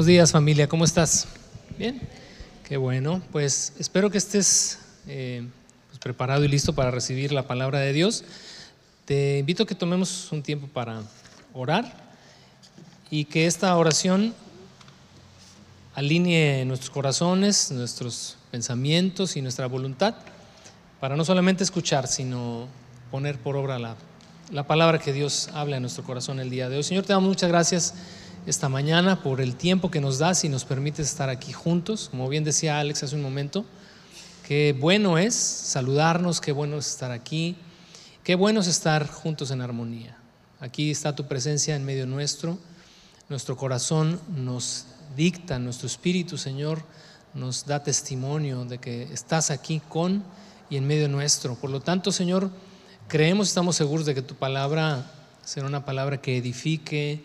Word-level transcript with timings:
Buenos 0.00 0.08
días 0.08 0.32
familia, 0.32 0.66
¿cómo 0.66 0.86
estás? 0.86 1.28
Bien, 1.76 2.00
qué 2.66 2.78
bueno. 2.78 3.20
Pues 3.32 3.74
espero 3.78 4.08
que 4.08 4.16
estés 4.16 4.78
eh, 5.06 5.46
pues, 5.88 5.98
preparado 5.98 6.42
y 6.42 6.48
listo 6.48 6.74
para 6.74 6.90
recibir 6.90 7.32
la 7.32 7.46
palabra 7.46 7.80
de 7.80 7.92
Dios. 7.92 8.24
Te 9.04 9.40
invito 9.40 9.64
a 9.64 9.66
que 9.66 9.74
tomemos 9.74 10.32
un 10.32 10.42
tiempo 10.42 10.68
para 10.68 11.02
orar 11.52 11.84
y 13.10 13.26
que 13.26 13.44
esta 13.44 13.76
oración 13.76 14.32
alinee 15.94 16.64
nuestros 16.64 16.88
corazones, 16.88 17.70
nuestros 17.70 18.38
pensamientos 18.50 19.36
y 19.36 19.42
nuestra 19.42 19.66
voluntad 19.66 20.14
para 20.98 21.14
no 21.14 21.26
solamente 21.26 21.62
escuchar, 21.62 22.08
sino 22.08 22.68
poner 23.10 23.38
por 23.38 23.54
obra 23.54 23.78
la, 23.78 23.96
la 24.50 24.66
palabra 24.66 24.98
que 24.98 25.12
Dios 25.12 25.50
habla 25.52 25.76
en 25.76 25.82
nuestro 25.82 26.04
corazón 26.04 26.40
el 26.40 26.48
día 26.48 26.70
de 26.70 26.78
hoy. 26.78 26.84
Señor, 26.84 27.04
te 27.04 27.12
damos 27.12 27.28
muchas 27.28 27.50
gracias 27.50 27.92
esta 28.46 28.68
mañana 28.68 29.22
por 29.22 29.40
el 29.40 29.54
tiempo 29.56 29.90
que 29.90 30.00
nos 30.00 30.18
das 30.18 30.44
y 30.44 30.48
nos 30.48 30.64
permites 30.64 31.06
estar 31.06 31.28
aquí 31.28 31.52
juntos. 31.52 32.08
Como 32.10 32.28
bien 32.28 32.44
decía 32.44 32.80
Alex 32.80 33.02
hace 33.02 33.16
un 33.16 33.22
momento, 33.22 33.64
qué 34.46 34.76
bueno 34.78 35.18
es 35.18 35.34
saludarnos, 35.34 36.40
qué 36.40 36.52
bueno 36.52 36.78
es 36.78 36.88
estar 36.88 37.10
aquí, 37.10 37.56
qué 38.24 38.34
bueno 38.34 38.60
es 38.60 38.66
estar 38.66 39.06
juntos 39.08 39.50
en 39.50 39.60
armonía. 39.60 40.16
Aquí 40.60 40.90
está 40.90 41.14
tu 41.14 41.26
presencia 41.26 41.76
en 41.76 41.84
medio 41.84 42.06
nuestro, 42.06 42.58
nuestro 43.28 43.56
corazón 43.56 44.20
nos 44.34 44.86
dicta, 45.16 45.58
nuestro 45.58 45.86
espíritu, 45.86 46.36
Señor, 46.36 46.82
nos 47.34 47.66
da 47.66 47.82
testimonio 47.82 48.64
de 48.64 48.78
que 48.78 49.04
estás 49.04 49.50
aquí 49.50 49.80
con 49.88 50.24
y 50.68 50.76
en 50.76 50.86
medio 50.86 51.08
nuestro. 51.08 51.54
Por 51.54 51.70
lo 51.70 51.80
tanto, 51.80 52.10
Señor, 52.10 52.50
creemos, 53.08 53.48
estamos 53.48 53.76
seguros 53.76 54.06
de 54.06 54.14
que 54.14 54.22
tu 54.22 54.34
palabra 54.34 55.12
será 55.44 55.66
una 55.66 55.84
palabra 55.84 56.20
que 56.20 56.36
edifique, 56.36 57.24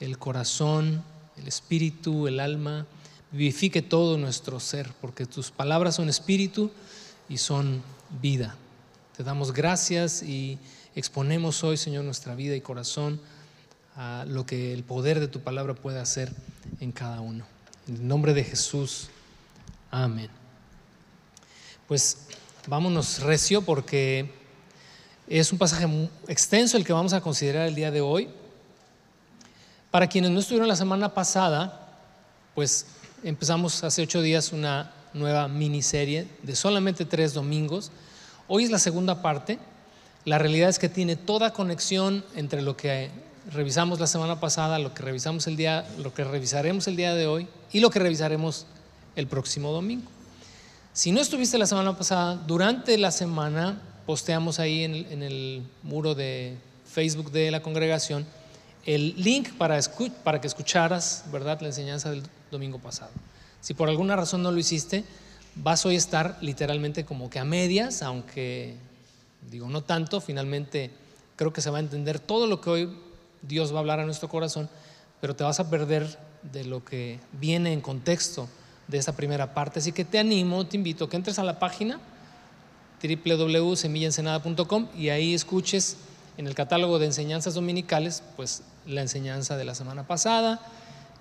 el 0.00 0.18
corazón, 0.18 1.02
el 1.36 1.48
espíritu, 1.48 2.26
el 2.26 2.40
alma, 2.40 2.86
vivifique 3.32 3.82
todo 3.82 4.18
nuestro 4.18 4.60
ser, 4.60 4.90
porque 5.00 5.26
tus 5.26 5.50
palabras 5.50 5.96
son 5.96 6.08
espíritu 6.08 6.70
y 7.28 7.38
son 7.38 7.82
vida. 8.20 8.56
Te 9.16 9.24
damos 9.24 9.52
gracias 9.52 10.22
y 10.22 10.58
exponemos 10.94 11.64
hoy, 11.64 11.76
Señor, 11.76 12.04
nuestra 12.04 12.34
vida 12.34 12.54
y 12.54 12.60
corazón 12.60 13.20
a 13.96 14.24
lo 14.28 14.44
que 14.44 14.72
el 14.72 14.84
poder 14.84 15.20
de 15.20 15.28
tu 15.28 15.40
palabra 15.40 15.74
puede 15.74 15.98
hacer 15.98 16.32
en 16.80 16.92
cada 16.92 17.20
uno. 17.20 17.46
En 17.88 17.96
el 17.96 18.08
nombre 18.08 18.34
de 18.34 18.44
Jesús, 18.44 19.08
amén. 19.90 20.28
Pues 21.88 22.26
vámonos 22.66 23.20
recio 23.20 23.62
porque 23.62 24.30
es 25.28 25.52
un 25.52 25.58
pasaje 25.58 25.86
extenso 26.28 26.76
el 26.76 26.84
que 26.84 26.92
vamos 26.92 27.12
a 27.12 27.20
considerar 27.20 27.66
el 27.68 27.74
día 27.74 27.90
de 27.90 28.00
hoy. 28.00 28.28
Para 29.90 30.08
quienes 30.08 30.30
no 30.30 30.40
estuvieron 30.40 30.68
la 30.68 30.76
semana 30.76 31.14
pasada, 31.14 31.88
pues 32.54 32.86
empezamos 33.22 33.84
hace 33.84 34.02
ocho 34.02 34.20
días 34.20 34.52
una 34.52 34.92
nueva 35.14 35.48
miniserie 35.48 36.28
de 36.42 36.56
solamente 36.56 37.04
tres 37.04 37.32
domingos. 37.32 37.92
Hoy 38.48 38.64
es 38.64 38.70
la 38.70 38.78
segunda 38.78 39.22
parte. 39.22 39.58
La 40.24 40.38
realidad 40.38 40.68
es 40.68 40.78
que 40.78 40.88
tiene 40.88 41.16
toda 41.16 41.52
conexión 41.52 42.24
entre 42.34 42.62
lo 42.62 42.76
que 42.76 43.10
revisamos 43.52 44.00
la 44.00 44.08
semana 44.08 44.40
pasada, 44.40 44.78
lo 44.78 44.92
que 44.92 45.02
revisamos 45.02 45.46
el 45.46 45.56
día, 45.56 45.86
lo 45.98 46.12
que 46.12 46.24
revisaremos 46.24 46.88
el 46.88 46.96
día 46.96 47.14
de 47.14 47.28
hoy 47.28 47.48
y 47.72 47.80
lo 47.80 47.90
que 47.90 48.00
revisaremos 48.00 48.66
el 49.14 49.28
próximo 49.28 49.70
domingo. 49.70 50.10
Si 50.92 51.12
no 51.12 51.20
estuviste 51.20 51.58
la 51.58 51.66
semana 51.66 51.96
pasada, 51.96 52.34
durante 52.34 52.98
la 52.98 53.12
semana 53.12 53.80
posteamos 54.04 54.58
ahí 54.58 54.82
en 54.82 54.94
el, 54.94 55.06
en 55.12 55.22
el 55.22 55.62
muro 55.82 56.14
de 56.14 56.56
Facebook 56.90 57.30
de 57.30 57.50
la 57.50 57.62
congregación 57.62 58.26
el 58.86 59.14
link 59.16 59.52
para, 59.54 59.80
que 60.40 60.46
escucharas, 60.46 61.24
¿verdad?, 61.32 61.60
la 61.60 61.66
enseñanza 61.68 62.10
del 62.10 62.22
domingo 62.50 62.78
pasado. 62.78 63.10
Si 63.60 63.74
por 63.74 63.88
alguna 63.88 64.14
razón 64.14 64.42
no 64.42 64.52
lo 64.52 64.58
hiciste, 64.58 65.04
vas 65.56 65.84
hoy 65.84 65.96
a 65.96 65.98
estar 65.98 66.38
literalmente 66.40 67.04
como 67.04 67.28
que 67.28 67.40
a 67.40 67.44
medias, 67.44 68.02
aunque 68.02 68.76
digo 69.50 69.68
no 69.68 69.82
tanto, 69.82 70.20
finalmente 70.20 70.90
creo 71.34 71.52
que 71.52 71.60
se 71.60 71.70
va 71.70 71.78
a 71.78 71.80
entender 71.80 72.20
todo 72.20 72.46
lo 72.46 72.60
que 72.60 72.70
hoy 72.70 72.96
Dios 73.42 73.72
va 73.72 73.76
a 73.76 73.80
hablar 73.80 74.00
a 74.00 74.04
nuestro 74.04 74.28
corazón, 74.28 74.68
pero 75.20 75.34
te 75.34 75.42
vas 75.42 75.58
a 75.58 75.68
perder 75.68 76.18
de 76.52 76.64
lo 76.64 76.84
que 76.84 77.18
viene 77.32 77.72
en 77.72 77.80
contexto 77.80 78.48
de 78.86 78.98
esa 78.98 79.16
primera 79.16 79.52
parte. 79.52 79.80
Así 79.80 79.90
que 79.90 80.04
te 80.04 80.20
animo, 80.20 80.64
te 80.66 80.76
invito 80.76 81.06
a 81.06 81.10
que 81.10 81.16
entres 81.16 81.40
a 81.40 81.44
la 81.44 81.58
página 81.58 81.98
www.semillaensenada.com 83.02 84.88
y 84.96 85.08
ahí 85.08 85.34
escuches 85.34 85.96
en 86.36 86.46
el 86.46 86.54
catálogo 86.54 86.98
de 86.98 87.06
enseñanzas 87.06 87.54
dominicales, 87.54 88.22
pues 88.36 88.62
la 88.86 89.02
enseñanza 89.02 89.56
de 89.56 89.64
la 89.64 89.74
semana 89.74 90.06
pasada, 90.06 90.60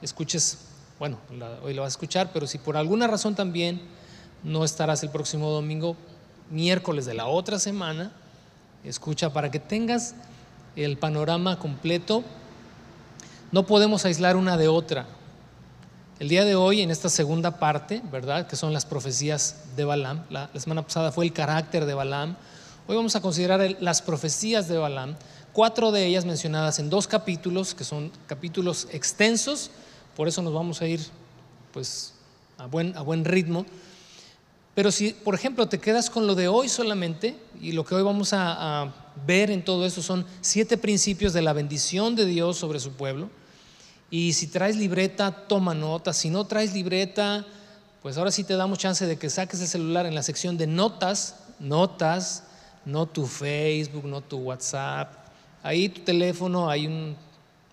escuches, 0.02 0.60
bueno, 1.00 1.18
hoy 1.64 1.74
lo 1.74 1.82
vas 1.82 1.94
a 1.94 1.96
escuchar, 1.96 2.32
pero 2.34 2.48
si 2.48 2.58
por 2.58 2.78
alguna 2.78 3.08
razón 3.08 3.36
también 3.36 3.82
no 4.44 4.64
estarás 4.64 5.04
el 5.04 5.10
próximo 5.10 5.50
domingo, 5.50 5.96
miércoles 6.52 7.06
de 7.06 7.14
la 7.14 7.28
otra 7.28 7.60
semana, 7.60 8.12
escucha 8.84 9.34
para 9.34 9.50
que 9.50 9.60
tengas 9.60 10.16
el 10.76 10.98
panorama 10.98 11.58
completo. 11.58 12.24
No 13.52 13.66
podemos 13.66 14.06
aislar 14.06 14.36
una 14.36 14.58
de 14.58 14.68
otra. 14.68 15.06
El 16.20 16.30
día 16.30 16.46
de 16.46 16.56
hoy, 16.56 16.82
en 16.82 16.92
esta 16.92 17.10
segunda 17.10 17.60
parte, 17.60 18.02
¿verdad? 18.12 18.48
Que 18.48 18.56
son 18.56 18.74
las 18.74 18.86
profecías 18.86 19.64
de 19.76 19.86
Balaam. 19.86 20.24
La, 20.30 20.50
la 20.54 20.60
semana 20.60 20.82
pasada 20.82 21.12
fue 21.12 21.26
el 21.26 21.34
carácter 21.34 21.86
de 21.86 21.94
Balaam. 21.94 22.36
Hoy 22.88 22.96
vamos 22.96 23.16
a 23.16 23.22
considerar 23.22 23.78
las 23.80 24.04
profecías 24.04 24.68
de 24.68 24.78
Balaam 24.78 25.16
cuatro 25.54 25.92
de 25.92 26.06
ellas 26.06 26.24
mencionadas 26.24 26.78
en 26.78 26.92
dos 26.92 27.08
capítulos, 27.08 27.74
que 27.74 27.84
son 27.84 28.12
capítulos 28.28 28.88
extensos, 28.92 29.72
por 30.16 30.28
eso 30.28 30.44
nos 30.44 30.54
vamos 30.54 30.84
a 30.84 30.86
ir 30.86 31.00
pues 31.74 32.14
a 32.60 32.68
buen, 32.68 32.96
a 32.96 33.02
buen 33.02 33.26
ritmo. 33.26 33.66
Pero 34.76 34.92
si, 34.92 35.14
por 35.14 35.34
ejemplo, 35.34 35.68
te 35.68 35.80
quedas 35.80 36.12
con 36.12 36.28
lo 36.28 36.36
de 36.36 36.48
hoy 36.48 36.70
solamente, 36.70 37.36
y 37.60 37.72
lo 37.72 37.84
que 37.84 37.96
hoy 37.96 38.04
vamos 38.04 38.34
a, 38.34 38.94
ver 39.26 39.50
en 39.50 39.66
todo 39.66 39.84
eso 39.88 40.04
son 40.04 40.24
siete 40.42 40.78
principios 40.78 41.34
de 41.34 41.42
la 41.42 41.54
bendición 41.54 42.16
de 42.16 42.26
Dios 42.26 42.58
sobre 42.58 42.80
su 42.80 42.92
pueblo, 42.92 43.32
y 44.12 44.34
si 44.34 44.46
traes 44.46 44.76
libreta, 44.76 45.48
toma 45.48 45.74
nota, 45.74 46.14
si 46.14 46.30
no 46.30 46.46
traes 46.46 46.72
libreta, 46.76 47.48
pues 48.04 48.16
ahora 48.18 48.30
sí 48.30 48.44
te 48.44 48.56
damos 48.56 48.78
chance 48.78 49.08
de 49.08 49.18
que 49.18 49.32
saques 49.32 49.60
el 49.60 49.68
celular 49.68 50.06
en 50.06 50.14
la 50.14 50.22
sección 50.22 50.56
de 50.56 50.68
notas, 50.68 51.38
notas, 51.60 52.44
no 52.86 53.06
tu 53.06 53.26
Facebook, 53.26 54.06
no 54.06 54.22
tu 54.22 54.38
WhatsApp, 54.38 55.26
Ahí 55.66 55.90
tu 55.90 56.02
teléfono, 56.02 56.70
hay, 56.70 56.86
un, 56.86 57.16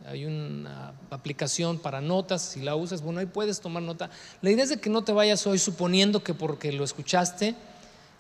hay 0.07 0.25
una 0.25 0.95
aplicación 1.11 1.79
para 1.79 2.01
notas, 2.01 2.41
si 2.41 2.63
la 2.63 2.75
usas, 2.75 3.03
bueno, 3.03 3.21
ahí 3.21 3.27
puedes 3.27 3.61
tomar 3.61 3.83
nota. 3.83 4.09
La 4.41 4.51
idea 4.51 4.65
es 4.65 4.71
de 4.71 4.81
que 4.81 4.89
no 4.89 5.05
te 5.05 5.13
vayas 5.13 5.47
hoy 5.47 5.59
suponiendo 5.59 6.25
que 6.25 6.33
porque 6.33 6.73
lo 6.73 6.85
escuchaste, 6.85 7.55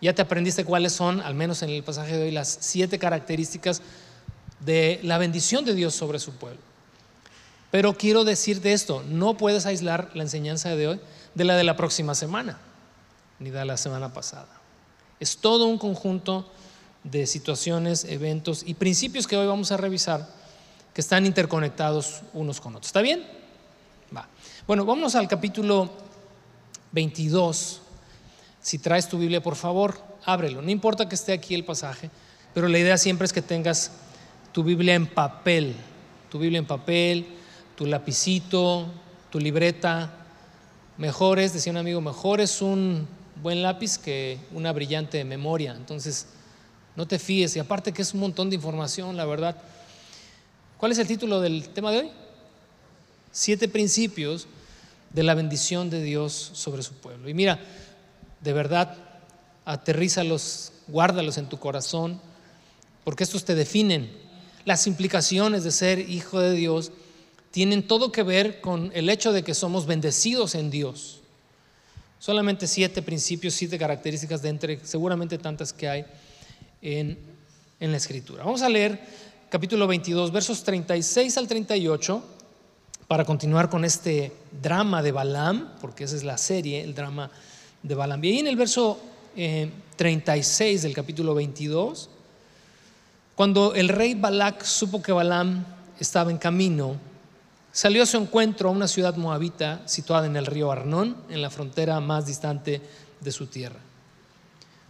ya 0.02 0.14
te 0.14 0.20
aprendiste 0.20 0.66
cuáles 0.66 0.92
son, 0.92 1.22
al 1.22 1.34
menos 1.34 1.62
en 1.62 1.70
el 1.70 1.82
pasaje 1.82 2.18
de 2.18 2.24
hoy, 2.24 2.30
las 2.32 2.58
siete 2.60 2.98
características 2.98 3.80
de 4.60 5.00
la 5.04 5.16
bendición 5.16 5.64
de 5.64 5.72
Dios 5.72 5.94
sobre 5.94 6.18
su 6.18 6.32
pueblo. 6.32 6.60
Pero 7.70 7.96
quiero 7.96 8.24
decirte 8.24 8.74
esto, 8.74 9.02
no 9.08 9.38
puedes 9.38 9.64
aislar 9.64 10.10
la 10.12 10.24
enseñanza 10.24 10.76
de 10.76 10.86
hoy 10.86 11.00
de 11.34 11.44
la 11.44 11.56
de 11.56 11.64
la 11.64 11.78
próxima 11.78 12.14
semana, 12.14 12.58
ni 13.38 13.48
de 13.48 13.64
la 13.64 13.78
semana 13.78 14.12
pasada. 14.12 14.60
Es 15.18 15.38
todo 15.38 15.64
un 15.64 15.78
conjunto 15.78 16.50
de 17.04 17.26
situaciones, 17.26 18.04
eventos 18.04 18.62
y 18.66 18.74
principios 18.74 19.26
que 19.26 19.36
hoy 19.36 19.46
vamos 19.46 19.72
a 19.72 19.76
revisar 19.76 20.28
que 20.94 21.00
están 21.00 21.26
interconectados 21.26 22.22
unos 22.32 22.60
con 22.60 22.74
otros. 22.76 22.88
¿Está 22.88 23.02
bien? 23.02 23.24
Va. 24.14 24.28
Bueno, 24.66 24.84
vamos 24.84 25.14
al 25.14 25.26
capítulo 25.26 25.90
22. 26.92 27.80
Si 28.60 28.78
traes 28.78 29.08
tu 29.08 29.18
Biblia, 29.18 29.42
por 29.42 29.56
favor, 29.56 29.98
ábrelo. 30.24 30.62
No 30.62 30.70
importa 30.70 31.08
que 31.08 31.14
esté 31.14 31.32
aquí 31.32 31.54
el 31.54 31.64
pasaje, 31.64 32.10
pero 32.54 32.68
la 32.68 32.78
idea 32.78 32.98
siempre 32.98 33.24
es 33.24 33.32
que 33.32 33.42
tengas 33.42 33.90
tu 34.52 34.62
Biblia 34.62 34.94
en 34.94 35.06
papel, 35.06 35.74
tu 36.30 36.38
Biblia 36.38 36.58
en 36.58 36.66
papel, 36.66 37.26
tu 37.74 37.86
lapicito, 37.86 38.86
tu 39.30 39.40
libreta. 39.40 40.12
Mejor 40.98 41.38
es, 41.38 41.54
decía 41.54 41.72
un 41.72 41.78
amigo, 41.78 42.00
mejor 42.00 42.40
es 42.40 42.60
un 42.60 43.08
buen 43.42 43.62
lápiz 43.62 43.98
que 43.98 44.38
una 44.52 44.72
brillante 44.72 45.24
memoria. 45.24 45.74
Entonces, 45.74 46.26
no 46.96 47.06
te 47.06 47.18
fíes. 47.18 47.56
Y 47.56 47.58
aparte 47.58 47.92
que 47.92 48.02
es 48.02 48.14
un 48.14 48.20
montón 48.20 48.50
de 48.50 48.56
información, 48.56 49.16
la 49.16 49.24
verdad. 49.24 49.56
¿Cuál 50.78 50.92
es 50.92 50.98
el 50.98 51.06
título 51.06 51.40
del 51.40 51.68
tema 51.68 51.90
de 51.90 51.98
hoy? 51.98 52.10
Siete 53.30 53.68
principios 53.68 54.46
de 55.10 55.22
la 55.22 55.34
bendición 55.34 55.90
de 55.90 56.02
Dios 56.02 56.50
sobre 56.54 56.82
su 56.82 56.94
pueblo. 56.94 57.28
Y 57.28 57.34
mira, 57.34 57.60
de 58.40 58.52
verdad, 58.52 58.96
aterrízalos, 59.64 60.72
guárdalos 60.88 61.38
en 61.38 61.48
tu 61.48 61.58
corazón, 61.58 62.20
porque 63.04 63.24
estos 63.24 63.44
te 63.44 63.54
definen. 63.54 64.10
Las 64.64 64.86
implicaciones 64.86 65.64
de 65.64 65.72
ser 65.72 65.98
hijo 65.98 66.40
de 66.40 66.52
Dios 66.52 66.92
tienen 67.50 67.86
todo 67.86 68.12
que 68.12 68.22
ver 68.22 68.60
con 68.60 68.90
el 68.94 69.08
hecho 69.08 69.32
de 69.32 69.42
que 69.42 69.54
somos 69.54 69.86
bendecidos 69.86 70.54
en 70.54 70.70
Dios. 70.70 71.20
Solamente 72.18 72.66
siete 72.66 73.02
principios, 73.02 73.54
siete 73.54 73.78
características 73.78 74.42
de 74.42 74.48
entre 74.48 74.84
seguramente 74.84 75.38
tantas 75.38 75.72
que 75.72 75.88
hay 75.88 76.06
en, 76.82 77.18
la 77.80 77.96
escritura. 77.96 78.44
Vamos 78.44 78.62
a 78.62 78.68
leer 78.68 79.00
capítulo 79.48 79.86
22, 79.86 80.30
versos 80.30 80.62
36 80.62 81.38
al 81.38 81.48
38. 81.48 82.22
para 83.08 83.24
continuar 83.24 83.68
con 83.68 83.84
este 83.84 84.32
drama 84.62 85.02
de 85.02 85.12
Balaam, 85.12 85.72
porque 85.80 86.04
esa 86.04 86.16
es 86.16 86.24
la 86.24 86.38
serie, 86.38 86.82
el 86.82 86.94
drama 86.94 87.30
de 87.82 87.94
Balaam. 87.94 88.24
Y 88.24 88.28
ahí 88.28 88.38
en 88.38 88.46
el 88.46 88.56
verso 88.56 88.98
36 89.96 90.80
eh, 90.80 90.86
del 90.86 90.94
capítulo 90.94 91.34
22, 91.34 92.08
cuando 93.34 93.74
el 93.74 93.88
rey 93.88 94.14
Balac 94.14 94.62
supo 94.64 95.02
que 95.02 95.12
Balaam 95.12 95.64
estaba 96.00 96.30
en 96.30 96.38
camino, 96.38 96.96
salió 97.70 98.02
a 98.02 98.06
su 98.06 98.16
encuentro 98.16 98.68
a 98.68 98.72
una 98.72 98.88
ciudad 98.88 99.16
moabita 99.16 99.82
situada 99.86 100.26
en 100.26 100.36
el 100.36 100.46
río 100.46 100.70
Arnón, 100.70 101.16
en 101.28 101.42
la 101.42 101.50
frontera 101.50 102.00
más 102.00 102.26
distante 102.26 102.80
de 103.20 103.32
su 103.32 103.46
tierra. 103.46 103.80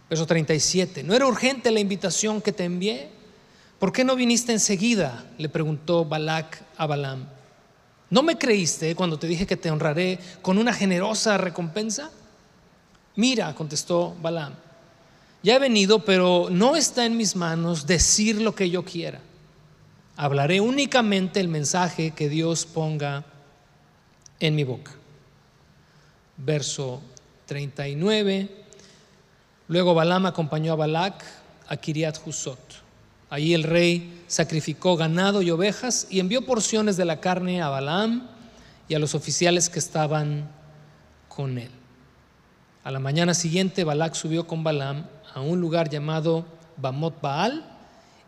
Verso 0.09 0.25
37, 0.25 1.03
¿no 1.03 1.13
era 1.13 1.25
urgente 1.25 1.71
la 1.71 1.79
invitación 1.79 2.41
que 2.41 2.51
te 2.51 2.65
envié? 2.65 3.09
¿Por 3.79 3.91
qué 3.91 4.03
no 4.03 4.15
viniste 4.15 4.51
enseguida? 4.51 5.25
Le 5.37 5.49
preguntó 5.49 6.05
Balac 6.05 6.61
a 6.77 6.85
Balaam. 6.85 7.27
¿No 8.09 8.21
me 8.21 8.37
creíste 8.37 8.95
cuando 8.95 9.17
te 9.17 9.27
dije 9.27 9.47
que 9.47 9.57
te 9.57 9.71
honraré 9.71 10.19
con 10.41 10.57
una 10.57 10.73
generosa 10.73 11.37
recompensa? 11.37 12.11
Mira, 13.15 13.53
contestó 13.55 14.15
Balaam, 14.21 14.53
ya 15.43 15.55
he 15.55 15.59
venido, 15.59 16.05
pero 16.05 16.47
no 16.49 16.77
está 16.77 17.05
en 17.05 17.17
mis 17.17 17.35
manos 17.35 17.85
decir 17.85 18.41
lo 18.41 18.55
que 18.55 18.69
yo 18.69 18.85
quiera. 18.85 19.19
Hablaré 20.15 20.61
únicamente 20.61 21.41
el 21.41 21.49
mensaje 21.49 22.11
que 22.11 22.29
Dios 22.29 22.65
ponga 22.65 23.25
en 24.39 24.55
mi 24.55 24.63
boca. 24.63 24.91
Verso 26.37 27.01
39. 27.47 28.62
Luego 29.67 29.93
Balaam 29.93 30.25
acompañó 30.25 30.73
a 30.73 30.77
Balac 30.77 31.23
a 31.67 31.77
Kiriat 31.77 32.17
Husot. 32.25 32.59
Allí 33.29 33.53
el 33.53 33.63
rey 33.63 34.23
sacrificó 34.27 34.95
ganado 34.95 35.41
y 35.41 35.49
ovejas 35.49 36.07
y 36.09 36.19
envió 36.19 36.45
porciones 36.45 36.97
de 36.97 37.05
la 37.05 37.19
carne 37.19 37.61
a 37.61 37.69
Balaam 37.69 38.27
y 38.87 38.93
a 38.93 38.99
los 38.99 39.15
oficiales 39.15 39.69
que 39.69 39.79
estaban 39.79 40.49
con 41.29 41.57
él. 41.57 41.71
A 42.83 42.91
la 42.91 42.99
mañana 42.99 43.33
siguiente 43.33 43.83
Balac 43.83 44.13
subió 44.13 44.45
con 44.45 44.63
Balaam 44.63 45.05
a 45.33 45.41
un 45.41 45.61
lugar 45.61 45.89
llamado 45.89 46.45
Bamot 46.77 47.21
Baal 47.21 47.65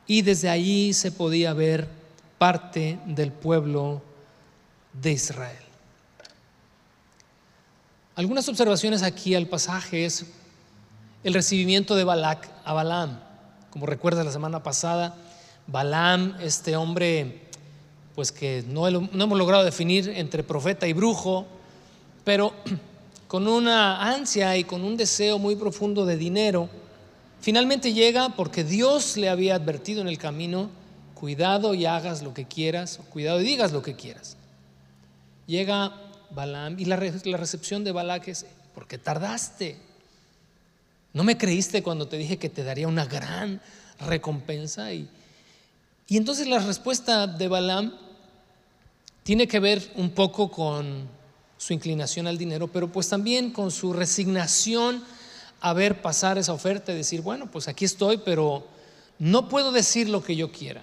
y 0.07 0.21
desde 0.21 0.49
allí 0.49 0.93
se 0.93 1.11
podía 1.11 1.53
ver 1.53 1.87
parte 2.37 2.97
del 3.05 3.31
pueblo 3.31 4.01
de 4.93 5.11
Israel. 5.11 5.57
Algunas 8.15 8.47
observaciones 8.47 9.03
aquí 9.03 9.35
al 9.35 9.47
pasaje 9.47 10.05
es 10.05 10.25
el 11.25 11.33
recibimiento 11.33 11.95
de 11.95 12.03
Balac 12.03 12.47
a 12.63 12.73
Balaam. 12.73 13.19
Como 13.71 13.87
recuerdas 13.87 14.23
la 14.23 14.31
semana 14.31 14.61
pasada, 14.61 15.15
Balaam, 15.65 16.37
este 16.39 16.75
hombre, 16.77 17.41
pues 18.13 18.31
que 18.31 18.63
no, 18.67 18.87
hemos 18.87 19.37
logrado 19.37 19.63
definir 19.63 20.07
entre 20.07 20.43
profeta 20.43 20.87
y 20.87 20.93
brujo, 20.93 21.47
pero 22.23 22.53
con 23.27 23.47
una 23.47 24.03
ansia 24.13 24.55
y 24.55 24.65
con 24.65 24.83
un 24.83 24.97
deseo 24.97 25.39
muy 25.39 25.55
profundo 25.55 26.05
de 26.05 26.15
dinero, 26.15 26.69
finalmente 27.41 27.91
llega 27.91 28.29
porque 28.29 28.63
Dios 28.63 29.17
le 29.17 29.27
había 29.27 29.55
advertido 29.55 30.01
en 30.01 30.07
el 30.07 30.19
camino, 30.19 30.69
cuidado 31.15 31.73
y 31.73 31.87
hagas 31.87 32.21
lo 32.21 32.35
que 32.35 32.45
quieras, 32.45 32.99
cuidado 33.11 33.41
y 33.41 33.45
digas 33.45 33.71
lo 33.71 33.81
que 33.81 33.95
quieras. 33.95 34.37
Llega 35.47 35.91
Balaam 36.29 36.79
y 36.79 36.85
la, 36.85 36.97
recepción 36.97 37.83
de 37.83 37.91
Balac 37.91 38.27
es, 38.27 38.45
porque 38.75 38.99
tardaste? 38.99 39.84
¿No 41.15 41.23
me 41.23 41.37
creíste 41.37 41.81
cuando 41.81 42.09
te 42.09 42.17
dije 42.17 42.37
que 42.37 42.49
te 42.49 42.61
daría 42.61 42.89
una 42.89 43.05
gran 43.05 43.61
recompensa? 44.01 44.91
Y, 44.91 45.07
y 46.09 46.17
entonces 46.17 46.45
la 46.45 46.59
respuesta 46.59 47.25
de 47.25 47.47
Balaam 47.47 47.93
tiene 49.23 49.47
que 49.47 49.61
ver 49.61 49.93
un 49.95 50.09
poco 50.09 50.51
con 50.51 51.07
su 51.57 51.71
inclinación 51.71 52.27
al 52.27 52.37
dinero, 52.37 52.67
pero 52.67 52.91
pues 52.91 53.07
también 53.07 53.51
con 53.51 53.71
su 53.71 53.93
resignación 53.93 55.05
a 55.61 55.71
ver 55.71 56.01
pasar 56.01 56.37
esa 56.37 56.51
oferta 56.51 56.91
y 56.91 56.97
decir, 56.97 57.21
bueno, 57.21 57.49
pues 57.49 57.69
aquí 57.69 57.85
estoy, 57.85 58.17
pero 58.17 58.67
no 59.17 59.47
puedo 59.47 59.71
decir 59.71 60.09
lo 60.09 60.21
que 60.21 60.35
yo 60.35 60.51
quiera. 60.51 60.81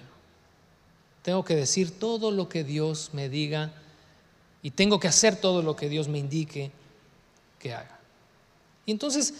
Tengo 1.21 1.45
que 1.45 1.55
decir 1.55 1.91
todo 1.99 2.31
lo 2.31 2.49
que 2.49 2.63
Dios 2.63 3.11
me 3.13 3.29
diga 3.29 3.71
y 4.63 4.71
tengo 4.71 4.99
que 4.99 5.09
hacer 5.09 5.35
todo 5.35 5.61
lo 5.61 5.75
que 5.75 5.89
Dios 5.89 6.07
me 6.07 6.17
indique 6.17 6.71
que 7.59 7.75
haga. 7.75 7.99
Y 8.85 8.91
entonces 8.91 9.33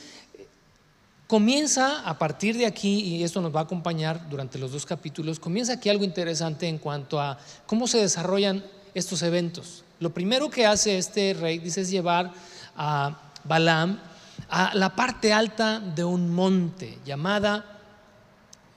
comienza 1.33 2.07
a 2.07 2.19
partir 2.19 2.55
de 2.55 2.67
aquí, 2.67 2.99
y 2.99 3.23
esto 3.23 3.41
nos 3.41 3.55
va 3.55 3.61
a 3.61 3.63
acompañar 3.63 4.29
durante 4.29 4.59
los 4.59 4.71
dos 4.71 4.85
capítulos, 4.85 5.39
comienza 5.39 5.73
aquí 5.73 5.89
algo 5.89 6.03
interesante 6.03 6.67
en 6.67 6.77
cuanto 6.77 7.19
a 7.19 7.39
cómo 7.65 7.87
se 7.87 7.97
desarrollan 7.97 8.63
estos 8.93 9.23
eventos. 9.23 9.83
Lo 9.99 10.13
primero 10.13 10.51
que 10.51 10.67
hace 10.67 10.95
este 10.95 11.33
rey, 11.33 11.57
dice, 11.57 11.81
es 11.81 11.89
llevar 11.89 12.31
a 12.77 13.17
Balaam 13.45 13.99
a 14.47 14.75
la 14.75 14.95
parte 14.95 15.33
alta 15.33 15.79
de 15.79 16.03
un 16.03 16.29
monte 16.29 16.99
llamada 17.03 17.65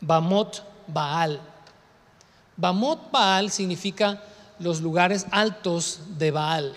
Bamot 0.00 0.64
Baal. 0.87 1.38
Bamot 2.56 3.11
Baal 3.11 3.50
significa 3.50 4.23
los 4.61 4.81
lugares 4.81 5.26
altos 5.31 6.00
de 6.17 6.31
Baal. 6.31 6.73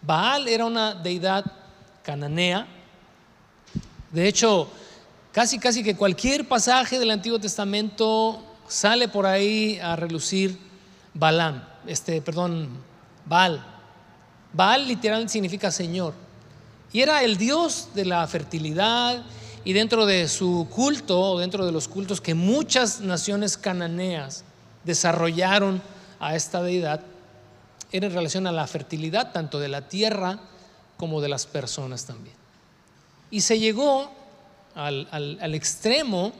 Baal 0.00 0.46
era 0.46 0.64
una 0.64 0.94
deidad 0.94 1.44
cananea. 2.04 2.68
De 4.12 4.28
hecho, 4.28 4.70
casi 5.38 5.60
casi 5.60 5.84
que 5.84 5.94
cualquier 5.94 6.48
pasaje 6.48 6.98
del 6.98 7.12
Antiguo 7.12 7.38
Testamento 7.38 8.42
sale 8.66 9.06
por 9.06 9.24
ahí 9.24 9.78
a 9.80 9.94
relucir 9.94 10.58
Balaam, 11.14 11.62
este, 11.86 12.20
perdón, 12.20 12.70
Baal. 13.24 13.64
Baal 14.52 14.88
literal 14.88 15.28
significa 15.28 15.70
Señor. 15.70 16.12
Y 16.92 17.02
era 17.02 17.22
el 17.22 17.36
dios 17.36 17.90
de 17.94 18.04
la 18.04 18.26
fertilidad 18.26 19.22
y 19.64 19.74
dentro 19.74 20.06
de 20.06 20.26
su 20.26 20.66
culto, 20.74 21.20
o 21.20 21.38
dentro 21.38 21.64
de 21.64 21.70
los 21.70 21.86
cultos 21.86 22.20
que 22.20 22.34
muchas 22.34 23.00
naciones 23.00 23.56
cananeas 23.56 24.42
desarrollaron 24.82 25.80
a 26.18 26.34
esta 26.34 26.64
deidad, 26.64 27.02
era 27.92 28.08
en 28.08 28.12
relación 28.12 28.48
a 28.48 28.50
la 28.50 28.66
fertilidad 28.66 29.30
tanto 29.30 29.60
de 29.60 29.68
la 29.68 29.82
tierra 29.82 30.40
como 30.96 31.20
de 31.20 31.28
las 31.28 31.46
personas 31.46 32.06
también. 32.06 32.34
Y 33.30 33.42
se 33.42 33.60
llegó 33.60 34.17
al, 34.84 35.54
extremo 35.54 36.32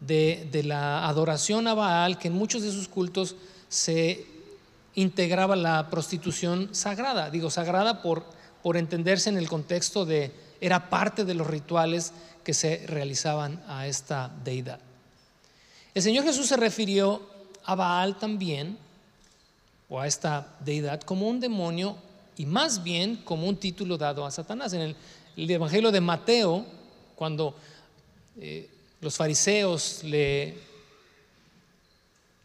de, 0.00 0.62
la 0.64 1.08
adoración 1.08 1.66
a 1.66 1.74
Baal, 1.74 2.18
que 2.18 2.28
en 2.28 2.34
muchos 2.34 2.62
de 2.62 2.70
sus 2.70 2.88
cultos 2.88 3.36
se 3.68 4.26
integraba 4.94 5.56
la 5.56 5.88
prostitución 5.90 6.68
sagrada. 6.72 7.30
Digo 7.30 7.50
sagrada 7.50 8.02
por 8.02 8.76
entenderse 8.76 9.30
en 9.30 9.38
el 9.38 9.48
contexto 9.48 10.04
de, 10.04 10.32
era 10.60 10.90
parte 10.90 11.24
de 11.24 11.34
los 11.34 11.46
rituales 11.46 12.12
que 12.44 12.54
se 12.54 12.86
realizaban 12.86 13.62
a 13.66 13.86
esta 13.86 14.30
deidad. 14.44 14.80
El 15.94 16.02
Señor 16.02 16.24
Jesús 16.24 16.46
se 16.46 16.56
refirió 16.56 17.22
a 17.64 17.74
Baal 17.74 18.18
también, 18.18 18.78
o 19.88 20.00
a 20.00 20.06
esta 20.06 20.54
deidad, 20.60 21.02
como 21.02 21.28
un 21.28 21.38
demonio 21.38 21.96
y 22.36 22.46
más 22.46 22.82
bien 22.82 23.16
como 23.16 23.46
un 23.46 23.56
título 23.56 23.98
dado 23.98 24.24
a 24.24 24.30
Satanás. 24.30 24.72
En 24.72 24.80
el, 25.36 25.50
Evangelio 25.50 25.90
de 25.90 26.00
Mateo, 26.00 26.64
cuando 27.22 27.54
eh, 28.40 28.68
los 29.00 29.16
fariseos 29.16 30.02
le 30.02 30.56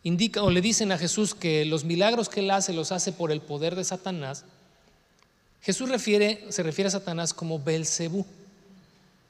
indica 0.04 0.44
o 0.44 0.52
le 0.52 0.62
dicen 0.62 0.92
a 0.92 1.00
Jesús 1.00 1.34
que 1.34 1.66
los 1.66 1.84
milagros 1.84 2.30
que 2.30 2.42
él 2.42 2.52
hace 2.52 2.74
los 2.74 2.92
hace 2.92 3.12
por 3.12 3.32
el 3.32 3.42
poder 3.42 3.76
de 3.76 3.84
Satanás, 3.84 4.46
Jesús 5.64 5.90
se 5.90 6.62
refiere 6.62 6.88
a 6.90 6.92
Satanás 6.92 7.34
como 7.34 7.58
Belcebú. 7.58 8.24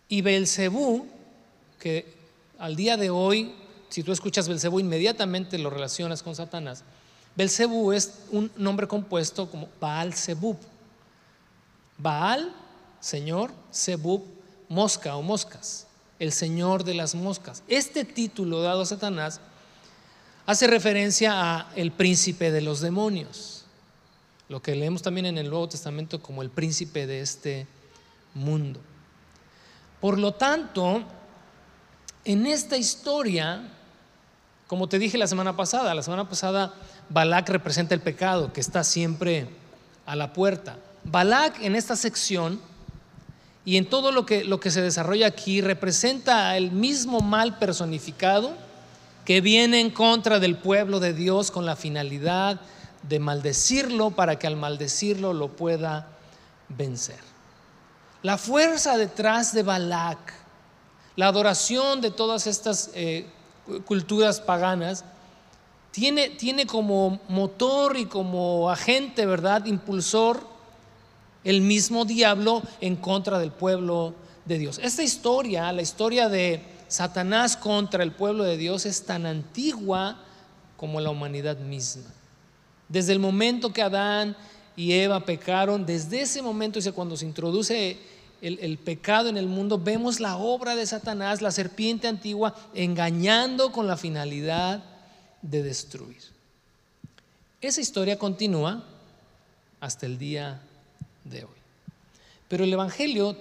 Y 0.09 0.19
Belcebú, 0.19 1.07
que 1.79 2.05
al 2.59 2.75
día 2.75 2.97
de 2.97 3.09
hoy, 3.09 3.53
si 3.87 4.03
tú 4.03 4.11
escuchas 4.11 4.49
Belcebú, 4.49 4.81
inmediatamente 4.81 5.57
lo 5.57 5.69
relacionas 5.69 6.23
con 6.23 6.35
Satanás. 6.35 6.83
Belcebú 7.37 7.93
es 7.93 8.15
un 8.31 8.51
nombre 8.57 8.85
compuesto 8.85 9.49
como 9.49 9.69
Baal 9.79 10.13
Zebub. 10.13 10.57
Baal, 11.97 12.53
Señor, 12.99 13.51
Zebub, 13.73 14.36
mosca 14.69 15.15
o 15.15 15.21
moscas, 15.21 15.87
el 16.19 16.31
Señor 16.31 16.83
de 16.83 16.93
las 16.93 17.15
moscas. 17.15 17.63
Este 17.67 18.05
título 18.05 18.61
dado 18.61 18.81
a 18.81 18.85
Satanás 18.85 19.39
hace 20.45 20.67
referencia 20.67 21.33
a 21.33 21.71
el 21.75 21.91
príncipe 21.91 22.51
de 22.51 22.61
los 22.61 22.81
demonios, 22.81 23.65
lo 24.49 24.61
que 24.61 24.75
leemos 24.75 25.01
también 25.01 25.25
en 25.25 25.37
el 25.37 25.49
Nuevo 25.49 25.69
Testamento 25.69 26.21
como 26.21 26.41
el 26.41 26.49
príncipe 26.49 27.05
de 27.05 27.21
este 27.21 27.67
mundo. 28.33 28.79
Por 29.99 30.17
lo 30.19 30.33
tanto, 30.33 31.03
en 32.23 32.45
esta 32.45 32.77
historia, 32.77 33.69
como 34.67 34.87
te 34.87 34.99
dije 34.99 35.17
la 35.17 35.27
semana 35.27 35.55
pasada, 35.55 35.93
la 35.93 36.03
semana 36.03 36.29
pasada 36.29 36.73
Balak 37.09 37.49
representa 37.49 37.95
el 37.95 38.01
pecado 38.01 38.53
que 38.53 38.61
está 38.61 38.83
siempre 38.83 39.49
a 40.05 40.15
la 40.15 40.33
puerta. 40.33 40.77
Balak 41.03 41.61
en 41.61 41.75
esta 41.75 41.95
sección 41.95 42.61
y 43.67 43.75
en 43.75 43.85
todo 43.85 44.13
lo 44.13 44.25
que, 44.25 44.45
lo 44.45 44.61
que 44.61 44.71
se 44.71 44.81
desarrolla 44.81 45.27
aquí 45.27 45.59
representa 45.59 46.55
el 46.55 46.71
mismo 46.71 47.19
mal 47.19 47.57
personificado 47.59 48.53
que 49.25 49.41
viene 49.41 49.81
en 49.81 49.89
contra 49.89 50.39
del 50.39 50.55
pueblo 50.55 51.01
de 51.01 51.13
Dios 51.13 51.51
con 51.51 51.65
la 51.65 51.75
finalidad 51.75 52.61
de 53.03 53.19
maldecirlo 53.19 54.11
para 54.11 54.39
que 54.39 54.47
al 54.47 54.55
maldecirlo 54.55 55.33
lo 55.33 55.49
pueda 55.49 56.07
vencer. 56.69 57.19
La 58.23 58.37
fuerza 58.37 58.97
detrás 58.97 59.53
de 59.53 59.63
Balak, 59.63 60.33
la 61.17 61.27
adoración 61.27 61.99
de 61.99 62.11
todas 62.11 62.47
estas 62.47 62.91
eh, 62.93 63.27
culturas 63.83 64.39
paganas, 64.39 65.03
tiene, 65.91 66.29
tiene 66.29 66.65
como 66.65 67.19
motor 67.27 67.97
y 67.97 68.05
como 68.05 68.69
agente, 68.69 69.25
¿verdad? 69.25 69.65
Impulsor 69.65 70.55
el 71.47 71.61
mismo 71.61 72.03
diablo 72.03 72.61
en 72.81 72.97
contra 72.97 73.39
del 73.39 73.51
pueblo 73.51 74.13
de 74.43 74.59
Dios. 74.59 74.81
Esta 74.83 75.01
historia, 75.01 75.71
la 75.71 75.81
historia 75.81 76.27
de 76.27 76.61
Satanás 76.89 77.55
contra 77.55 78.03
el 78.03 78.11
pueblo 78.11 78.43
de 78.43 78.57
Dios, 78.57 78.85
es 78.85 79.05
tan 79.05 79.25
antigua 79.25 80.19
como 80.75 80.99
la 80.99 81.09
humanidad 81.09 81.57
misma. 81.59 82.03
Desde 82.89 83.13
el 83.13 83.19
momento 83.19 83.71
que 83.71 83.81
Adán 83.81 84.35
y 84.75 84.91
Eva 84.91 85.21
pecaron, 85.21 85.85
desde 85.85 86.19
ese 86.19 86.41
momento, 86.41 86.81
cuando 86.93 87.15
se 87.15 87.25
introduce 87.25 87.97
el, 88.41 88.59
el, 88.59 88.77
pecado 88.77 89.29
en 89.29 89.37
el 89.37 89.47
mundo, 89.47 89.79
vemos 89.79 90.19
la 90.19 90.35
obra 90.35 90.75
de 90.75 90.85
Satanás, 90.85 91.41
la 91.41 91.51
serpiente 91.51 92.09
antigua, 92.09 92.55
engañando 92.73 93.71
con 93.71 93.87
la 93.87 93.95
finalidad 93.95 94.83
de 95.41 95.63
destruir. 95.63 96.23
Esa 97.61 97.79
historia 97.79 98.19
continúa 98.19 98.83
hasta 99.79 100.05
el 100.05 100.17
día 100.17 100.61
de 101.29 101.43
hoy. 101.43 101.57
Pero 102.47 102.63
el 102.63 102.73
Evangelio 102.73 103.37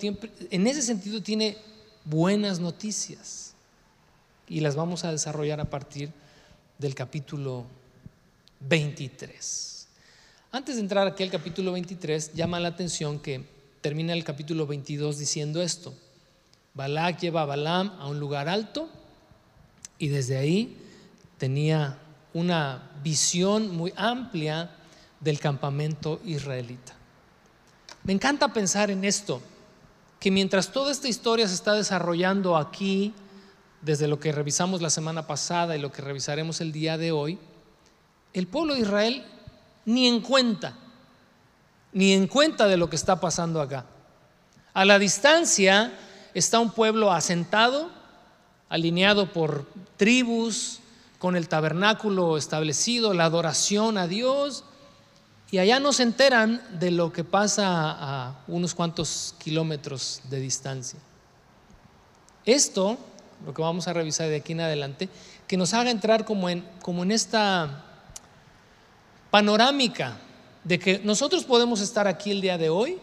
en 0.50 0.66
ese 0.66 0.82
sentido 0.82 1.22
tiene 1.22 1.56
buenas 2.04 2.60
noticias 2.60 3.54
y 4.48 4.60
las 4.60 4.76
vamos 4.76 5.04
a 5.04 5.12
desarrollar 5.12 5.60
a 5.60 5.70
partir 5.70 6.10
del 6.78 6.94
capítulo 6.94 7.64
23. 8.60 9.88
Antes 10.52 10.76
de 10.76 10.80
entrar 10.80 11.06
aquí 11.06 11.22
al 11.22 11.30
capítulo 11.30 11.72
23, 11.72 12.32
llama 12.34 12.60
la 12.60 12.68
atención 12.68 13.18
que 13.18 13.44
termina 13.80 14.12
el 14.12 14.24
capítulo 14.24 14.66
22 14.66 15.18
diciendo 15.18 15.62
esto. 15.62 15.94
Balak 16.74 17.20
lleva 17.20 17.42
a 17.42 17.46
Balaam 17.46 17.92
a 17.98 18.08
un 18.08 18.18
lugar 18.18 18.48
alto 18.48 18.88
y 19.98 20.08
desde 20.08 20.36
ahí 20.36 20.76
tenía 21.38 21.98
una 22.34 22.90
visión 23.02 23.74
muy 23.74 23.92
amplia 23.96 24.70
del 25.20 25.38
campamento 25.38 26.20
israelita. 26.24 26.95
Me 28.06 28.12
encanta 28.12 28.52
pensar 28.52 28.92
en 28.92 29.04
esto, 29.04 29.42
que 30.20 30.30
mientras 30.30 30.70
toda 30.70 30.92
esta 30.92 31.08
historia 31.08 31.48
se 31.48 31.54
está 31.54 31.72
desarrollando 31.72 32.56
aquí, 32.56 33.12
desde 33.82 34.06
lo 34.06 34.20
que 34.20 34.30
revisamos 34.30 34.80
la 34.80 34.90
semana 34.90 35.26
pasada 35.26 35.76
y 35.76 35.80
lo 35.80 35.90
que 35.90 36.02
revisaremos 36.02 36.60
el 36.60 36.70
día 36.70 36.98
de 36.98 37.10
hoy, 37.10 37.36
el 38.32 38.46
pueblo 38.46 38.74
de 38.74 38.82
Israel 38.82 39.26
ni 39.86 40.06
en 40.06 40.20
cuenta, 40.20 40.74
ni 41.92 42.12
en 42.12 42.28
cuenta 42.28 42.68
de 42.68 42.76
lo 42.76 42.88
que 42.88 42.94
está 42.94 43.20
pasando 43.20 43.60
acá. 43.60 43.86
A 44.72 44.84
la 44.84 45.00
distancia 45.00 45.92
está 46.32 46.60
un 46.60 46.70
pueblo 46.70 47.10
asentado, 47.10 47.90
alineado 48.68 49.32
por 49.32 49.66
tribus, 49.96 50.78
con 51.18 51.34
el 51.34 51.48
tabernáculo 51.48 52.36
establecido, 52.36 53.14
la 53.14 53.24
adoración 53.24 53.98
a 53.98 54.06
Dios, 54.06 54.62
y 55.50 55.58
allá 55.58 55.78
no 55.78 55.92
se 55.92 56.02
enteran 56.02 56.60
de 56.78 56.90
lo 56.90 57.12
que 57.12 57.22
pasa 57.24 57.66
a 57.68 58.40
unos 58.48 58.74
cuantos 58.74 59.34
kilómetros 59.38 60.20
de 60.28 60.40
distancia. 60.40 60.98
Esto, 62.44 62.98
lo 63.44 63.54
que 63.54 63.62
vamos 63.62 63.86
a 63.86 63.92
revisar 63.92 64.28
de 64.28 64.36
aquí 64.36 64.52
en 64.52 64.60
adelante, 64.60 65.08
que 65.46 65.56
nos 65.56 65.72
haga 65.74 65.90
entrar 65.90 66.24
como 66.24 66.48
en, 66.48 66.64
como 66.82 67.04
en 67.04 67.12
esta 67.12 67.84
panorámica 69.30 70.18
de 70.64 70.78
que 70.78 70.98
nosotros 71.00 71.44
podemos 71.44 71.80
estar 71.80 72.08
aquí 72.08 72.32
el 72.32 72.40
día 72.40 72.58
de 72.58 72.68
hoy 72.68 72.98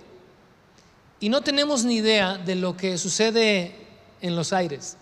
y 1.22 1.30
no 1.30 1.42
tenemos 1.42 1.86
ni 1.86 1.96
idea 1.96 2.38
de 2.38 2.56
lo 2.56 2.76
que 2.76 2.98
sucede 2.98 3.74
en 4.22 4.36
los 4.36 4.52
aires, 4.52 4.98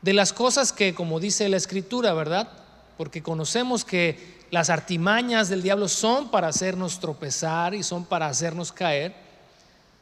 de 0.00 0.14
las 0.14 0.32
cosas 0.32 0.72
que, 0.72 0.94
como 0.94 1.20
dice 1.20 1.48
la 1.50 1.58
escritura, 1.58 2.14
¿verdad? 2.14 2.48
Porque 2.96 3.22
conocemos 3.22 3.84
que 3.84 4.43
las 4.54 4.70
artimañas 4.70 5.48
del 5.48 5.62
diablo 5.62 5.88
son 5.88 6.30
para 6.30 6.46
hacernos 6.46 7.00
tropezar 7.00 7.74
y 7.74 7.82
son 7.82 8.04
para 8.04 8.28
hacernos 8.28 8.70
caer, 8.70 9.12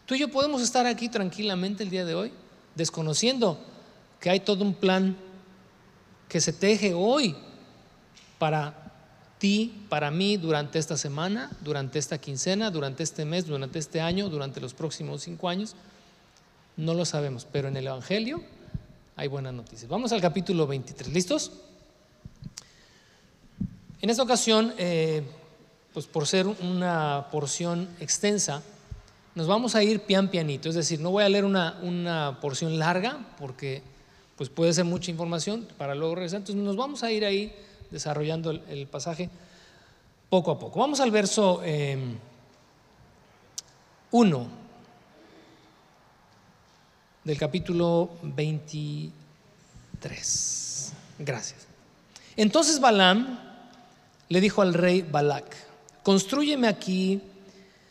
tú 0.04 0.14
y 0.14 0.18
yo 0.18 0.28
podemos 0.28 0.60
estar 0.60 0.86
aquí 0.86 1.08
tranquilamente 1.08 1.82
el 1.82 1.88
día 1.88 2.04
de 2.04 2.14
hoy, 2.14 2.32
desconociendo 2.74 3.58
que 4.20 4.28
hay 4.28 4.40
todo 4.40 4.62
un 4.62 4.74
plan 4.74 5.16
que 6.28 6.42
se 6.42 6.52
teje 6.52 6.92
hoy 6.92 7.34
para 8.38 8.74
ti, 9.38 9.86
para 9.88 10.10
mí, 10.10 10.36
durante 10.36 10.78
esta 10.78 10.98
semana, 10.98 11.50
durante 11.62 11.98
esta 11.98 12.18
quincena, 12.18 12.70
durante 12.70 13.04
este 13.04 13.24
mes, 13.24 13.46
durante 13.46 13.78
este 13.78 14.02
año, 14.02 14.28
durante 14.28 14.60
los 14.60 14.74
próximos 14.74 15.22
cinco 15.22 15.48
años. 15.48 15.76
No 16.76 16.92
lo 16.92 17.06
sabemos, 17.06 17.46
pero 17.50 17.68
en 17.68 17.76
el 17.78 17.86
Evangelio 17.86 18.42
hay 19.16 19.28
buenas 19.28 19.54
noticias. 19.54 19.88
Vamos 19.88 20.12
al 20.12 20.20
capítulo 20.20 20.66
23. 20.66 21.10
¿Listos? 21.10 21.52
En 24.02 24.10
esta 24.10 24.22
ocasión, 24.24 24.74
eh, 24.78 25.22
pues 25.94 26.06
por 26.06 26.26
ser 26.26 26.48
una 26.48 27.28
porción 27.30 27.88
extensa, 28.00 28.60
nos 29.36 29.46
vamos 29.46 29.76
a 29.76 29.84
ir 29.84 30.00
pian 30.00 30.28
pianito, 30.28 30.68
es 30.68 30.74
decir, 30.74 30.98
no 30.98 31.12
voy 31.12 31.22
a 31.22 31.28
leer 31.28 31.44
una, 31.44 32.36
porción 32.40 32.80
larga 32.80 33.24
porque 33.38 33.80
pues 34.36 34.50
puede 34.50 34.72
ser 34.72 34.86
mucha 34.86 35.12
información 35.12 35.68
para 35.78 35.94
luego 35.94 36.16
regresar, 36.16 36.38
entonces 36.38 36.64
nos 36.64 36.74
vamos 36.74 37.04
a 37.04 37.12
ir 37.12 37.24
ahí 37.24 37.54
desarrollando 37.92 38.50
el, 38.50 38.88
pasaje 38.88 39.30
poco 40.28 40.50
a 40.50 40.58
poco. 40.58 40.80
Vamos 40.80 40.98
al 40.98 41.12
verso 41.12 41.60
1 41.60 41.64
eh, 44.40 44.46
del 47.22 47.38
capítulo 47.38 48.10
23. 48.22 50.92
Gracias. 51.20 51.68
Entonces 52.36 52.80
Balaam 52.80 53.51
le 54.32 54.40
dijo 54.40 54.62
al 54.62 54.72
rey 54.72 55.02
Balac, 55.02 55.44
construyeme 56.02 56.66
aquí 56.66 57.20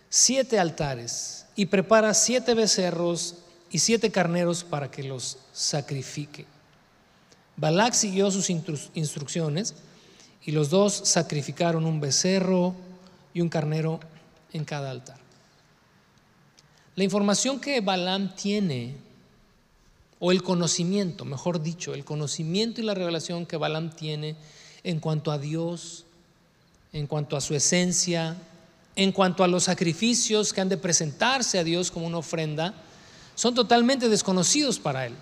siete 0.10 0.58
altares 0.58 1.46
y 1.56 1.68
prepara 1.68 2.16
siete 2.16 2.56
becerros 2.56 3.36
y 3.70 3.78
siete 3.78 4.10
carneros 4.10 4.64
para 4.64 4.90
que 4.90 5.04
los 5.04 5.38
sacrifique. 5.54 6.48
Balac 7.58 7.94
siguió 7.94 8.32
sus 8.32 8.50
instrucciones 8.50 9.76
y 10.44 10.52
los 10.52 10.72
dos 10.72 10.94
sacrificaron 11.04 11.86
un 11.86 12.02
becerro 12.02 12.74
y 13.36 13.42
un 13.42 13.50
carnero 13.50 14.00
en 14.52 14.66
cada 14.66 14.90
altar. 14.90 15.20
La 16.96 17.04
información 17.04 17.60
que 17.60 17.82
Balaam 17.82 18.34
tiene, 18.34 18.96
o 20.18 20.32
el 20.32 20.42
conocimiento, 20.42 21.24
mejor 21.24 21.62
dicho, 21.62 21.94
el 21.94 22.04
conocimiento 22.04 22.82
y 22.82 22.84
la 22.84 22.96
revelación 22.96 23.46
que 23.46 23.58
Balaam 23.58 23.92
tiene 23.92 24.38
en 24.84 25.00
cuanto 25.00 25.32
a 25.32 25.38
Dios, 25.38 26.06
en 26.94 27.08
cuanto 27.08 27.38
a 27.38 27.42
su 27.42 27.56
esencia, 27.56 28.36
en 28.96 29.12
cuanto 29.12 29.44
a 29.44 29.48
los 29.48 29.64
sacrificios 29.64 30.52
que 30.52 30.62
han 30.62 30.70
de 30.70 30.78
presentarse 30.78 31.58
a 31.58 31.64
Dios 31.64 31.90
como 31.90 32.06
una 32.06 32.18
ofrenda, 32.18 32.74
son 33.36 33.56
totalmente 33.56 34.10
desconocidos 34.10 34.78
para 34.78 35.06
Él. 35.06 35.14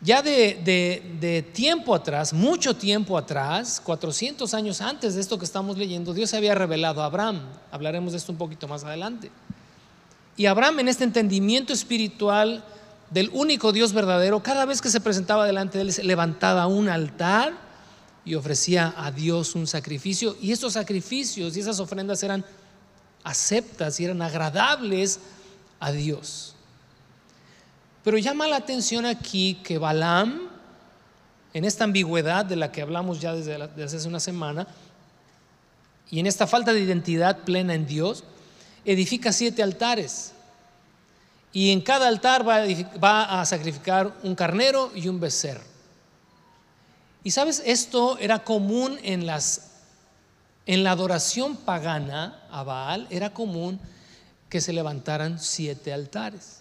Ya 0.00 0.20
de, 0.22 1.50
tiempo 1.52 1.94
atrás, 1.94 2.32
mucho 2.32 2.74
tiempo 2.74 3.16
atrás, 3.16 3.80
400 3.84 4.52
años 4.54 4.80
antes 4.80 5.14
de 5.14 5.20
esto 5.20 5.38
que 5.38 5.44
estamos 5.44 5.78
leyendo, 5.78 6.12
Dios 6.12 6.34
había 6.34 6.54
revelado 6.54 7.02
a 7.02 7.06
Abraham. 7.06 7.40
Hablaremos 7.70 8.12
de 8.12 8.18
esto 8.18 8.32
un 8.32 8.38
poquito 8.38 8.66
más 8.66 8.82
adelante. 8.82 9.30
Y 10.36 10.46
Abraham 10.46 10.80
en 10.80 10.88
este 10.88 11.04
entendimiento 11.04 11.72
espiritual 11.72 12.64
del 13.10 13.30
único 13.32 13.72
Dios 13.72 13.92
verdadero, 13.92 14.42
cada 14.42 14.64
vez 14.64 14.80
que 14.80 14.88
se 14.88 15.00
presentaba 15.00 15.46
delante 15.46 15.78
de 15.78 15.84
él, 15.84 15.94
levantaba 16.02 16.66
un 16.66 16.88
altar 16.88 17.52
y 18.24 18.34
ofrecía 18.34 18.94
a 18.96 19.10
Dios 19.10 19.54
un 19.54 19.66
sacrificio 19.66 20.36
y 20.40 20.52
esos 20.52 20.74
sacrificios 20.74 21.56
y 21.56 21.60
esas 21.60 21.80
ofrendas 21.80 22.22
eran 22.22 22.44
aceptas 23.24 23.98
y 24.00 24.04
eran 24.04 24.22
agradables 24.22 25.20
a 25.80 25.92
Dios. 25.92 26.54
Pero 28.04 28.18
llama 28.18 28.46
la 28.46 28.56
atención 28.56 29.06
aquí 29.06 29.60
que 29.62 29.78
Balaam, 29.78 30.48
en 31.54 31.64
esta 31.64 31.84
ambigüedad 31.84 32.44
de 32.44 32.56
la 32.56 32.72
que 32.72 32.82
hablamos 32.82 33.20
ya 33.20 33.34
desde, 33.34 33.54
hace 33.82 34.08
una 34.08 34.20
semana, 34.20 34.66
y 36.10 36.18
en 36.18 36.26
esta 36.26 36.46
falta 36.46 36.72
de 36.72 36.80
identidad 36.80 37.38
plena 37.38 37.74
en 37.74 37.86
Dios, 37.86 38.24
edifica 38.84 39.32
siete 39.32 39.62
altares. 39.62 40.32
Y 41.52 41.70
en 41.70 41.80
cada 41.80 42.08
altar 42.08 42.46
va 42.46 42.60
va 43.02 43.40
a 43.40 43.46
sacrificar 43.46 44.14
un 44.22 44.34
carnero 44.34 44.90
y 44.94 45.08
un 45.08 45.20
becerro. 45.20 45.71
Y 47.24 47.30
sabes, 47.30 47.62
esto 47.64 48.18
era 48.18 48.44
común 48.44 48.98
en 49.02 49.26
las 49.26 49.72
en 50.66 50.84
la 50.84 50.92
adoración 50.92 51.56
pagana 51.56 52.40
a 52.50 52.62
Baal 52.62 53.06
era 53.10 53.34
común 53.34 53.80
que 54.48 54.60
se 54.60 54.72
levantaran 54.72 55.38
siete 55.38 55.92
altares. 55.92 56.60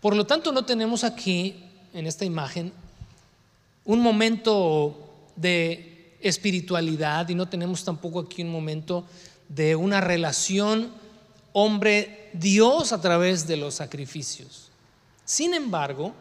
Por 0.00 0.16
lo 0.16 0.26
tanto, 0.26 0.52
no 0.52 0.64
tenemos 0.64 1.04
aquí 1.04 1.64
en 1.92 2.06
esta 2.06 2.24
imagen 2.24 2.72
un 3.84 4.00
momento 4.00 5.10
de 5.36 6.16
espiritualidad 6.20 7.28
y 7.28 7.34
no 7.34 7.48
tenemos 7.48 7.84
tampoco 7.84 8.20
aquí 8.20 8.42
un 8.42 8.50
momento 8.50 9.04
de 9.48 9.76
una 9.76 10.00
relación 10.00 10.92
hombre-Dios 11.52 12.92
a 12.92 13.00
través 13.00 13.46
de 13.46 13.56
los 13.56 13.74
sacrificios. 13.74 14.70
Sin 15.24 15.54
embargo, 15.54 16.14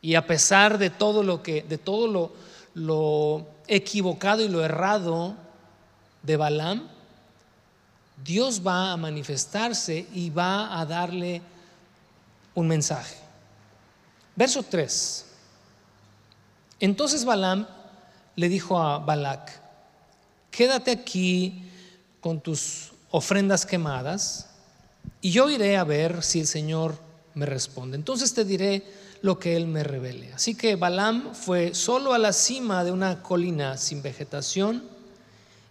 y 0.00 0.14
a 0.14 0.26
pesar 0.26 0.78
de 0.78 0.90
todo 0.90 1.22
lo 1.22 1.42
que, 1.42 1.62
de 1.62 1.78
todo 1.78 2.06
lo, 2.06 2.32
lo 2.74 3.46
equivocado 3.66 4.42
y 4.42 4.48
lo 4.48 4.64
errado 4.64 5.34
de 6.22 6.36
Balaam, 6.36 6.88
Dios 8.24 8.66
va 8.66 8.92
a 8.92 8.96
manifestarse 8.96 10.06
y 10.12 10.30
va 10.30 10.78
a 10.80 10.84
darle 10.84 11.42
un 12.54 12.66
mensaje. 12.66 13.16
Verso 14.34 14.62
3. 14.62 15.24
Entonces 16.80 17.24
Balaam 17.24 17.66
le 18.36 18.48
dijo 18.48 18.78
a 18.78 18.98
Balac, 18.98 19.60
quédate 20.50 20.92
aquí 20.92 21.64
con 22.20 22.40
tus 22.40 22.92
ofrendas 23.10 23.66
quemadas 23.66 24.48
y 25.20 25.30
yo 25.30 25.50
iré 25.50 25.76
a 25.76 25.84
ver 25.84 26.22
si 26.22 26.40
el 26.40 26.46
Señor 26.46 26.96
me 27.34 27.46
responde. 27.46 27.96
Entonces 27.96 28.32
te 28.34 28.44
diré 28.44 28.84
lo 29.22 29.38
que 29.38 29.56
Él 29.56 29.66
me 29.66 29.84
revele. 29.84 30.32
Así 30.32 30.54
que 30.54 30.76
Balaam 30.76 31.34
fue 31.34 31.74
solo 31.74 32.12
a 32.12 32.18
la 32.18 32.32
cima 32.32 32.84
de 32.84 32.92
una 32.92 33.22
colina 33.22 33.76
sin 33.76 34.02
vegetación 34.02 34.82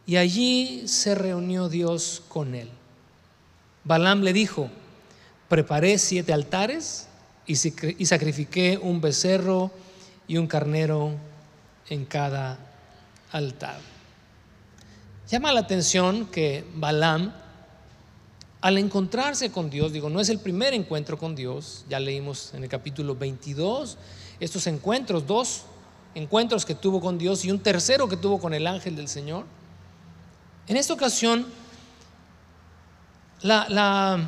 y 0.08 0.16
allí 0.16 0.88
se 0.88 1.16
reunió 1.16 1.68
Dios 1.68 2.24
con 2.30 2.56
él. 2.56 2.70
Balaam 3.84 4.22
le 4.22 4.32
dijo, 4.32 4.70
preparé 5.50 5.98
siete 5.98 6.32
altares 6.32 7.08
y 7.46 7.56
sacrifiqué 8.06 8.80
un 8.82 9.02
becerro 9.02 9.72
y 10.28 10.38
un 10.38 10.48
carnero 10.48 11.12
en 11.90 12.06
cada 12.06 12.58
altar. 13.32 13.80
Llama 15.30 15.52
la 15.52 15.60
atención 15.62 16.28
que 16.28 16.66
Balaam, 16.76 17.34
al 18.68 18.78
encontrarse 18.78 19.50
con 19.50 19.70
Dios, 19.70 19.94
digo, 19.94 20.10
no 20.10 20.20
es 20.20 20.28
el 20.28 20.40
primer 20.40 20.74
encuentro 20.74 21.18
con 21.18 21.36
Dios, 21.36 21.86
ya 21.88 22.02
leímos 22.02 22.54
en 22.54 22.64
el 22.64 22.70
capítulo 22.70 23.16
22 23.16 23.98
estos 24.42 24.68
encuentros, 24.68 25.26
dos 25.26 25.62
encuentros 26.16 26.66
que 26.66 26.76
tuvo 26.76 27.00
con 27.00 27.18
Dios 27.18 27.46
y 27.46 27.52
un 27.52 27.60
tercero 27.60 28.10
que 28.10 28.18
tuvo 28.18 28.42
con 28.42 28.54
el 28.54 28.68
ángel 28.68 28.98
del 28.98 29.08
Señor. 29.08 29.46
En 30.68 30.76
esta 30.76 30.94
ocasión, 30.94 31.48
las 33.42 34.20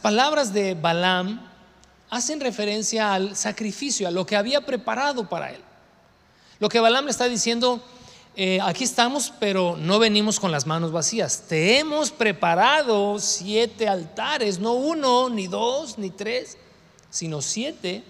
palabras 0.00 0.52
de 0.52 0.74
Balaam 0.74 1.50
hacen 2.10 2.38
referencia 2.38 3.12
al 3.12 3.34
sacrificio, 3.34 4.06
a 4.06 4.12
lo 4.12 4.24
que 4.24 4.36
había 4.36 4.64
preparado 4.64 5.28
para 5.28 5.50
él. 5.50 5.60
Lo 6.60 6.68
que 6.68 6.78
Balaam 6.78 7.06
le 7.06 7.10
está 7.10 7.24
diciendo, 7.24 7.84
eh, 8.36 8.58
aquí 8.62 8.82
estamos, 8.82 9.32
pero 9.38 9.76
no 9.76 10.00
venimos 10.00 10.40
con 10.40 10.50
las 10.50 10.66
manos 10.66 10.90
vacías. 10.90 11.44
Te 11.48 11.78
hemos 11.78 12.10
preparado 12.10 13.20
siete 13.20 13.86
altares, 13.86 14.58
no 14.58 14.72
uno, 14.72 15.30
ni 15.30 15.46
dos, 15.46 15.98
ni 15.98 16.10
tres, 16.10 16.58
sino 17.10 17.40
siete. 17.42 18.02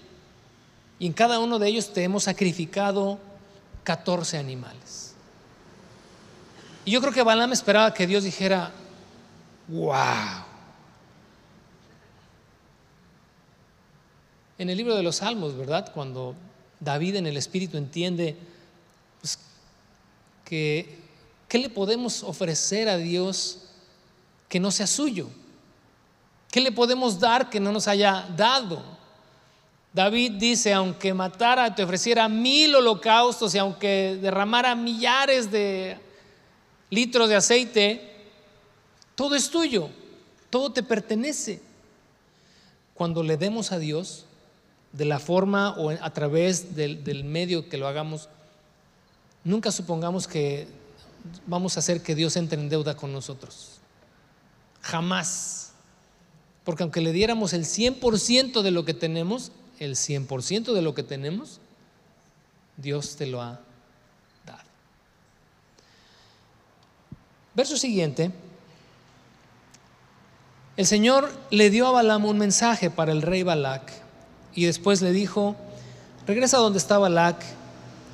Y 0.97 1.05
en 1.05 1.13
cada 1.13 1.39
uno 1.39 1.59
de 1.59 1.67
ellos 1.67 1.93
te 1.93 2.03
hemos 2.03 2.23
sacrificado 2.23 3.19
14 3.83 4.39
animales. 4.39 5.13
Y 6.85 6.91
yo 6.91 7.01
creo 7.01 7.13
que 7.13 7.21
Balaam 7.21 7.53
esperaba 7.53 7.93
que 7.93 8.07
Dios 8.07 8.23
dijera, 8.23 8.71
wow. 9.67 10.43
En 14.57 14.69
el 14.71 14.77
libro 14.77 14.95
de 14.95 15.03
los 15.03 15.17
Salmos, 15.17 15.55
¿verdad? 15.55 15.91
Cuando 15.93 16.33
David 16.79 17.17
en 17.17 17.27
el 17.27 17.37
Espíritu 17.37 17.77
entiende 17.77 18.37
que 20.45 20.97
¿qué 21.49 21.57
le 21.57 21.69
podemos 21.69 22.23
ofrecer 22.23 22.87
a 22.87 22.97
Dios 22.97 23.63
que 24.47 24.59
no 24.59 24.71
sea 24.71 24.87
suyo? 24.87 25.27
¿Qué 26.51 26.61
le 26.61 26.71
podemos 26.71 27.19
dar 27.19 27.49
que 27.49 27.59
no 27.59 27.71
nos 27.71 27.87
haya 27.87 28.27
dado? 28.37 28.81
David 29.93 30.33
dice, 30.33 30.73
aunque 30.73 31.13
matara, 31.13 31.73
te 31.73 31.83
ofreciera 31.83 32.27
mil 32.27 32.75
holocaustos 32.75 33.55
y 33.55 33.57
aunque 33.57 34.17
derramara 34.21 34.75
millares 34.75 35.49
de 35.49 35.97
litros 36.89 37.29
de 37.29 37.35
aceite, 37.35 38.11
todo 39.15 39.35
es 39.35 39.49
tuyo, 39.49 39.89
todo 40.49 40.71
te 40.71 40.83
pertenece. 40.83 41.61
Cuando 42.93 43.23
le 43.23 43.37
demos 43.37 43.71
a 43.71 43.79
Dios, 43.79 44.25
de 44.91 45.05
la 45.05 45.19
forma 45.19 45.75
o 45.77 45.89
a 45.89 46.09
través 46.13 46.75
del, 46.75 47.03
del 47.03 47.23
medio 47.23 47.67
que 47.67 47.77
lo 47.77 47.87
hagamos, 47.87 48.29
nunca 49.45 49.71
supongamos 49.71 50.27
que 50.27 50.67
vamos 51.47 51.77
a 51.77 51.79
hacer 51.79 52.03
que 52.03 52.15
Dios 52.15 52.35
entre 52.35 52.59
en 52.59 52.67
deuda 52.67 52.97
con 52.97 53.13
nosotros. 53.13 53.79
Jamás. 54.81 55.71
Porque 56.65 56.83
aunque 56.83 56.99
le 56.99 57.13
diéramos 57.13 57.53
el 57.53 57.63
100% 57.63 58.61
de 58.61 58.71
lo 58.71 58.83
que 58.83 58.93
tenemos, 58.93 59.53
el 59.79 59.95
100% 59.95 60.73
de 60.73 60.81
lo 60.81 60.93
que 60.93 61.03
tenemos, 61.03 61.61
Dios 62.75 63.15
te 63.15 63.25
lo 63.25 63.41
ha 63.41 63.61
Verso 67.55 67.77
siguiente. 67.77 68.31
El 70.75 70.85
Señor 70.85 71.31
le 71.51 71.69
dio 71.69 71.87
a 71.87 71.91
Balaam 71.91 72.25
un 72.25 72.37
mensaje 72.37 72.89
para 72.89 73.13
el 73.13 73.21
rey 73.21 73.43
Balac 73.43 73.93
y 74.53 74.65
después 74.65 75.01
le 75.01 75.13
dijo, 75.13 75.55
regresa 76.27 76.57
donde 76.57 76.79
está 76.79 76.97
Balac 76.97 77.41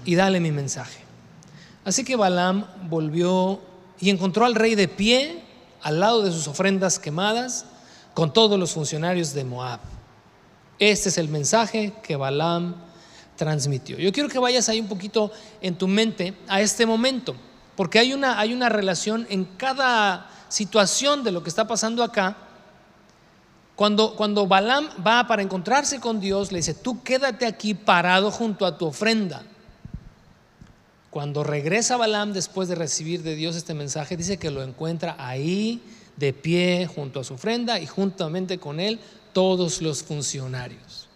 y 0.05 0.13
dale 0.13 0.39
mi 0.39 0.51
mensaje. 0.51 0.99
Así 1.83 2.03
que 2.03 2.15
Balaam 2.15 2.65
volvió 2.89 3.59
y 3.99 4.09
encontró 4.09 4.45
al 4.45 4.55
rey 4.55 4.75
de 4.75 4.87
pie 4.87 5.43
al 5.81 5.99
lado 5.99 6.21
de 6.21 6.31
sus 6.31 6.47
ofrendas 6.47 6.99
quemadas 6.99 7.65
con 8.13 8.33
todos 8.33 8.59
los 8.59 8.71
funcionarios 8.73 9.33
de 9.33 9.43
Moab. 9.43 9.79
Este 10.77 11.09
es 11.09 11.17
el 11.17 11.27
mensaje 11.27 11.93
que 12.03 12.15
Balaam 12.15 12.75
transmitió. 13.35 13.97
Yo 13.97 14.11
quiero 14.11 14.29
que 14.29 14.39
vayas 14.39 14.69
ahí 14.69 14.79
un 14.79 14.87
poquito 14.87 15.31
en 15.61 15.75
tu 15.75 15.87
mente 15.87 16.35
a 16.47 16.61
este 16.61 16.85
momento. 16.85 17.35
Porque 17.75 17.99
hay 17.99 18.13
una, 18.13 18.39
hay 18.39 18.53
una 18.53 18.69
relación 18.69 19.25
en 19.29 19.45
cada 19.45 20.29
situación 20.49 21.23
de 21.23 21.31
lo 21.31 21.41
que 21.41 21.49
está 21.49 21.67
pasando 21.67 22.03
acá. 22.03 22.37
Cuando, 23.75 24.15
cuando 24.15 24.45
Balaam 24.45 24.89
va 25.05 25.25
para 25.25 25.41
encontrarse 25.41 25.99
con 25.99 26.19
Dios, 26.19 26.51
le 26.51 26.59
dice, 26.59 26.75
tú 26.75 27.01
quédate 27.01 27.47
aquí 27.47 27.73
parado 27.73 28.29
junto 28.29 28.65
a 28.65 28.77
tu 28.77 28.85
ofrenda. 28.85 29.43
Cuando 31.11 31.43
regresa 31.43 31.97
Balaam 31.97 32.33
después 32.33 32.67
de 32.67 32.75
recibir 32.75 33.21
de 33.21 33.35
Dios 33.35 33.55
este 33.55 33.75
mensaje, 33.75 34.17
dice 34.17 34.37
que 34.37 34.49
lo 34.49 34.63
encuentra 34.63 35.15
ahí 35.19 35.83
de 36.17 36.33
pie 36.33 36.87
junto 36.87 37.19
a 37.19 37.23
su 37.23 37.35
ofrenda 37.35 37.79
y 37.79 37.85
juntamente 37.85 38.57
con 38.57 38.79
él 38.79 38.99
todos 39.33 39.81
los 39.81 40.01
funcionarios. 40.01 41.07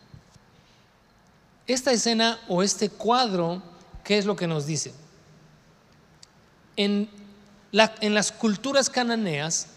Esta 1.65 1.91
escena 1.91 2.39
o 2.47 2.62
este 2.62 2.89
cuadro, 2.89 3.63
¿qué 4.03 4.19
es 4.19 4.25
lo 4.25 4.36
que 4.36 4.45
nos 4.45 4.67
dice? 4.67 4.93
en, 6.75 7.10
las 7.71 8.31
culturas 8.31 8.89
cananeas 8.89 9.67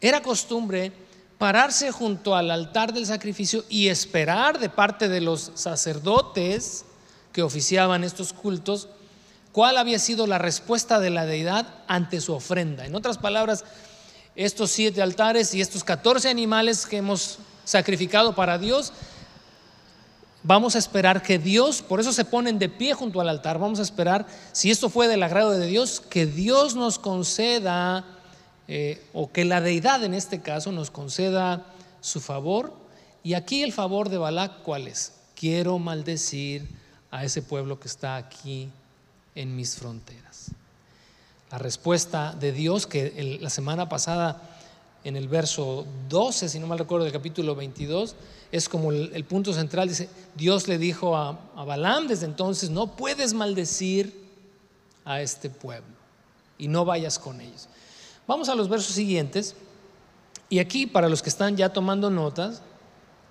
era 0.00 0.22
costumbre 0.22 0.92
pararse 1.38 1.90
junto 1.92 2.34
al 2.34 2.50
altar 2.50 2.92
del 2.92 3.06
sacrificio 3.06 3.64
y 3.68 3.88
esperar 3.88 4.58
de 4.58 4.68
parte 4.68 5.08
de 5.08 5.20
los 5.20 5.52
sacerdotes 5.54 6.84
que 7.32 7.42
oficiaban 7.42 8.04
estos 8.04 8.32
cultos 8.32 8.88
cuál 9.58 9.76
había 9.76 9.98
sido 9.98 10.28
la 10.28 10.38
respuesta 10.38 11.00
de 11.00 11.10
la 11.10 11.26
deidad 11.26 11.66
ante 11.88 12.20
su 12.20 12.32
ofrenda. 12.32 12.86
En 12.86 12.94
otras 12.94 13.18
palabras, 13.18 13.64
estos 14.36 14.70
siete 14.70 15.02
altares 15.02 15.52
y 15.52 15.60
estos 15.60 15.82
catorce 15.82 16.28
animales 16.28 16.86
que 16.86 16.98
hemos 16.98 17.40
sacrificado 17.64 18.36
para 18.36 18.56
Dios 18.56 18.92
Vamos 20.44 20.76
a 20.76 20.78
esperar 20.78 21.24
que 21.24 21.40
Dios, 21.40 21.82
por 21.82 21.98
eso 21.98 22.12
se 22.12 22.24
ponen 22.24 22.60
de 22.60 22.68
pie 22.68 22.94
junto 22.94 23.20
al 23.20 23.28
altar, 23.28 23.58
vamos 23.58 23.80
a 23.80 23.82
esperar, 23.82 24.28
si 24.52 24.70
esto 24.70 24.88
fue 24.88 25.08
del 25.08 25.24
agrado 25.24 25.50
de 25.50 25.66
Dios, 25.66 26.00
que 26.00 26.24
Dios 26.24 26.76
nos 26.76 27.00
conceda, 27.00 28.04
eh, 28.68 29.04
o 29.12 29.32
que 29.32 29.44
la 29.44 29.60
deidad 29.60 30.04
en 30.04 30.14
este 30.14 30.40
caso 30.40 30.70
nos 30.70 30.92
conceda 30.92 31.66
su 32.00 32.20
favor. 32.20 32.72
Y 33.24 33.34
aquí 33.34 33.64
el 33.64 33.72
favor 33.72 34.08
de 34.08 34.18
Balac, 34.18 34.62
¿cuál 34.62 34.86
es? 34.86 35.14
Quiero 35.34 35.80
maldecir 35.80 36.68
a 37.10 37.24
ese 37.24 37.42
pueblo 37.42 37.80
que 37.80 37.88
está 37.88 38.14
aquí 38.14 38.70
en 39.38 39.54
mis 39.54 39.76
fronteras. 39.76 40.50
La 41.50 41.58
respuesta 41.58 42.34
de 42.34 42.50
Dios 42.52 42.86
que 42.86 43.38
la 43.40 43.50
semana 43.50 43.88
pasada 43.88 44.42
en 45.04 45.16
el 45.16 45.28
verso 45.28 45.86
12, 46.08 46.48
si 46.48 46.58
no 46.58 46.66
mal 46.66 46.80
recuerdo, 46.80 47.04
del 47.04 47.12
capítulo 47.12 47.54
22, 47.54 48.16
es 48.50 48.68
como 48.68 48.90
el, 48.90 49.24
punto 49.24 49.54
central. 49.54 49.88
Dice, 49.88 50.08
Dios 50.34 50.66
le 50.66 50.76
dijo 50.76 51.16
a, 51.16 51.38
a 51.54 51.64
Balaam 51.64 52.08
desde 52.08 52.26
entonces, 52.26 52.68
no 52.68 52.96
puedes 52.96 53.32
maldecir 53.32 54.12
a 55.04 55.22
este 55.22 55.48
pueblo 55.48 55.94
y 56.58 56.66
no 56.66 56.84
vayas 56.84 57.18
con 57.20 57.40
ellos. 57.40 57.68
Vamos 58.26 58.48
a 58.48 58.56
los 58.56 58.68
versos 58.68 58.92
siguientes. 58.92 59.54
Y 60.50 60.58
aquí, 60.58 60.86
para 60.86 61.08
los 61.08 61.22
que 61.22 61.28
están 61.28 61.56
ya 61.56 61.72
tomando 61.72 62.10
notas, 62.10 62.60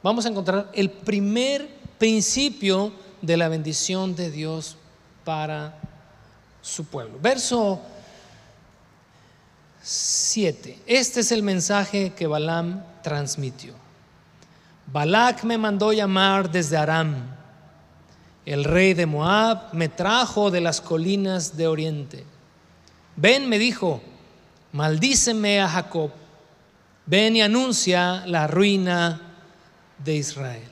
vamos 0.02 0.26
a 0.26 0.30
encontrar 0.30 0.72
el 0.74 0.90
primer 0.90 1.68
principio 1.98 2.94
de 3.22 3.36
la 3.36 3.50
bendición 3.50 4.16
de 4.16 4.32
Dios 4.32 4.78
para 5.26 5.82
su 6.62 6.86
pueblo. 6.86 7.18
Verso 7.22 7.82
7. 9.82 10.80
Este 10.86 11.22
es 11.22 11.32
el 11.32 11.44
mensaje 11.44 12.14
que 12.14 12.28
Balaam 12.28 12.84
transmitió. 13.02 13.74
Balac 14.92 15.44
me 15.44 15.58
mandó 15.58 15.92
llamar 15.92 16.52
desde 16.52 16.78
Aram. 16.78 17.36
El 18.46 18.64
rey 18.64 18.94
de 18.94 19.06
Moab 19.06 19.74
me 19.74 19.90
trajo 19.90 20.52
de 20.52 20.62
las 20.62 20.80
colinas 20.80 21.58
de 21.58 21.68
oriente. 21.68 22.26
Ven, 23.18 23.50
me 23.50 23.60
dijo, 23.60 24.02
maldíceme 24.72 25.62
a 25.62 25.68
Jacob. 25.68 26.12
Ven 27.06 27.36
y 27.36 27.42
anuncia 27.42 28.26
la 28.26 28.48
ruina 28.48 29.22
de 30.04 30.16
Israel. 30.16 30.72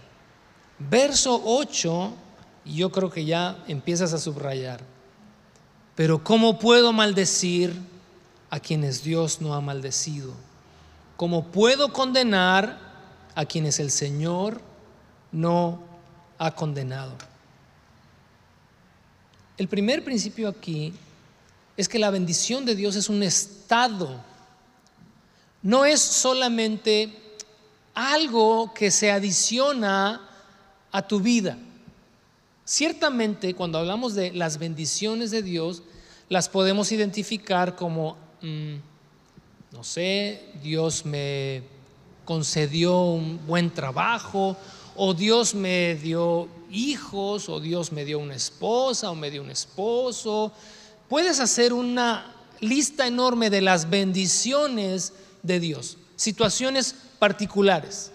Verso 0.80 1.42
8, 1.44 2.14
yo 2.66 2.92
creo 2.92 3.10
que 3.10 3.26
ya 3.26 3.58
empiezas 3.68 4.14
a 4.14 4.18
subrayar. 4.18 4.95
Pero 5.96 6.24
¿cómo 6.24 6.60
puedo 6.60 6.92
maldecir 6.92 7.74
a 8.50 8.60
quienes 8.60 9.04
Dios 9.04 9.42
no 9.42 9.54
ha 9.54 9.62
maldecido? 9.62 10.34
¿Cómo 11.16 11.46
puedo 11.46 11.94
condenar 11.94 12.78
a 13.34 13.46
quienes 13.46 13.80
el 13.80 13.90
Señor 13.90 14.62
no 15.32 15.80
ha 16.38 16.54
condenado? 16.54 17.14
El 19.58 19.70
primer 19.70 20.04
principio 20.04 20.50
aquí 20.50 20.94
es 21.78 21.88
que 21.88 22.00
la 22.00 22.10
bendición 22.10 22.66
de 22.66 22.76
Dios 22.76 22.98
es 22.98 23.08
un 23.08 23.24
estado, 23.24 24.22
no 25.62 25.86
es 25.86 26.02
solamente 26.02 27.38
algo 27.94 28.74
que 28.74 28.92
se 28.92 29.12
adiciona 29.12 30.22
a 30.92 31.02
tu 31.08 31.22
vida. 31.22 31.58
Ciertamente 32.66 33.54
cuando 33.54 33.78
hablamos 33.78 34.16
de 34.16 34.32
las 34.32 34.58
bendiciones 34.58 35.30
de 35.30 35.44
Dios, 35.44 35.84
las 36.30 36.50
podemos 36.50 36.92
identificar 36.92 37.76
como, 37.76 38.18
mm, 38.42 38.76
no 39.72 39.84
sé, 39.84 40.42
Dios 40.64 41.06
me 41.06 41.62
concedió 42.26 43.02
un 43.02 43.46
buen 43.46 43.72
trabajo, 43.72 44.58
o 44.96 45.14
Dios 45.14 45.54
me 45.54 45.94
dio 45.94 46.48
hijos, 46.72 47.50
o 47.50 47.60
Dios 47.60 47.92
me 47.92 48.04
dio 48.04 48.18
una 48.18 48.34
esposa, 48.34 49.12
o 49.12 49.16
me 49.16 49.30
dio 49.30 49.44
un 49.44 49.52
esposo. 49.52 50.52
Puedes 51.08 51.40
hacer 51.40 51.72
una 51.72 52.34
lista 52.62 53.06
enorme 53.06 53.52
de 53.52 53.62
las 53.62 53.92
bendiciones 53.92 55.14
de 55.44 55.60
Dios, 55.60 55.98
situaciones 56.16 56.96
particulares. 57.20 58.12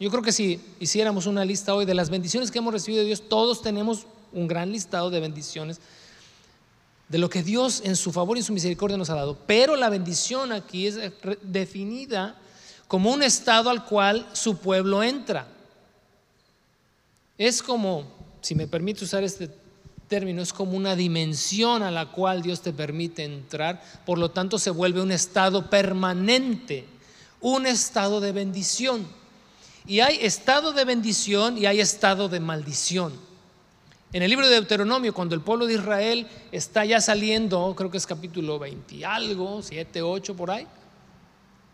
Yo 0.00 0.10
creo 0.10 0.22
que 0.22 0.32
si 0.32 0.60
hiciéramos 0.80 1.26
una 1.26 1.44
lista 1.44 1.74
hoy 1.74 1.84
de 1.84 1.94
las 1.94 2.10
bendiciones 2.10 2.50
que 2.50 2.58
hemos 2.58 2.72
recibido 2.72 3.02
de 3.02 3.06
Dios, 3.06 3.28
todos 3.28 3.62
tenemos 3.62 4.06
un 4.32 4.48
gran 4.48 4.72
listado 4.72 5.10
de 5.10 5.20
bendiciones 5.20 5.80
de 7.08 7.18
lo 7.18 7.30
que 7.30 7.42
Dios 7.42 7.82
en 7.84 7.96
su 7.96 8.12
favor 8.12 8.36
y 8.38 8.42
su 8.42 8.52
misericordia 8.52 8.96
nos 8.96 9.10
ha 9.10 9.14
dado. 9.14 9.38
Pero 9.46 9.76
la 9.76 9.88
bendición 9.88 10.52
aquí 10.52 10.86
es 10.86 10.98
definida 11.42 12.36
como 12.88 13.12
un 13.12 13.22
estado 13.22 13.70
al 13.70 13.84
cual 13.84 14.28
su 14.32 14.58
pueblo 14.58 15.02
entra. 15.02 15.46
Es 17.38 17.62
como, 17.62 18.06
si 18.40 18.54
me 18.54 18.66
permite 18.66 19.04
usar 19.04 19.22
este 19.22 19.50
término, 20.08 20.42
es 20.42 20.52
como 20.52 20.76
una 20.76 20.96
dimensión 20.96 21.82
a 21.82 21.90
la 21.90 22.10
cual 22.10 22.42
Dios 22.42 22.60
te 22.60 22.72
permite 22.72 23.24
entrar, 23.24 23.82
por 24.04 24.18
lo 24.18 24.30
tanto 24.30 24.58
se 24.58 24.70
vuelve 24.70 25.00
un 25.00 25.12
estado 25.12 25.70
permanente, 25.70 26.84
un 27.40 27.66
estado 27.66 28.20
de 28.20 28.32
bendición. 28.32 29.06
Y 29.86 30.00
hay 30.00 30.18
estado 30.22 30.72
de 30.72 30.84
bendición 30.84 31.58
y 31.58 31.66
hay 31.66 31.80
estado 31.80 32.28
de 32.28 32.40
maldición. 32.40 33.12
En 34.12 34.22
el 34.22 34.30
libro 34.30 34.46
de 34.46 34.54
Deuteronomio, 34.54 35.12
cuando 35.12 35.34
el 35.34 35.40
pueblo 35.40 35.66
de 35.66 35.74
Israel 35.74 36.28
está 36.52 36.84
ya 36.84 37.00
saliendo, 37.00 37.74
creo 37.76 37.90
que 37.90 37.98
es 37.98 38.06
capítulo 38.06 38.58
20 38.58 38.94
y 38.94 39.04
algo, 39.04 39.60
7, 39.60 40.02
8 40.02 40.36
por 40.36 40.50
ahí, 40.52 40.66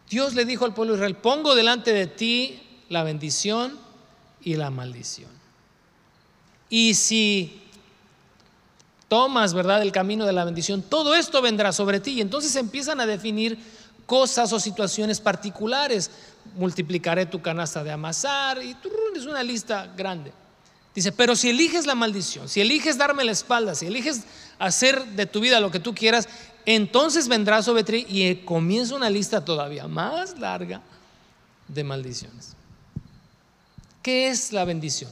Dios 0.09 0.35
le 0.35 0.45
dijo 0.45 0.65
al 0.65 0.75
pueblo 0.75 0.95
de 0.95 0.99
Israel, 0.99 1.17
pongo 1.17 1.55
delante 1.55 1.93
de 1.93 2.07
ti 2.07 2.61
la 2.89 3.05
bendición 3.05 3.79
y 4.43 4.55
la 4.55 4.71
maldición. 4.71 5.31
Y 6.69 6.95
si 6.95 7.61
tomas, 9.09 9.55
¿verdad?, 9.55 9.83
el 9.83 9.93
camino 9.93 10.25
de 10.25 10.33
la 10.33 10.45
bendición, 10.45 10.83
todo 10.83 11.15
esto 11.15 11.43
vendrá 11.43 11.73
sobre 11.73 12.01
ti. 12.01 12.13
Y 12.13 12.21
entonces 12.21 12.55
empiezan 12.57 13.01
a 13.01 13.07
definir 13.07 13.59
cosas 14.07 14.53
o 14.53 14.59
situaciones 14.59 15.21
particulares. 15.21 16.11
Multiplicaré 16.57 17.27
tu 17.27 17.41
canasta 17.41 17.85
de 17.85 17.93
amasar 17.93 18.63
y 18.63 18.77
es 19.15 19.27
una 19.27 19.43
lista 19.43 19.93
grande. 19.97 20.33
Dice, 20.95 21.13
pero 21.13 21.37
si 21.37 21.51
eliges 21.51 21.87
la 21.87 21.95
maldición, 21.95 22.49
si 22.49 22.61
eliges 22.61 22.99
darme 22.99 23.25
la 23.25 23.33
espalda, 23.33 23.75
si 23.75 23.87
eliges 23.87 24.23
hacer 24.59 25.05
de 25.05 25.27
tu 25.27 25.41
vida 25.41 25.61
lo 25.61 25.71
que 25.71 25.79
tú 25.79 25.95
quieras, 25.95 26.29
entonces 26.67 27.29
vendrá 27.29 27.63
sobre 27.63 27.85
ti 27.85 28.07
y 28.09 28.35
comienza 28.37 28.97
una 28.97 29.09
lista 29.09 29.45
todavía 29.45 29.87
más 29.87 30.39
larga 30.39 30.83
de 31.69 31.85
maldiciones. 31.85 32.55
¿Qué 34.03 34.29
es 34.29 34.53
la 34.53 34.65
bendición? 34.65 35.11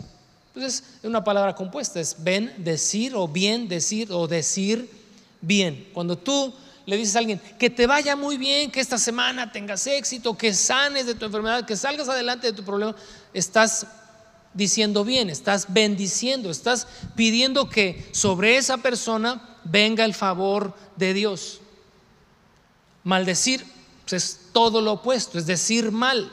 Entonces, 0.55 0.83
es 0.99 1.05
una 1.05 1.23
palabra 1.23 1.55
compuesta, 1.55 2.01
es 2.01 2.17
ven, 2.19 2.53
decir 2.59 3.15
o 3.15 3.29
bien, 3.29 3.69
decir 3.69 4.11
o 4.11 4.27
decir 4.27 4.91
bien. 5.41 5.89
Cuando 5.93 6.19
tú 6.19 6.53
le 6.89 6.97
dices 6.97 7.17
a 7.17 7.19
alguien 7.19 7.39
que 7.59 7.69
te 7.69 7.87
vaya 7.87 8.17
muy 8.17 8.39
bien, 8.39 8.71
que 8.71 8.81
esta 8.81 8.97
semana 8.97 9.53
tengas 9.53 9.87
éxito, 9.87 10.39
que 10.39 10.55
sanes 10.55 11.05
de 11.05 11.15
tu 11.15 11.27
enfermedad, 11.27 11.67
que 11.67 11.77
salgas 11.77 12.09
adelante 12.09 12.47
de 12.47 12.55
tu 12.55 12.65
problema, 12.65 12.97
estás 13.35 13.87
diciendo 14.55 15.05
bien, 15.05 15.29
estás 15.29 15.67
bendiciendo, 15.69 16.51
estás 16.51 16.87
pidiendo 17.15 17.69
que 17.69 18.09
sobre 18.13 18.57
esa 18.57 18.79
persona 18.79 19.59
venga 19.65 20.03
el 20.07 20.15
favor 20.15 20.75
de 20.97 21.13
Dios. 21.13 21.61
Maldecir 23.05 23.67
pues, 24.09 24.15
es 24.15 24.41
todo 24.55 24.81
lo 24.81 24.93
opuesto, 24.93 25.37
es 25.37 25.45
decir 25.45 25.93
mal, 25.93 26.33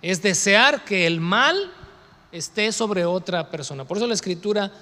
es 0.00 0.22
desear 0.22 0.82
que 0.86 1.06
el 1.06 1.20
mal 1.20 1.70
esté 2.32 2.72
sobre 2.72 3.04
otra 3.04 3.50
persona. 3.50 3.84
Por 3.84 3.98
eso 3.98 4.06
la 4.06 4.14
escritura, 4.14 4.72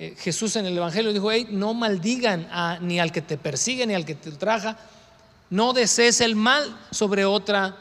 eh, 0.00 0.14
Jesús 0.18 0.56
en 0.56 0.64
el 0.64 0.76
Evangelio 0.76 1.12
dijo, 1.12 1.30
no 1.50 1.74
maldigan 1.74 2.48
ni 2.80 2.98
al 2.98 3.12
que 3.12 3.20
te 3.20 3.36
persigue, 3.36 3.86
ni 3.86 3.94
al 3.94 4.06
que 4.06 4.14
te 4.14 4.30
ultraja, 4.30 4.78
no 5.50 5.72
desees 5.72 6.20
el 6.22 6.34
mal 6.34 6.74
sobre 6.90 7.24
otra 7.24 7.76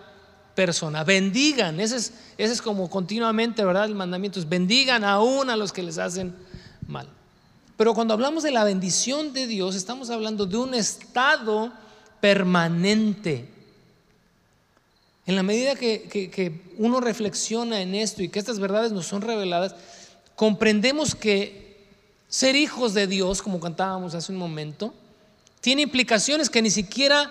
persona, 0.53 1.03
bendigan, 1.03 1.79
ese 1.79 1.95
es, 1.95 2.13
ese 2.37 2.53
es 2.53 2.61
como 2.61 2.89
continuamente, 2.89 3.63
¿verdad? 3.63 3.85
El 3.85 3.95
mandamiento 3.95 4.39
es 4.39 4.49
bendigan 4.49 5.03
aún 5.03 5.49
a 5.49 5.55
los 5.55 5.71
que 5.71 5.81
les 5.81 5.97
hacen 5.97 6.35
mal. 6.85 7.07
Pero 7.77 7.93
cuando 7.93 8.13
hablamos 8.13 8.43
de 8.43 8.51
la 8.51 8.65
bendición 8.65 9.31
de 9.31 9.47
Dios, 9.47 9.75
estamos 9.75 10.09
hablando 10.09 10.45
de 10.45 10.57
un 10.57 10.73
estado 10.73 11.71
permanente 12.19 13.47
en 15.29 15.35
la 15.35 15.43
medida 15.43 15.75
que, 15.75 16.59
uno 16.79 16.99
reflexiona 16.99 17.81
en 17.81 17.93
esto 17.93 18.23
y 18.23 18.29
que 18.29 18.39
estas 18.39 18.57
verdades 18.57 18.91
nos 18.91 19.05
son 19.05 19.21
reveladas, 19.21 19.75
comprendemos 20.33 21.13
que 21.13 21.68
ser 22.29 22.55
hijos 22.55 22.93
de 22.93 23.07
Dios, 23.07 23.41
como 23.41 23.59
cantábamos 23.59 24.15
hace 24.15 24.31
un 24.31 24.37
momento, 24.37 24.93
tiene 25.59 25.81
implicaciones 25.81 26.49
que 26.49 26.61
ni 26.61 26.69
siquiera 26.69 27.29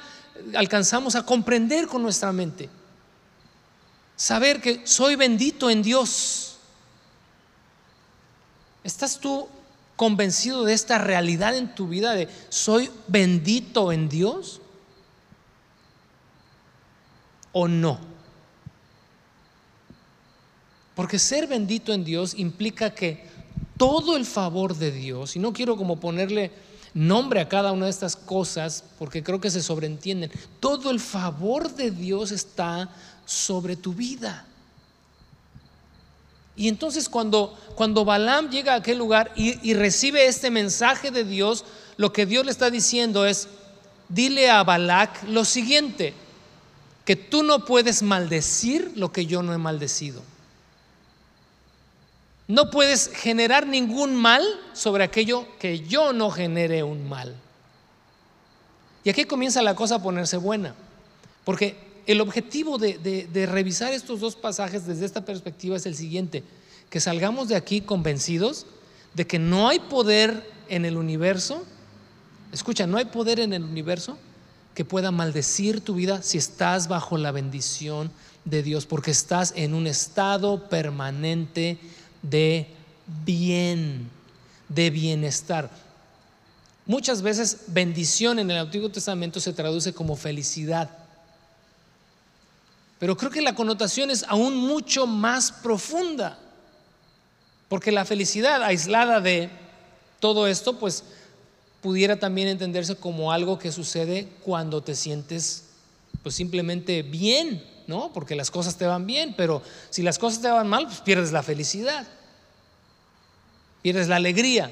alcanzamos 0.54 1.14
a 1.14 1.24
comprender 1.24 1.87
con 1.87 2.02
nuestra 2.02 2.32
mente. 2.32 2.68
Saber 4.16 4.61
que 4.61 4.87
soy 4.87 5.16
bendito 5.16 5.70
en 5.70 5.82
Dios. 5.82 6.58
¿Estás 8.84 9.18
tú 9.18 9.48
convencido 9.96 10.64
de 10.64 10.74
esta 10.74 10.98
realidad 10.98 11.56
en 11.56 11.74
tu 11.74 11.88
vida 11.88 12.12
de 12.12 12.28
soy 12.50 12.90
bendito 13.06 13.92
en 13.92 14.11
Dios? 14.11 14.61
o 17.52 17.68
no. 17.68 17.98
Porque 20.94 21.18
ser 21.18 21.46
bendito 21.46 21.92
en 21.92 22.04
Dios 22.04 22.34
implica 22.37 22.94
que 22.94 23.27
todo 23.78 24.16
el 24.16 24.26
favor 24.26 24.76
de 24.76 24.92
Dios, 24.92 25.36
y 25.36 25.38
no 25.38 25.54
quiero 25.54 25.78
como 25.78 25.98
ponerle 25.98 26.50
nombre 26.92 27.40
a 27.40 27.48
cada 27.48 27.72
una 27.72 27.86
de 27.86 27.90
estas 27.90 28.16
cosas, 28.16 28.84
porque 28.98 29.22
creo 29.22 29.40
que 29.40 29.50
se 29.50 29.62
sobreentienden, 29.62 30.30
todo 30.60 30.90
el 30.90 31.00
favor 31.00 31.74
de 31.74 31.90
Dios 31.90 32.30
está 32.32 32.90
sobre 33.24 33.76
tu 33.76 33.94
vida. 33.94 34.44
Y 36.56 36.68
entonces 36.68 37.08
cuando, 37.08 37.56
cuando 37.76 38.04
Balaam 38.04 38.50
llega 38.50 38.74
a 38.74 38.78
aquel 38.78 38.98
lugar 38.98 39.32
y, 39.36 39.70
y 39.70 39.74
recibe 39.74 40.26
este 40.26 40.50
mensaje 40.50 41.10
de 41.12 41.24
Dios, 41.24 41.64
lo 41.96 42.12
que 42.12 42.26
Dios 42.26 42.44
le 42.44 42.50
está 42.50 42.68
diciendo 42.70 43.24
es, 43.24 43.48
dile 44.08 44.50
a 44.50 44.64
Balac 44.64 45.22
lo 45.28 45.44
siguiente, 45.44 46.14
que 47.04 47.14
tú 47.16 47.42
no 47.42 47.64
puedes 47.64 48.02
maldecir 48.02 48.92
lo 48.96 49.12
que 49.12 49.26
yo 49.26 49.42
no 49.42 49.54
he 49.54 49.58
maldecido. 49.58 50.22
No 52.48 52.70
puedes 52.70 53.08
generar 53.14 53.66
ningún 53.66 54.16
mal 54.16 54.42
sobre 54.72 55.04
aquello 55.04 55.46
que 55.58 55.80
yo 55.80 56.12
no 56.12 56.30
genere 56.30 56.82
un 56.82 57.08
mal. 57.08 57.37
Y 59.04 59.11
aquí 59.11 59.24
comienza 59.24 59.62
la 59.62 59.76
cosa 59.76 59.96
a 59.96 60.02
ponerse 60.02 60.37
buena, 60.37 60.74
porque 61.44 61.76
el 62.06 62.20
objetivo 62.20 62.78
de, 62.78 62.98
de, 62.98 63.46
revisar 63.46 63.92
estos 63.92 64.20
dos 64.20 64.34
pasajes 64.34 64.87
desde 64.87 65.06
esta 65.06 65.24
perspectiva 65.24 65.76
es 65.76 65.87
el 65.87 65.94
siguiente, 65.94 66.42
que 66.90 67.00
salgamos 67.00 67.48
de 67.48 67.54
aquí 67.54 67.82
convencidos 67.82 68.66
de 69.14 69.26
que 69.26 69.38
no 69.38 69.68
hay 69.68 69.78
poder 69.78 70.50
en 70.68 70.84
el 70.84 70.96
universo 70.96 71.64
Escucha, 72.52 72.87
no 72.87 72.96
hay 72.96 73.06
poder 73.06 73.40
en 73.40 73.52
el 73.52 73.62
universo 73.62 74.16
que 74.74 74.84
pueda 74.84 75.11
maldecir 75.11 75.82
tu 75.82 75.94
vida 75.94 76.22
si 76.22 76.38
estás 76.38 76.88
bajo 76.88 77.18
la 77.18 77.30
bendición 77.30 78.11
de 78.44 78.62
Dios, 78.62 78.87
porque 78.87 79.11
estás 79.11 79.52
en 79.56 79.74
un 79.74 79.87
estado 79.87 80.68
permanente 80.68 81.78
de 82.28 82.66
bien, 83.24 84.10
de 84.68 84.90
bienestar. 84.90 85.70
Muchas 86.86 87.20
veces 87.22 87.58
bendición 87.66 88.38
en 88.38 88.50
el 88.50 88.56
Antiguo 88.56 88.88
Testamento 88.88 89.40
se 89.40 89.52
traduce 89.52 89.92
como 89.92 90.16
felicidad. 90.16 90.90
Pero 92.98 93.16
creo 93.16 93.30
que 93.30 93.42
la 93.42 93.54
connotación 93.54 94.10
es 94.10 94.24
aún 94.28 94.56
mucho 94.56 95.06
más 95.06 95.52
profunda. 95.52 96.38
Porque 97.68 97.92
la 97.92 98.04
felicidad 98.04 98.62
aislada 98.62 99.20
de 99.20 99.50
todo 100.20 100.46
esto, 100.46 100.78
pues 100.78 101.04
pudiera 101.82 102.18
también 102.18 102.48
entenderse 102.48 102.96
como 102.96 103.30
algo 103.30 103.58
que 103.58 103.70
sucede 103.70 104.28
cuando 104.42 104.82
te 104.82 104.94
sientes 104.94 105.64
pues 106.22 106.34
simplemente 106.34 107.02
bien, 107.02 107.64
¿no? 107.86 108.12
Porque 108.12 108.34
las 108.34 108.50
cosas 108.50 108.76
te 108.76 108.86
van 108.86 109.06
bien, 109.06 109.34
pero 109.36 109.62
si 109.90 110.02
las 110.02 110.18
cosas 110.18 110.42
te 110.42 110.48
van 110.48 110.66
mal, 110.66 110.86
pues 110.86 111.00
pierdes 111.00 111.30
la 111.30 111.42
felicidad, 111.42 112.06
pierdes 113.82 114.08
la 114.08 114.16
alegría. 114.16 114.70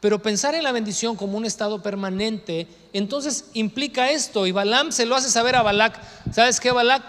Pero 0.00 0.20
pensar 0.20 0.54
en 0.54 0.64
la 0.64 0.72
bendición 0.72 1.16
como 1.16 1.38
un 1.38 1.44
estado 1.44 1.82
permanente, 1.82 2.66
entonces 2.92 3.44
implica 3.54 4.10
esto. 4.10 4.46
Y 4.46 4.52
Balaam 4.52 4.90
se 4.90 5.06
lo 5.06 5.14
hace 5.14 5.30
saber 5.30 5.54
a 5.54 5.62
Balac. 5.62 6.00
¿Sabes 6.32 6.58
qué, 6.58 6.72
Balac? 6.72 7.02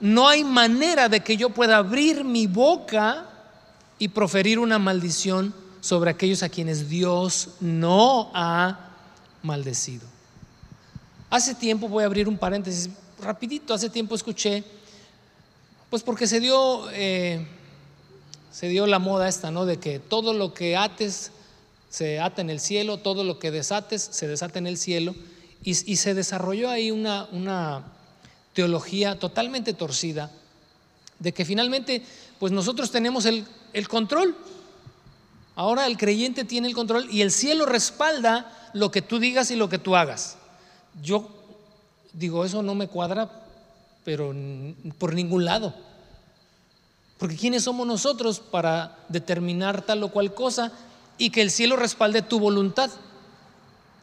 No 0.00 0.28
hay 0.28 0.44
manera 0.44 1.08
de 1.08 1.20
que 1.20 1.36
yo 1.36 1.50
pueda 1.50 1.78
abrir 1.78 2.22
mi 2.24 2.46
boca 2.46 3.30
y 3.98 4.08
proferir 4.08 4.58
una 4.58 4.78
maldición 4.78 5.54
sobre 5.80 6.10
aquellos 6.10 6.42
a 6.42 6.48
quienes 6.48 6.88
Dios 6.88 7.50
no 7.60 8.30
ha 8.34 8.90
maldecido. 9.42 10.06
Hace 11.30 11.54
tiempo, 11.54 11.88
voy 11.88 12.02
a 12.02 12.06
abrir 12.06 12.28
un 12.28 12.38
paréntesis 12.38 12.90
rapidito, 13.20 13.74
hace 13.74 13.90
tiempo 13.90 14.14
escuché, 14.14 14.64
pues 15.90 16.02
porque 16.02 16.26
se 16.26 16.40
dio, 16.40 16.90
eh, 16.90 17.46
se 18.54 18.68
dio 18.68 18.86
la 18.86 19.00
moda 19.00 19.28
esta, 19.28 19.50
¿no? 19.50 19.66
De 19.66 19.78
que 19.78 19.98
todo 19.98 20.32
lo 20.32 20.54
que 20.54 20.76
ates 20.76 21.32
se 21.90 22.20
ata 22.20 22.40
en 22.40 22.50
el 22.50 22.60
cielo, 22.60 22.98
todo 22.98 23.24
lo 23.24 23.40
que 23.40 23.50
desates 23.50 24.00
se 24.12 24.28
desata 24.28 24.60
en 24.60 24.68
el 24.68 24.78
cielo, 24.78 25.16
y, 25.64 25.74
se 25.74 26.14
desarrolló 26.14 26.70
ahí 26.70 26.92
una, 26.92 27.26
una 27.32 27.82
teología 28.52 29.18
totalmente 29.18 29.72
torcida, 29.72 30.30
de 31.18 31.32
que 31.32 31.44
finalmente, 31.44 32.04
pues 32.38 32.52
nosotros 32.52 32.92
tenemos 32.92 33.24
el, 33.24 33.44
el 33.72 33.88
control. 33.88 34.36
Ahora 35.56 35.88
el 35.88 35.96
creyente 35.96 36.44
tiene 36.44 36.68
el 36.68 36.74
control 36.74 37.08
y 37.10 37.22
el 37.22 37.32
cielo 37.32 37.66
respalda 37.66 38.70
lo 38.72 38.92
que 38.92 39.02
tú 39.02 39.18
digas 39.18 39.50
y 39.50 39.56
lo 39.56 39.68
que 39.68 39.78
tú 39.78 39.96
hagas. 39.96 40.36
Yo 41.02 41.28
digo, 42.12 42.44
eso 42.44 42.62
no 42.62 42.76
me 42.76 42.86
cuadra, 42.86 43.28
pero 44.04 44.32
por 44.98 45.12
ningún 45.12 45.44
lado. 45.44 45.74
Porque 47.18 47.36
¿quiénes 47.36 47.64
somos 47.64 47.86
nosotros 47.86 48.40
para 48.40 48.98
determinar 49.08 49.82
tal 49.82 50.02
o 50.02 50.08
cual 50.10 50.34
cosa? 50.34 50.72
y 51.18 51.30
que 51.30 51.42
el 51.42 51.50
cielo 51.50 51.76
respalde 51.76 52.22
tu 52.22 52.38
voluntad. 52.38 52.90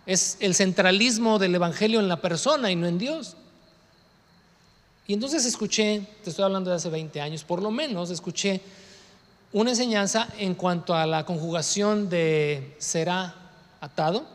Es 0.06 0.38
el 0.40 0.56
centralismo 0.56 1.40
del 1.40 1.56
Evangelio 1.56 2.00
en 2.00 2.08
la 2.08 2.22
persona 2.22 2.72
y 2.72 2.76
no 2.76 2.88
en 2.88 2.98
Dios. 2.98 3.36
Y 5.08 5.14
entonces 5.14 5.46
escuché, 5.46 6.08
te 6.24 6.30
estoy 6.30 6.46
hablando 6.46 6.70
de 6.70 6.78
hace 6.78 6.90
20 6.90 7.20
años, 7.22 7.44
por 7.44 7.62
lo 7.62 7.72
menos 7.72 8.10
escuché 8.10 8.62
una 9.52 9.72
enseñanza 9.72 10.30
en 10.38 10.56
cuanto 10.56 10.94
a 10.94 11.06
la 11.06 11.26
conjugación 11.26 12.10
de 12.10 12.76
será 12.80 13.36
atado. 13.82 14.26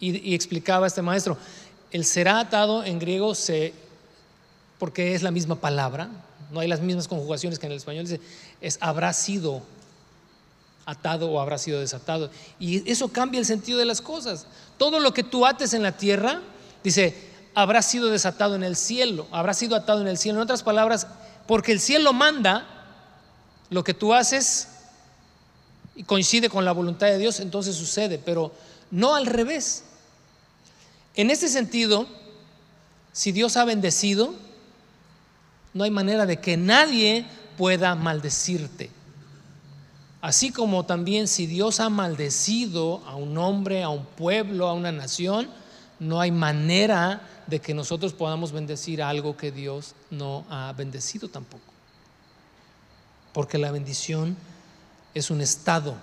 Y, 0.00 0.34
explicaba 0.34 0.86
este 0.86 1.02
maestro, 1.02 1.36
el 1.90 2.04
será 2.04 2.38
atado 2.38 2.84
en 2.84 3.00
griego 3.00 3.34
se, 3.34 3.72
porque 4.78 5.14
es 5.14 5.22
la 5.22 5.32
misma 5.32 5.56
palabra, 5.56 6.08
no 6.50 6.60
hay 6.60 6.68
las 6.68 6.80
mismas 6.80 7.08
conjugaciones 7.08 7.58
que 7.58 7.66
en 7.66 7.72
el 7.72 7.78
español, 7.78 8.04
dice, 8.04 8.20
es 8.60 8.78
habrá 8.80 9.12
sido 9.12 9.62
atado 10.86 11.30
o 11.30 11.40
habrá 11.40 11.58
sido 11.58 11.80
desatado. 11.80 12.30
Y 12.58 12.90
eso 12.90 13.08
cambia 13.08 13.38
el 13.38 13.46
sentido 13.46 13.78
de 13.78 13.84
las 13.84 14.00
cosas. 14.00 14.46
Todo 14.78 15.00
lo 15.00 15.12
que 15.12 15.22
tú 15.22 15.44
ates 15.44 15.74
en 15.74 15.82
la 15.82 15.92
tierra, 15.92 16.40
dice, 16.82 17.14
habrá 17.54 17.82
sido 17.82 18.08
desatado 18.08 18.54
en 18.54 18.62
el 18.62 18.76
cielo, 18.76 19.26
habrá 19.30 19.52
sido 19.52 19.76
atado 19.76 20.00
en 20.00 20.08
el 20.08 20.16
cielo. 20.16 20.38
En 20.38 20.44
otras 20.44 20.62
palabras, 20.62 21.06
porque 21.46 21.72
el 21.72 21.80
cielo 21.80 22.12
manda 22.12 22.66
lo 23.68 23.84
que 23.84 23.92
tú 23.94 24.14
haces 24.14 24.68
y 25.94 26.04
coincide 26.04 26.48
con 26.48 26.64
la 26.64 26.72
voluntad 26.72 27.08
de 27.08 27.18
Dios, 27.18 27.40
entonces 27.40 27.76
sucede, 27.76 28.18
pero 28.18 28.52
no 28.90 29.14
al 29.14 29.26
revés. 29.26 29.84
En 31.14 31.30
este 31.30 31.48
sentido, 31.48 32.06
si 33.12 33.32
Dios 33.32 33.56
ha 33.56 33.64
bendecido, 33.64 34.34
no 35.78 35.84
hay 35.84 35.92
manera 35.92 36.26
de 36.26 36.40
que 36.40 36.56
nadie 36.56 37.24
pueda 37.56 37.94
maldecirte. 37.94 38.90
Así 40.20 40.50
como 40.50 40.84
también 40.84 41.28
si 41.28 41.46
Dios 41.46 41.78
ha 41.78 41.88
maldecido 41.88 43.00
a 43.06 43.14
un 43.14 43.38
hombre, 43.38 43.84
a 43.84 43.88
un 43.88 44.04
pueblo, 44.04 44.66
a 44.66 44.72
una 44.72 44.90
nación, 44.90 45.48
no 46.00 46.20
hay 46.20 46.32
manera 46.32 47.22
de 47.46 47.60
que 47.60 47.74
nosotros 47.74 48.12
podamos 48.12 48.50
bendecir 48.50 49.00
algo 49.00 49.36
que 49.36 49.52
Dios 49.52 49.94
no 50.10 50.44
ha 50.50 50.74
bendecido 50.76 51.28
tampoco. 51.28 51.72
Porque 53.32 53.56
la 53.56 53.70
bendición 53.70 54.36
es 55.14 55.30
un 55.30 55.40
estado. 55.40 55.94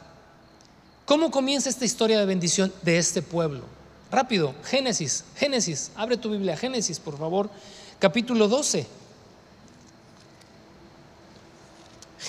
¿Cómo 1.05 1.31
comienza 1.31 1.69
esta 1.69 1.83
historia 1.83 2.17
de 2.17 2.25
bendición 2.25 2.71
de 2.81 2.97
este 2.97 3.21
pueblo? 3.21 3.65
Rápido, 4.09 4.55
Génesis, 4.63 5.25
Génesis, 5.35 5.91
abre 5.97 6.15
tu 6.15 6.29
Biblia, 6.29 6.55
Génesis, 6.55 6.97
por 6.97 7.17
favor, 7.17 7.49
capítulo 7.99 8.47
12. 8.47 9.03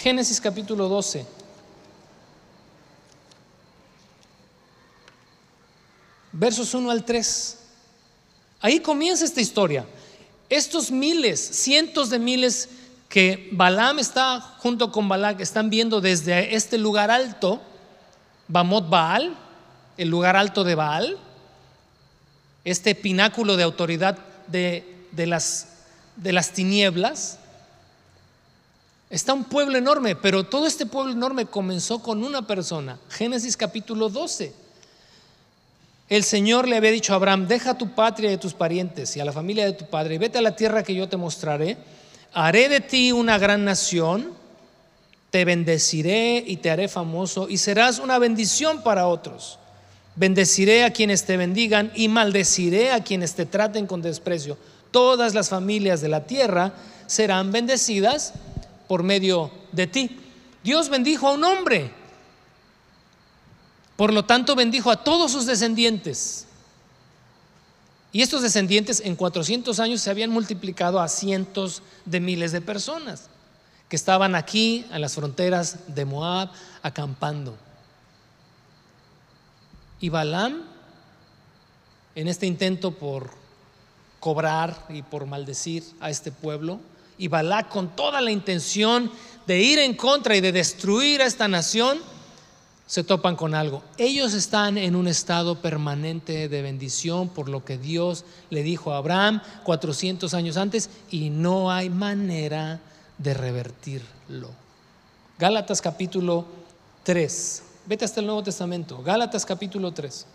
Génesis 0.03 0.41
capítulo 0.41 0.89
12. 0.89 1.27
versos 6.39 6.75
1 6.75 6.91
al 6.91 7.05
3. 7.05 7.59
Ahí 8.61 8.81
comienza 8.81 9.25
esta 9.25 9.41
historia. 9.41 9.87
Estos 10.49 10.91
miles, 10.91 11.41
cientos 11.41 12.11
de 12.11 12.19
miles 12.19 12.69
que 13.09 13.49
Balaam 13.53 13.99
está 13.99 14.41
junto 14.59 14.93
con 14.93 15.09
Balak, 15.09 15.41
están 15.41 15.71
viendo 15.71 16.01
desde 16.01 16.55
este 16.55 16.79
lugar 16.79 17.11
alto, 17.11 17.63
Bamot 18.49 18.89
Baal, 18.89 19.37
el 19.97 20.09
lugar 20.09 20.37
alto 20.37 20.63
de 20.63 20.75
Baal, 20.75 21.17
este 22.65 22.95
pináculo 22.95 23.57
de 23.57 23.63
autoridad 23.63 24.19
de, 24.47 25.07
de, 25.13 25.27
las, 25.27 25.69
de 26.17 26.33
las 26.33 26.53
tinieblas. 26.53 27.39
Está 29.09 29.35
un 29.35 29.45
pueblo 29.45 29.79
enorme, 29.79 30.17
pero 30.17 30.45
todo 30.45 30.67
este 30.67 30.87
pueblo 30.87 31.13
enorme 31.13 31.47
comenzó 31.47 32.03
con 32.03 32.25
una 32.25 32.47
persona. 32.47 32.99
Génesis 33.09 33.57
capítulo 33.57 34.09
12 34.09 34.67
el 36.09 36.23
Señor 36.23 36.69
le 36.69 36.77
había 36.77 36.93
dicho 36.93 37.13
a 37.13 37.17
Abraham, 37.17 37.49
deja 37.49 37.77
tu 37.77 37.93
patria 37.95 38.33
y 38.33 38.37
tus 38.37 38.55
parientes 38.55 39.17
y 39.17 39.21
a 39.21 39.25
la 39.25 39.33
familia 39.33 39.65
de 39.65 39.73
tu 39.73 39.87
padre 39.87 40.15
y 40.15 40.19
vete 40.19 40.39
a 40.39 40.43
la 40.43 40.55
tierra 40.55 40.85
que 40.85 40.95
yo 40.95 41.09
te 41.09 41.17
mostraré. 41.17 41.77
Haré 42.33 42.69
de 42.69 42.81
ti 42.81 43.11
una 43.11 43.39
gran 43.39 43.65
nación, 43.65 44.33
te 45.31 45.45
bendeciré 45.45 46.45
y 46.47 46.59
te 46.59 46.71
haré 46.71 46.87
famoso 46.87 47.49
y 47.49 47.59
serás 47.59 47.99
una 47.99 48.21
bendición 48.21 48.85
para 48.85 49.09
otros. 49.09 49.59
Bendeciré 50.15 50.85
a 50.85 50.93
quienes 50.93 51.25
te 51.25 51.37
bendigan 51.37 51.91
y 51.97 52.07
maldeciré 52.07 52.93
a 52.93 53.03
quienes 53.03 53.35
te 53.35 53.45
traten 53.45 53.89
con 53.89 54.01
desprecio. 54.01 54.57
Todas 54.93 55.35
las 55.35 55.49
familias 55.49 56.01
de 56.01 56.09
la 56.09 56.25
tierra 56.25 56.73
serán 57.09 57.51
bendecidas 57.51 58.33
por 58.89 59.03
medio 59.03 59.51
de 59.73 59.87
ti. 59.87 60.19
Dios 60.63 60.89
bendijo 60.89 61.29
a 61.29 61.33
un 61.33 61.45
hombre 61.45 61.93
por 63.97 64.13
lo 64.13 64.25
tanto, 64.25 64.55
bendijo 64.55 64.91
a 64.91 65.03
todos 65.03 65.33
sus 65.33 65.47
descendientes. 65.47 66.47
Y 68.13 68.23
estos 68.23 68.43
descendientes 68.43 69.01
en 69.01 69.17
400 69.17 69.81
años 69.81 70.01
se 70.03 70.11
habían 70.11 70.31
multiplicado 70.31 71.01
a 71.01 71.09
cientos 71.09 71.83
de 72.05 72.21
miles 72.21 72.53
de 72.53 72.61
personas 72.61 73.29
que 73.89 73.97
estaban 73.97 74.35
aquí 74.35 74.85
en 74.91 75.01
las 75.01 75.15
fronteras 75.15 75.95
de 75.95 76.05
Moab 76.05 76.51
acampando. 76.83 77.57
Y 80.01 80.09
Balaam, 80.09 80.63
en 82.15 82.29
este 82.29 82.47
intento 82.47 82.93
por 82.93 83.31
cobrar 84.21 84.87
y 84.89 85.03
por 85.03 85.27
maldecir 85.27 85.85
a 86.01 86.11
este 86.11 86.33
pueblo, 86.33 86.81
y 87.19 87.29
Balac 87.29 87.69
con 87.69 87.95
toda 87.95 88.21
la 88.21 88.31
intención 88.31 89.11
de 89.47 89.61
ir 89.61 89.79
en 89.79 89.95
contra 89.95 90.37
y 90.37 90.41
de 90.41 90.53
destruir 90.53 91.23
a 91.23 91.27
esta 91.27 91.49
nación, 91.49 91.99
se 92.87 93.03
topan 93.03 93.35
con 93.35 93.55
algo. 93.55 93.83
Ellos 93.99 94.33
están 94.33 94.79
en 94.79 94.95
un 94.95 95.09
estado 95.09 95.61
permanente 95.61 96.49
de 96.49 96.63
bendición 96.63 97.29
por 97.29 97.49
lo 97.49 97.65
que 97.65 97.79
Dios 97.79 98.25
le 98.51 98.63
dijo 98.63 98.93
a 98.93 98.99
Abraham 98.99 99.43
400 99.65 100.33
años 100.35 100.57
antes 100.57 100.89
y 101.11 101.31
no 101.31 101.71
hay 101.71 101.91
manera 101.91 102.81
de 103.19 103.35
revertirlo. 103.35 104.51
Gálatas 105.39 105.83
capítulo 105.83 106.47
3. 107.03 107.63
Vete 107.87 108.05
hasta 108.05 108.21
el 108.21 108.27
Nuevo 108.27 108.43
Testamento. 108.43 109.03
Gálatas 109.03 109.45
capítulo 109.45 109.93
3. 109.93 110.27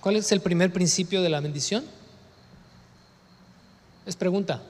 ¿Cuál 0.00 0.16
es 0.16 0.32
el 0.32 0.40
primer 0.40 0.72
principio 0.72 1.22
de 1.22 1.28
la 1.28 1.40
bendición? 1.40 1.84
Es 4.06 4.16
pregunta. 4.16 4.62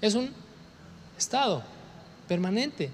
Es 0.00 0.14
un 0.14 0.30
estado 1.16 1.62
permanente. 2.28 2.90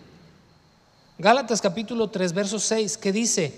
Gálatas 1.19 1.61
capítulo 1.61 2.09
3, 2.09 2.33
verso 2.33 2.59
6, 2.59 2.97
que 2.97 3.13
dice, 3.13 3.53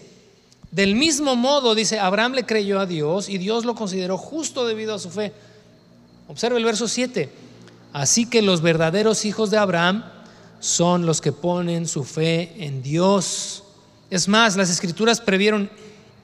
del 0.70 0.94
mismo 0.94 1.36
modo, 1.36 1.74
dice, 1.74 2.00
Abraham 2.00 2.32
le 2.32 2.46
creyó 2.46 2.80
a 2.80 2.86
Dios 2.86 3.28
y 3.28 3.38
Dios 3.38 3.64
lo 3.64 3.74
consideró 3.74 4.16
justo 4.16 4.66
debido 4.66 4.94
a 4.94 4.98
su 4.98 5.10
fe. 5.10 5.32
Observe 6.28 6.58
el 6.58 6.64
verso 6.64 6.88
7. 6.88 7.30
Así 7.92 8.24
que 8.24 8.40
los 8.40 8.62
verdaderos 8.62 9.26
hijos 9.26 9.50
de 9.50 9.58
Abraham 9.58 10.04
son 10.60 11.04
los 11.04 11.20
que 11.20 11.32
ponen 11.32 11.86
su 11.86 12.04
fe 12.04 12.54
en 12.64 12.82
Dios. 12.82 13.64
Es 14.08 14.28
más, 14.28 14.56
las 14.56 14.70
escrituras 14.70 15.20
previeron 15.20 15.70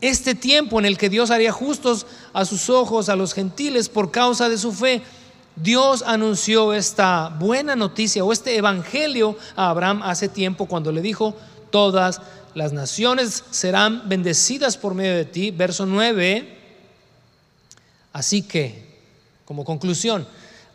este 0.00 0.34
tiempo 0.34 0.78
en 0.78 0.86
el 0.86 0.96
que 0.96 1.08
Dios 1.08 1.30
haría 1.30 1.52
justos 1.52 2.06
a 2.32 2.44
sus 2.44 2.70
ojos 2.70 3.08
a 3.08 3.16
los 3.16 3.34
gentiles 3.34 3.88
por 3.88 4.10
causa 4.10 4.48
de 4.48 4.58
su 4.58 4.72
fe. 4.72 5.02
Dios 5.56 6.04
anunció 6.06 6.72
esta 6.72 7.30
buena 7.30 7.74
noticia 7.74 8.24
o 8.24 8.32
este 8.32 8.56
evangelio 8.56 9.36
a 9.56 9.70
Abraham 9.70 10.02
hace 10.04 10.28
tiempo 10.28 10.66
cuando 10.66 10.92
le 10.92 11.02
dijo, 11.02 11.34
todas 11.70 12.20
las 12.54 12.72
naciones 12.72 13.44
serán 13.50 14.08
bendecidas 14.08 14.76
por 14.76 14.94
medio 14.94 15.16
de 15.16 15.24
ti. 15.24 15.50
Verso 15.50 15.84
9. 15.84 16.56
Así 18.12 18.42
que, 18.42 19.00
como 19.44 19.64
conclusión, 19.64 20.26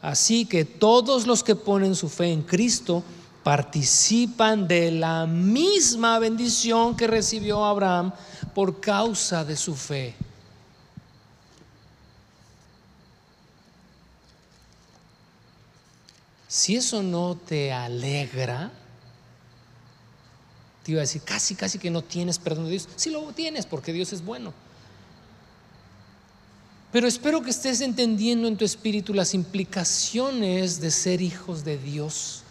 así 0.02 0.46
que 0.46 0.66
todos 0.66 1.28
los 1.28 1.44
que 1.44 1.56
ponen 1.56 1.96
su 1.96 2.10
fe 2.10 2.32
en 2.32 2.42
Cristo 2.42 3.04
participan 3.44 4.68
de 4.68 4.92
la 4.92 5.26
misma 5.26 6.18
bendición 6.20 6.96
que 6.96 7.08
recibió 7.08 7.66
Abraham 7.66 8.14
por 8.54 8.80
causa 8.80 9.44
de 9.44 9.56
su 9.56 9.76
fe. 9.76 10.16
Si 16.48 16.76
eso 16.76 17.02
no 17.02 17.36
te 17.36 17.74
alegra, 17.74 18.72
te 20.84 20.92
iba 20.92 21.00
a 21.00 21.02
decir, 21.02 21.22
casi, 21.24 21.56
casi 21.56 21.80
que 21.80 21.90
no 21.90 22.02
tienes 22.02 22.38
perdón 22.38 22.66
de 22.66 22.72
Dios. 22.72 22.88
Sí 22.96 23.10
lo 23.10 23.22
tienes 23.34 23.66
porque 23.66 23.92
Dios 23.92 24.14
es 24.14 24.24
bueno. 24.24 24.54
Pero 26.92 27.08
espero 27.08 27.42
que 27.42 27.50
estés 27.50 27.82
entendiendo 27.82 28.48
en 28.48 28.56
tu 28.56 28.66
espíritu 28.66 29.16
las 29.16 29.34
implicaciones 29.34 30.80
de 30.80 30.92
ser 30.92 31.24
hijos 31.24 31.64
de 31.66 31.80
Dios. 31.80 32.43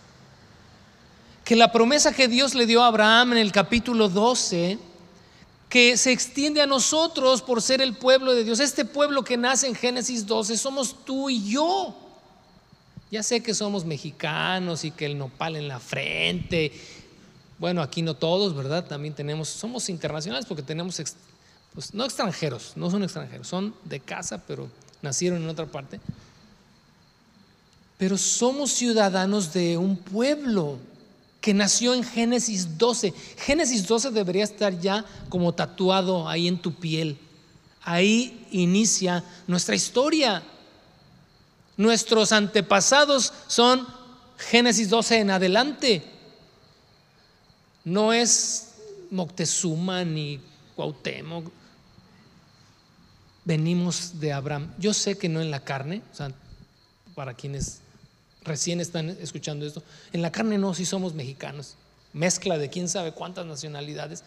Que 1.44 1.56
la 1.56 1.72
promesa 1.72 2.12
que 2.12 2.28
Dios 2.28 2.54
le 2.54 2.66
dio 2.66 2.82
a 2.82 2.86
Abraham 2.86 3.32
en 3.32 3.38
el 3.38 3.50
capítulo 3.50 4.08
12, 4.08 4.78
que 5.68 5.96
se 5.96 6.12
extiende 6.12 6.60
a 6.62 6.66
nosotros 6.66 7.42
por 7.42 7.62
ser 7.62 7.80
el 7.80 7.96
pueblo 7.96 8.34
de 8.34 8.44
Dios, 8.44 8.60
este 8.60 8.84
pueblo 8.84 9.24
que 9.24 9.36
nace 9.36 9.66
en 9.66 9.74
Génesis 9.74 10.26
12, 10.26 10.56
somos 10.56 11.04
tú 11.04 11.30
y 11.30 11.50
yo. 11.50 11.96
Ya 13.10 13.22
sé 13.22 13.42
que 13.42 13.54
somos 13.54 13.84
mexicanos 13.84 14.84
y 14.84 14.90
que 14.90 15.06
el 15.06 15.18
nopal 15.18 15.56
en 15.56 15.68
la 15.68 15.80
frente. 15.80 16.72
Bueno, 17.58 17.82
aquí 17.82 18.02
no 18.02 18.14
todos, 18.14 18.54
¿verdad? 18.54 18.86
También 18.86 19.14
tenemos, 19.14 19.48
somos 19.48 19.88
internacionales 19.88 20.46
porque 20.46 20.62
tenemos, 20.62 21.02
pues 21.74 21.92
no 21.92 22.04
extranjeros, 22.04 22.72
no 22.76 22.90
son 22.90 23.02
extranjeros, 23.02 23.48
son 23.48 23.74
de 23.84 23.98
casa, 23.98 24.42
pero 24.46 24.68
nacieron 25.02 25.42
en 25.42 25.48
otra 25.48 25.66
parte. 25.66 26.00
Pero 27.98 28.16
somos 28.16 28.70
ciudadanos 28.72 29.52
de 29.52 29.76
un 29.76 29.96
pueblo 29.96 30.78
que 31.42 31.52
nació 31.52 31.92
en 31.92 32.04
Génesis 32.04 32.78
12. 32.78 33.12
Génesis 33.36 33.86
12 33.86 34.12
debería 34.12 34.44
estar 34.44 34.78
ya 34.78 35.04
como 35.28 35.52
tatuado 35.52 36.28
ahí 36.28 36.46
en 36.46 36.56
tu 36.56 36.72
piel. 36.72 37.18
Ahí 37.82 38.46
inicia 38.52 39.24
nuestra 39.48 39.74
historia. 39.74 40.44
Nuestros 41.76 42.30
antepasados 42.30 43.32
son 43.48 43.86
Génesis 44.38 44.88
12 44.88 45.18
en 45.18 45.30
adelante. 45.30 46.04
No 47.84 48.12
es 48.12 48.74
Moctezuma 49.10 50.04
ni 50.04 50.40
Cuauhtémoc. 50.76 51.50
Venimos 53.44 54.20
de 54.20 54.32
Abraham. 54.32 54.72
Yo 54.78 54.94
sé 54.94 55.18
que 55.18 55.28
no 55.28 55.40
en 55.40 55.50
la 55.50 55.64
carne, 55.64 56.02
o 56.12 56.14
sea, 56.14 56.30
para 57.16 57.34
quienes 57.34 57.81
recién 58.44 58.80
están 58.80 59.10
escuchando 59.20 59.66
esto, 59.66 59.82
en 60.12 60.22
la 60.22 60.32
carne 60.32 60.58
no, 60.58 60.74
si 60.74 60.84
somos 60.84 61.14
mexicanos, 61.14 61.76
mezcla 62.12 62.58
de 62.58 62.70
quién 62.70 62.88
sabe 62.88 63.12
cuántas 63.12 63.46
nacionalidades, 63.46 64.24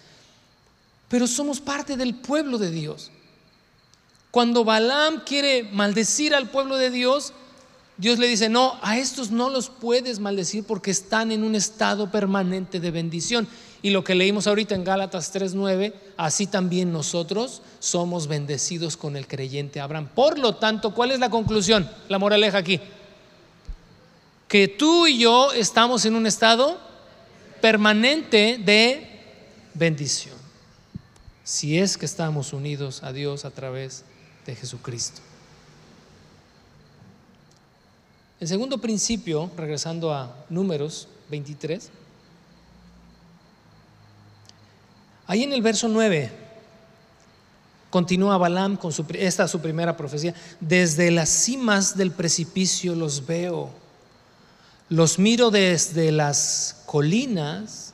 pero 1.09 1.27
somos 1.27 1.59
parte 1.59 1.97
del 1.97 2.15
pueblo 2.15 2.57
de 2.57 2.71
Dios. 2.71 3.11
Cuando 4.31 4.63
Balaam 4.65 5.23
quiere 5.25 5.63
maldecir 5.63 6.35
al 6.35 6.49
pueblo 6.49 6.77
de 6.77 6.89
Dios, 6.89 7.33
Dios 7.97 8.19
le 8.19 8.27
dice, 8.27 8.49
no, 8.49 8.77
a 8.81 8.97
estos 8.97 9.31
no 9.31 9.49
los 9.49 9.69
puedes 9.69 10.19
maldecir 10.19 10.65
porque 10.65 10.91
están 10.91 11.31
en 11.31 11.43
un 11.43 11.55
estado 11.55 12.11
permanente 12.11 12.81
de 12.81 12.91
bendición. 12.91 13.47
Y 13.81 13.91
lo 13.91 14.03
que 14.03 14.15
leímos 14.15 14.47
ahorita 14.47 14.75
en 14.75 14.83
Gálatas 14.83 15.33
3.9, 15.33 15.93
así 16.17 16.47
también 16.47 16.91
nosotros 16.91 17.61
somos 17.79 18.27
bendecidos 18.27 18.97
con 18.97 19.15
el 19.15 19.27
creyente 19.27 19.79
Abraham. 19.79 20.09
Por 20.13 20.39
lo 20.39 20.55
tanto, 20.55 20.93
¿cuál 20.93 21.11
es 21.11 21.19
la 21.19 21.29
conclusión? 21.29 21.89
La 22.09 22.19
moraleja 22.19 22.57
aquí. 22.57 22.81
Que 24.55 24.69
tú 24.69 25.05
y 25.05 25.19
yo 25.19 25.51
estamos 25.51 26.05
en 26.05 26.15
un 26.15 26.25
estado 26.25 26.79
permanente 27.59 28.57
de 28.57 29.05
bendición. 29.73 30.37
Si 31.43 31.77
es 31.77 31.97
que 31.97 32.05
estamos 32.05 32.53
unidos 32.53 33.03
a 33.03 33.11
Dios 33.11 33.43
a 33.43 33.51
través 33.51 34.05
de 34.45 34.55
Jesucristo. 34.55 35.19
El 38.39 38.47
segundo 38.47 38.77
principio, 38.77 39.51
regresando 39.57 40.13
a 40.13 40.33
números 40.47 41.09
23, 41.29 41.89
ahí 45.27 45.43
en 45.43 45.51
el 45.51 45.61
verso 45.61 45.89
9, 45.89 46.31
continúa 47.89 48.37
Balaam 48.37 48.77
con 48.77 48.93
esta 49.15 49.49
su 49.49 49.59
primera 49.59 49.97
profecía, 49.97 50.33
desde 50.61 51.11
las 51.11 51.27
cimas 51.27 51.97
del 51.97 52.11
precipicio 52.11 52.95
los 52.95 53.25
veo, 53.25 53.83
los 54.89 55.19
miro 55.19 55.51
desde 55.51 56.11
las 56.11 56.83
colinas, 56.85 57.93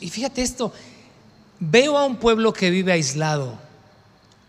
y 0.00 0.10
fíjate 0.10 0.42
esto, 0.42 0.72
veo 1.60 1.96
a 1.96 2.04
un 2.04 2.16
pueblo 2.16 2.52
que 2.52 2.70
vive 2.70 2.92
aislado 2.92 3.68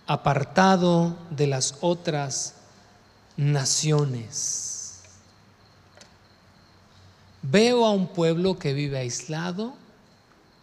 apartado 0.09 1.15
de 1.29 1.45
las 1.45 1.75
otras 1.81 2.55
naciones. 3.37 5.01
Veo 7.43 7.85
a 7.85 7.91
un 7.91 8.07
pueblo 8.07 8.57
que 8.57 8.73
vive 8.73 8.97
aislado, 8.97 9.75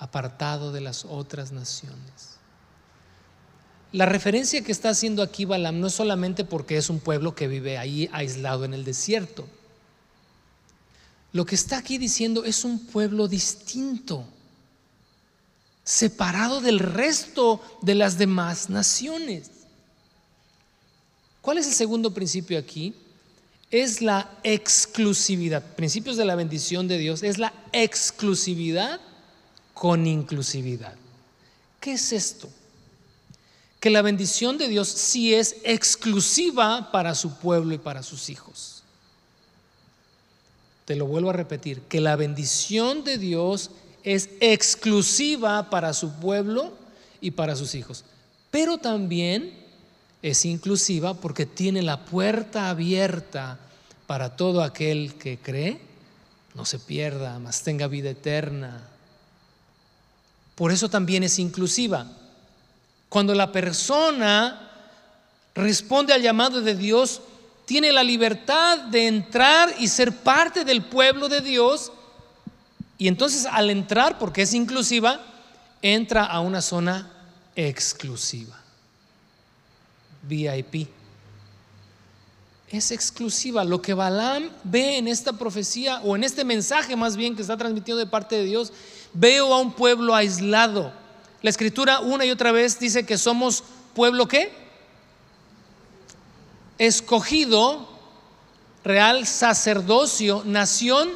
apartado 0.01 0.73
de 0.73 0.81
las 0.81 1.05
otras 1.05 1.53
naciones. 1.53 2.39
La 3.93 4.05
referencia 4.05 4.65
que 4.65 4.73
está 4.73 4.89
haciendo 4.89 5.23
aquí 5.23 5.45
Balaam 5.45 5.79
no 5.79 5.87
es 5.87 5.95
solamente 5.95 6.45
porque 6.45 6.77
es 6.77 6.91
un 6.91 6.99
pueblo 6.99 7.37
que 7.37 7.47
vive 7.47 7.79
ahí 7.79 8.11
aislado 8.13 8.65
en 8.65 8.75
el 8.75 8.85
desierto. 8.85 9.47
Lo 11.33 11.45
que 11.45 11.55
está 11.55 11.79
aquí 11.79 11.99
diciendo 11.99 12.45
es 12.45 12.65
un 12.65 12.87
pueblo 12.87 13.29
distinto 13.29 14.25
separado 15.87 16.61
del 16.61 16.81
resto 16.81 17.61
de 17.81 17.95
las 17.95 18.19
demás 18.19 18.69
naciones. 18.69 19.51
¿Cuál 21.41 21.59
es 21.59 21.67
el 21.69 21.75
segundo 21.75 22.13
principio 22.13 22.59
aquí? 22.59 22.93
Es 23.71 24.03
la 24.03 24.29
exclusividad. 24.43 25.63
Principios 25.77 26.17
de 26.17 26.25
la 26.25 26.35
bendición 26.35 26.89
de 26.89 26.99
Dios 26.99 27.23
es 27.23 27.39
la 27.39 27.53
exclusividad 27.73 29.01
con 29.75 30.09
inclusividad. 30.09 30.97
¿Qué 31.79 31.93
es 31.93 32.13
esto? 32.13 32.49
Que 33.79 33.91
la 33.91 34.03
bendición 34.03 34.59
de 34.59 34.67
Dios 34.67 34.89
sí 34.89 35.35
es 35.35 35.57
exclusiva 35.63 36.91
para 36.91 37.15
su 37.15 37.39
pueblo 37.39 37.75
y 37.75 37.79
para 37.79 38.03
sus 38.03 38.29
hijos. 38.29 38.76
Te 40.87 40.97
lo 40.97 41.07
vuelvo 41.07 41.31
a 41.31 41.35
repetir, 41.35 41.83
que 41.83 42.01
la 42.01 42.17
bendición 42.17 43.05
de 43.05 43.19
Dios 43.19 43.71
es 44.05 44.31
exclusiva 44.41 45.69
para 45.69 45.93
su 45.93 46.13
pueblo 46.15 46.73
y 47.21 47.33
para 47.33 47.57
sus 47.57 47.75
hijos. 47.75 48.05
Pero 48.53 48.79
también 48.79 49.53
es 50.23 50.45
inclusiva 50.45 51.15
porque 51.15 51.45
tiene 51.45 51.83
la 51.83 52.05
puerta 52.05 52.71
abierta 52.71 53.59
para 54.07 54.37
todo 54.37 54.63
aquel 54.63 55.15
que 55.15 55.39
cree, 55.39 55.81
no 56.55 56.65
se 56.65 56.79
pierda, 56.79 57.39
mas 57.41 57.63
tenga 57.63 57.89
vida 57.89 58.11
eterna. 58.11 58.81
Por 60.55 60.73
eso 60.73 60.89
también 60.89 61.23
es 61.25 61.39
inclusiva. 61.39 62.07
Cuando 63.09 63.35
la 63.35 63.53
persona 63.53 64.71
responde 65.55 66.13
al 66.13 66.23
llamado 66.23 66.63
de 66.63 66.75
Dios, 66.75 67.21
tiene 67.67 67.93
la 67.93 68.05
libertad 68.05 68.79
de 68.79 69.09
entrar 69.09 69.75
y 69.79 69.89
ser 69.89 70.13
parte 70.13 70.65
del 70.65 70.83
pueblo 70.83 71.29
de 71.29 71.41
Dios 71.43 71.93
y 72.97 73.09
entonces 73.09 73.45
al 73.45 73.69
entrar, 73.71 74.19
porque 74.19 74.43
es 74.43 74.55
inclusiva, 74.55 75.21
entra 75.83 76.25
a 76.25 76.41
una 76.41 76.63
zona 76.63 77.11
exclusiva. 77.55 78.59
VIP. 80.23 80.89
Es 82.71 82.91
exclusiva. 82.91 83.65
Lo 83.65 83.83
que 83.83 83.95
Balaam 83.95 84.51
ve 84.65 84.97
en 84.97 85.09
esta 85.09 85.35
profecía 85.35 86.01
o 86.01 86.17
en 86.17 86.25
este 86.25 86.45
mensaje 86.45 86.97
más 86.97 87.17
bien 87.17 87.37
que 87.37 87.43
está 87.43 87.57
transmitiendo 87.57 87.99
de 87.99 88.11
parte 88.11 88.37
de 88.37 88.45
Dios, 88.45 88.73
veo 89.13 89.53
a 89.53 89.61
un 89.61 89.73
pueblo 89.73 90.15
aislado. 90.15 90.93
La 91.43 91.51
escritura 91.51 92.01
una 92.01 92.25
y 92.25 92.31
otra 92.31 92.51
vez 92.53 92.79
dice 92.79 93.05
que 93.05 93.19
somos 93.19 93.63
pueblo 93.95 94.27
qué? 94.27 94.66
Escogido, 96.79 97.89
real 98.85 99.27
sacerdocio, 99.27 100.43
nación 100.45 101.11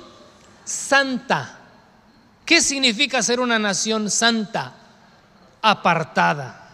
santa. 0.65 1.59
¿Qué 2.47 2.61
significa 2.61 3.23
ser 3.23 3.41
una 3.41 3.59
nación 3.59 4.11
santa? 4.11 4.75
Apartada, 5.63 6.71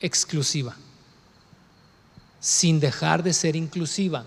exclusiva, 0.00 0.76
sin 2.38 2.78
dejar 2.78 3.22
de 3.22 3.32
ser 3.32 3.56
inclusiva, 3.56 4.24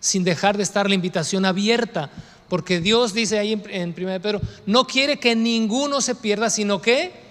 sin 0.00 0.24
dejar 0.24 0.56
de 0.56 0.64
estar 0.64 0.88
la 0.88 0.96
invitación 0.96 1.44
abierta, 1.44 2.10
porque 2.48 2.80
Dios 2.80 3.14
dice 3.14 3.38
ahí 3.38 3.52
en, 3.52 3.94
1 3.96 4.20
Pedro, 4.20 4.40
no 4.66 4.86
quiere 4.86 5.18
que 5.18 5.36
ninguno 5.36 6.00
se 6.00 6.16
pierda, 6.16 6.50
sino 6.50 6.82
que 6.82 7.21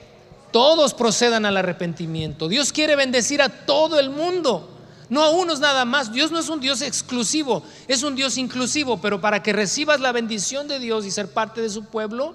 todos 0.51 0.93
procedan 0.93 1.45
al 1.45 1.57
arrepentimiento. 1.57 2.47
Dios 2.47 2.71
quiere 2.71 2.95
bendecir 2.95 3.41
a 3.41 3.49
todo 3.49 3.99
el 3.99 4.09
mundo 4.09 4.67
no 5.11 5.23
a 5.23 5.29
unos 5.29 5.59
nada 5.59 5.83
más. 5.83 6.13
Dios 6.13 6.31
no 6.31 6.39
es 6.39 6.47
un 6.47 6.61
Dios 6.61 6.81
exclusivo, 6.81 7.63
es 7.89 8.01
un 8.01 8.15
Dios 8.15 8.37
inclusivo, 8.37 9.01
pero 9.01 9.19
para 9.19 9.43
que 9.43 9.51
recibas 9.51 9.99
la 9.99 10.13
bendición 10.13 10.69
de 10.69 10.79
Dios 10.79 11.05
y 11.05 11.11
ser 11.11 11.27
parte 11.27 11.59
de 11.59 11.69
su 11.69 11.83
pueblo, 11.83 12.33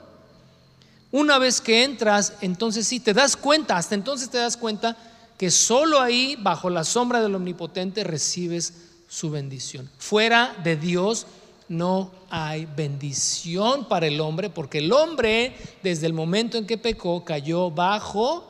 una 1.11 1.39
vez 1.39 1.62
que 1.62 1.85
entras, 1.85 2.35
entonces 2.43 2.87
sí 2.87 3.01
te 3.01 3.14
das 3.14 3.35
cuenta, 3.35 3.79
hasta 3.79 3.95
entonces 3.95 4.29
te 4.29 4.37
das 4.37 4.59
cuenta 4.59 4.95
que 5.39 5.51
solo 5.51 6.03
ahí, 6.03 6.37
bajo 6.39 6.69
la 6.69 6.85
sombra 6.85 7.23
del 7.23 7.35
Omnipotente, 7.35 8.05
recibes 8.05 8.75
su 9.09 9.31
bendición. 9.31 9.91
Fuera 9.97 10.55
de 10.62 10.77
Dios 10.77 11.27
no 11.69 12.11
hay 12.31 12.67
bendición 12.67 13.89
para 13.89 14.07
el 14.07 14.21
hombre, 14.21 14.51
porque 14.51 14.79
el 14.79 14.93
hombre, 14.93 15.57
desde 15.83 16.07
el 16.07 16.12
momento 16.12 16.59
en 16.59 16.67
que 16.67 16.79
pecó, 16.79 17.25
cayó 17.25 17.71
bajo 17.71 18.49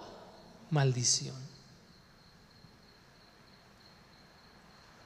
maldición. 0.70 1.34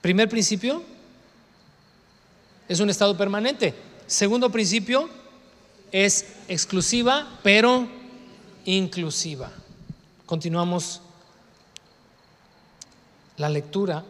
Primer 0.00 0.28
principio, 0.28 0.82
es 2.68 2.80
un 2.80 2.88
estado 2.88 3.16
permanente. 3.16 3.74
Segundo 4.06 4.50
principio, 4.50 5.08
es 5.92 6.26
exclusiva, 6.48 7.38
pero 7.42 7.86
inclusiva. 8.64 9.50
Continuamos 10.26 11.00
la 13.36 13.48
lectura. 13.48 14.04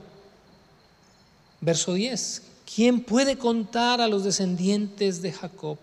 Verso 1.60 1.94
10. 1.94 2.49
¿Quién 2.74 3.00
puede 3.00 3.36
contar 3.36 4.00
a 4.00 4.06
los 4.06 4.22
descendientes 4.22 5.22
de 5.22 5.32
Jacob, 5.32 5.76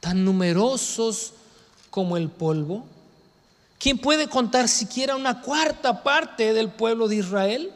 tan 0.00 0.24
numerosos 0.24 1.32
como 1.90 2.16
el 2.18 2.28
polvo? 2.28 2.84
¿Quién 3.78 3.98
puede 3.98 4.28
contar 4.28 4.68
siquiera 4.68 5.16
una 5.16 5.40
cuarta 5.40 6.02
parte 6.02 6.52
del 6.52 6.68
pueblo 6.68 7.08
de 7.08 7.16
Israel? 7.16 7.72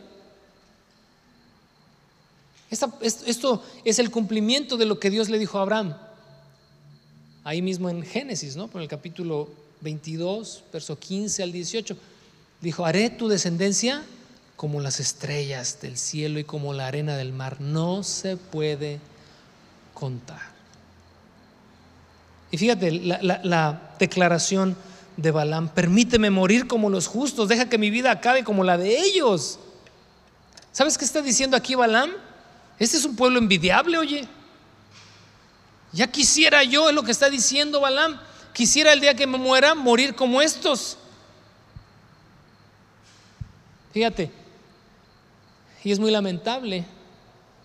esto 2.69 3.63
es 3.85 3.99
el 3.99 4.11
cumplimiento 4.11 4.77
de 4.77 4.85
lo 4.85 5.01
que 5.01 5.09
Dios 5.09 5.31
le 5.31 5.39
dijo 5.39 5.59
a 5.59 5.63
Abraham. 5.63 5.97
Ahí 7.43 7.63
mismo 7.63 7.89
en 7.89 8.03
Génesis, 8.03 8.57
¿no? 8.57 8.69
Por 8.69 8.83
el 8.83 8.89
capítulo 8.89 9.49
22, 9.81 10.65
verso 10.73 10.99
15 10.99 11.43
al 11.43 11.53
18. 11.53 11.97
Dijo, 12.61 12.85
haré 12.85 13.09
tu 13.09 13.29
descendencia 13.29 14.05
como 14.57 14.81
las 14.81 15.01
estrellas 15.01 15.79
del 15.81 15.99
cielo 15.99 16.39
y 16.39 16.45
como 16.45 16.73
la 16.73 16.87
arena 16.87 17.17
del 17.17 17.33
mar. 17.33 17.61
No 17.61 18.03
se 18.03 18.37
puede 18.37 19.01
contar. 19.95 20.41
Y 22.51 22.59
fíjate, 22.59 22.91
la, 22.91 23.41
la 23.43 23.93
declaración 23.99 24.77
de 25.17 25.31
Balaam, 25.31 25.69
permíteme 25.69 26.31
morir 26.31 26.67
como 26.67 26.91
los 26.91 27.07
justos, 27.07 27.49
deja 27.49 27.69
que 27.69 27.79
mi 27.79 27.91
vida 27.91 28.11
acabe 28.11 28.45
como 28.45 28.65
la 28.65 28.77
de 28.77 28.99
ellos. 28.99 29.59
¿Sabes 30.73 30.99
qué 30.99 31.05
está 31.05 31.23
diciendo 31.23 31.57
aquí 31.57 31.75
Balaam? 31.75 32.11
Este 32.79 32.99
es 32.99 33.05
un 33.05 33.17
pueblo 33.17 33.39
envidiable, 33.39 33.97
oye. 33.99 34.29
Ya 35.93 36.07
quisiera 36.11 36.63
yo, 36.63 36.91
es 36.91 36.95
lo 36.95 37.03
que 37.03 37.13
está 37.13 37.31
diciendo 37.31 37.81
Balaam, 37.81 38.21
quisiera 38.53 38.93
el 38.93 39.01
día 39.01 39.15
que 39.15 39.27
me 39.27 39.39
muera 39.39 39.75
morir 39.75 40.15
como 40.15 40.43
estos. 40.43 40.99
Fíjate, 43.93 44.31
y 45.85 45.93
es 45.93 45.99
muy 45.99 46.11
lamentable 46.11 46.85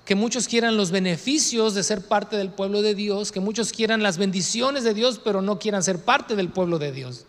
que 0.06 0.16
muchos 0.16 0.48
quieran 0.48 0.78
los 0.78 0.92
beneficios 0.92 1.74
de 1.74 1.84
ser 1.84 2.08
parte 2.08 2.36
del 2.36 2.50
pueblo 2.50 2.82
de 2.82 2.96
Dios, 2.96 3.32
que 3.32 3.40
muchos 3.40 3.72
quieran 3.72 4.04
las 4.04 4.18
bendiciones 4.18 4.84
de 4.84 4.94
Dios, 4.94 5.22
pero 5.24 5.42
no 5.42 5.60
quieran 5.60 5.84
ser 5.84 6.04
parte 6.04 6.36
del 6.36 6.50
pueblo 6.50 6.80
de 6.80 6.92
Dios. 6.92 7.26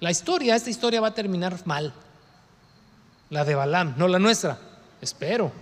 La 0.00 0.10
historia, 0.10 0.56
esta 0.56 0.70
historia 0.70 1.00
va 1.00 1.08
a 1.08 1.14
terminar 1.14 1.64
mal. 1.64 1.92
La 3.30 3.44
de 3.44 3.54
Balaam, 3.54 3.94
no 3.96 4.08
la 4.08 4.18
nuestra. 4.18 4.58
Espero. 5.00 5.52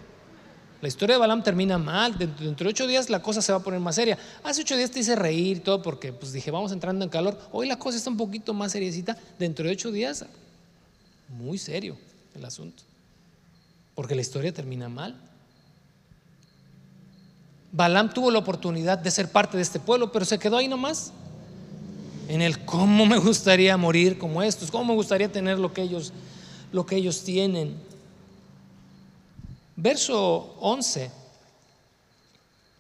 La 0.80 0.88
historia 0.88 1.16
de 1.16 1.20
Balaam 1.20 1.42
termina 1.42 1.76
mal. 1.76 2.16
Dentro, 2.16 2.64
de 2.64 2.70
ocho 2.70 2.86
días 2.86 3.11
la 3.11 3.20
cosa 3.20 3.42
se 3.42 3.52
va 3.52 3.58
a 3.58 3.62
poner 3.62 3.80
más 3.80 3.96
seria. 3.96 4.16
Hace 4.42 4.62
ocho 4.62 4.76
días 4.76 4.90
te 4.90 5.00
hice 5.00 5.14
reír 5.14 5.58
y 5.58 5.61
todo 5.61 5.82
porque 5.82 6.12
pues 6.12 6.32
dije, 6.32 6.50
vamos 6.50 6.72
entrando 6.72 7.04
en 7.04 7.11
calor. 7.11 7.38
Hoy 7.52 7.68
la 7.68 7.78
cosa 7.78 7.98
está 7.98 8.08
un 8.08 8.16
poquito 8.16 8.54
más 8.54 8.72
seriecita. 8.72 9.16
Dentro 9.38 9.66
de 9.66 9.72
ocho 9.72 9.92
días, 9.92 10.24
muy 11.28 11.58
serio 11.58 11.98
el 12.34 12.44
asunto. 12.44 12.89
Porque 13.95 14.14
la 14.14 14.20
historia 14.20 14.53
termina 14.53 14.88
mal. 14.88 15.20
Balaam 17.72 18.12
tuvo 18.12 18.30
la 18.30 18.38
oportunidad 18.38 18.99
de 18.99 19.11
ser 19.11 19.30
parte 19.30 19.57
de 19.57 19.62
este 19.62 19.78
pueblo, 19.78 20.11
pero 20.11 20.24
se 20.24 20.38
quedó 20.38 20.57
ahí 20.57 20.68
nomás. 20.68 21.12
En 22.28 22.43
el 22.43 22.64
cómo 22.64 23.07
me 23.07 23.18
gustaría 23.18 23.76
morir 23.76 24.18
como 24.18 24.43
estos, 24.43 24.70
cómo 24.70 24.84
me 24.84 24.95
gustaría 24.95 25.30
tener 25.30 25.59
lo 25.59 25.72
que 25.72 25.82
ellos, 25.82 26.12
lo 26.72 26.86
que 26.86 26.97
ellos 26.97 27.22
tienen. 27.22 27.76
Verso 29.76 30.55
11. 30.61 31.11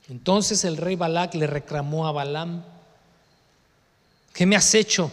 Entonces 0.08 0.64
el 0.64 0.76
rey 0.76 0.96
Balac 0.96 1.34
le 1.34 1.46
reclamó 1.46 2.06
a 2.06 2.12
Balaam, 2.12 2.64
¿qué 4.32 4.44
me 4.44 4.56
has 4.56 4.74
hecho? 4.74 5.10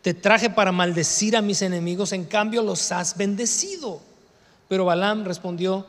Te 0.00 0.14
traje 0.14 0.48
para 0.48 0.70
maldecir 0.70 1.36
a 1.36 1.42
mis 1.42 1.60
enemigos, 1.60 2.12
en 2.12 2.24
cambio 2.24 2.62
los 2.62 2.92
has 2.92 3.16
bendecido. 3.16 4.00
Pero 4.68 4.84
Balaam 4.84 5.24
respondió, 5.24 5.86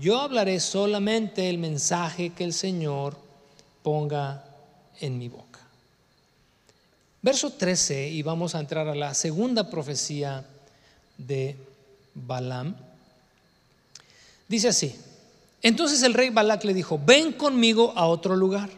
yo 0.00 0.20
hablaré 0.20 0.60
solamente 0.60 1.50
el 1.50 1.58
mensaje 1.58 2.30
que 2.30 2.44
el 2.44 2.52
Señor 2.52 3.16
ponga 3.82 4.44
en 5.00 5.18
mi 5.18 5.28
boca. 5.28 5.60
Verso 7.20 7.50
13, 7.50 8.08
y 8.08 8.22
vamos 8.22 8.54
a 8.54 8.60
entrar 8.60 8.88
a 8.88 8.94
la 8.94 9.12
segunda 9.12 9.68
profecía 9.68 10.44
de 11.18 11.56
Balaam. 12.14 12.76
Dice 14.46 14.68
así, 14.68 14.94
entonces 15.62 16.02
el 16.02 16.14
rey 16.14 16.30
Balac 16.30 16.64
le 16.64 16.74
dijo, 16.74 17.00
ven 17.04 17.32
conmigo 17.32 17.92
a 17.96 18.06
otro 18.06 18.36
lugar. 18.36 18.70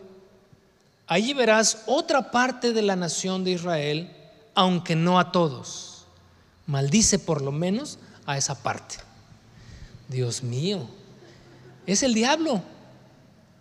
Allí 1.06 1.34
verás 1.34 1.82
otra 1.86 2.30
parte 2.30 2.72
de 2.72 2.82
la 2.82 2.96
nación 2.96 3.44
de 3.44 3.52
Israel, 3.52 4.10
aunque 4.54 4.96
no 4.96 5.18
a 5.18 5.32
todos. 5.32 6.04
Maldice 6.66 7.18
por 7.18 7.42
lo 7.42 7.52
menos 7.52 7.98
a 8.26 8.38
esa 8.38 8.62
parte. 8.62 8.96
Dios 10.10 10.42
mío, 10.42 10.86
es 11.86 12.02
el 12.02 12.12
diablo. 12.12 12.62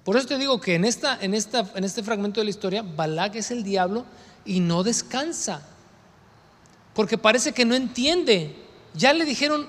Por 0.03 0.17
eso 0.17 0.27
te 0.27 0.37
digo 0.37 0.59
que 0.59 0.75
en, 0.75 0.85
esta, 0.85 1.17
en, 1.21 1.33
esta, 1.33 1.71
en 1.75 1.83
este 1.83 2.03
fragmento 2.03 2.41
de 2.41 2.45
la 2.45 2.49
historia, 2.49 2.81
Balac 2.81 3.35
es 3.35 3.51
el 3.51 3.63
diablo 3.63 4.05
y 4.45 4.59
no 4.59 4.83
descansa. 4.83 5.61
Porque 6.93 7.17
parece 7.17 7.53
que 7.53 7.65
no 7.65 7.75
entiende. 7.75 8.55
Ya 8.95 9.13
le 9.13 9.23
dijeron 9.23 9.67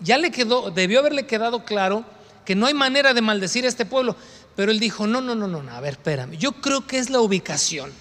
ya 0.00 0.18
le 0.18 0.30
quedó, 0.30 0.70
debió 0.70 1.00
haberle 1.00 1.26
quedado 1.26 1.64
claro 1.64 2.04
que 2.44 2.54
no 2.54 2.66
hay 2.66 2.74
manera 2.74 3.14
de 3.14 3.20
maldecir 3.20 3.64
a 3.64 3.68
este 3.68 3.84
pueblo. 3.84 4.16
Pero 4.56 4.72
él 4.72 4.80
dijo, 4.80 5.06
no, 5.06 5.20
no, 5.20 5.34
no, 5.34 5.46
no, 5.46 5.58
a 5.70 5.80
ver, 5.80 5.92
espérame, 5.92 6.36
yo 6.36 6.52
creo 6.52 6.86
que 6.86 6.98
es 6.98 7.10
la 7.10 7.20
ubicación. 7.20 7.92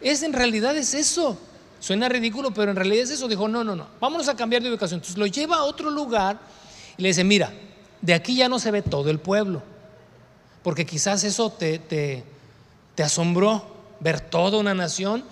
Es 0.00 0.22
en 0.22 0.32
realidad 0.32 0.76
es 0.76 0.94
eso. 0.94 1.38
Suena 1.80 2.08
ridículo, 2.08 2.52
pero 2.52 2.70
en 2.70 2.76
realidad 2.76 3.04
es 3.04 3.10
eso. 3.10 3.28
Dijo, 3.28 3.48
no, 3.48 3.64
no, 3.64 3.74
no, 3.74 3.86
vámonos 4.00 4.28
a 4.28 4.36
cambiar 4.36 4.62
de 4.62 4.68
ubicación. 4.68 4.98
Entonces 4.98 5.18
lo 5.18 5.26
lleva 5.26 5.56
a 5.56 5.64
otro 5.64 5.90
lugar 5.90 6.38
y 6.96 7.02
le 7.02 7.08
dice, 7.08 7.24
mira, 7.24 7.52
de 8.00 8.14
aquí 8.14 8.36
ya 8.36 8.48
no 8.48 8.58
se 8.58 8.70
ve 8.70 8.82
todo 8.82 9.10
el 9.10 9.18
pueblo. 9.18 9.62
Porque 10.62 10.86
quizás 10.86 11.24
eso 11.24 11.50
te, 11.50 11.78
te, 11.78 13.02
asombró, 13.02 13.64
ver 14.00 14.20
toda 14.20 14.58
una 14.58 14.74
nación. 14.74 15.24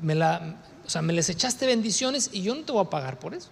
Me 0.00 0.14
la, 0.14 0.56
o 0.86 0.90
sea, 0.90 1.02
me 1.02 1.12
les 1.12 1.28
echaste 1.28 1.66
bendiciones 1.66 2.30
y 2.32 2.42
yo 2.42 2.54
no 2.54 2.62
te 2.62 2.72
voy 2.72 2.84
a 2.84 2.90
pagar 2.90 3.18
por 3.18 3.34
eso. 3.34 3.48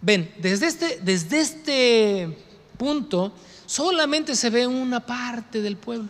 Ven, 0.00 0.32
desde 0.38 0.66
este, 0.66 1.00
desde 1.02 1.40
este 1.40 2.38
punto 2.76 3.32
solamente 3.66 4.36
se 4.36 4.50
ve 4.50 4.66
una 4.66 5.00
parte 5.00 5.62
del 5.62 5.76
pueblo. 5.76 6.08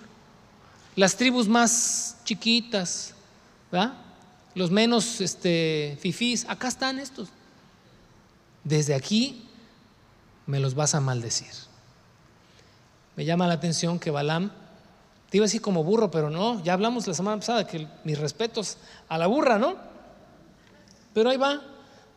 Las 0.96 1.16
tribus 1.16 1.48
más 1.48 2.16
chiquitas, 2.24 3.14
los 4.54 4.70
menos 4.70 5.20
este, 5.20 5.98
fifís, 6.00 6.44
acá 6.48 6.68
están 6.68 6.98
estos. 6.98 7.28
Desde 8.62 8.94
aquí 8.94 9.42
me 10.46 10.60
los 10.60 10.74
vas 10.74 10.94
a 10.94 11.00
maldecir. 11.00 11.52
Me 13.16 13.24
llama 13.24 13.46
la 13.46 13.54
atención 13.54 13.98
que 13.98 14.10
Balaam, 14.10 14.50
te 15.30 15.38
iba 15.38 15.44
a 15.44 15.48
decir 15.48 15.60
como 15.60 15.84
burro, 15.84 16.10
pero 16.10 16.30
no, 16.30 16.62
ya 16.62 16.72
hablamos 16.72 17.06
la 17.06 17.14
semana 17.14 17.38
pasada 17.38 17.66
que 17.66 17.86
mis 18.04 18.18
respetos 18.18 18.76
a 19.08 19.18
la 19.18 19.26
burra, 19.26 19.58
¿no? 19.58 19.76
Pero 21.12 21.30
ahí 21.30 21.36
va, 21.36 21.62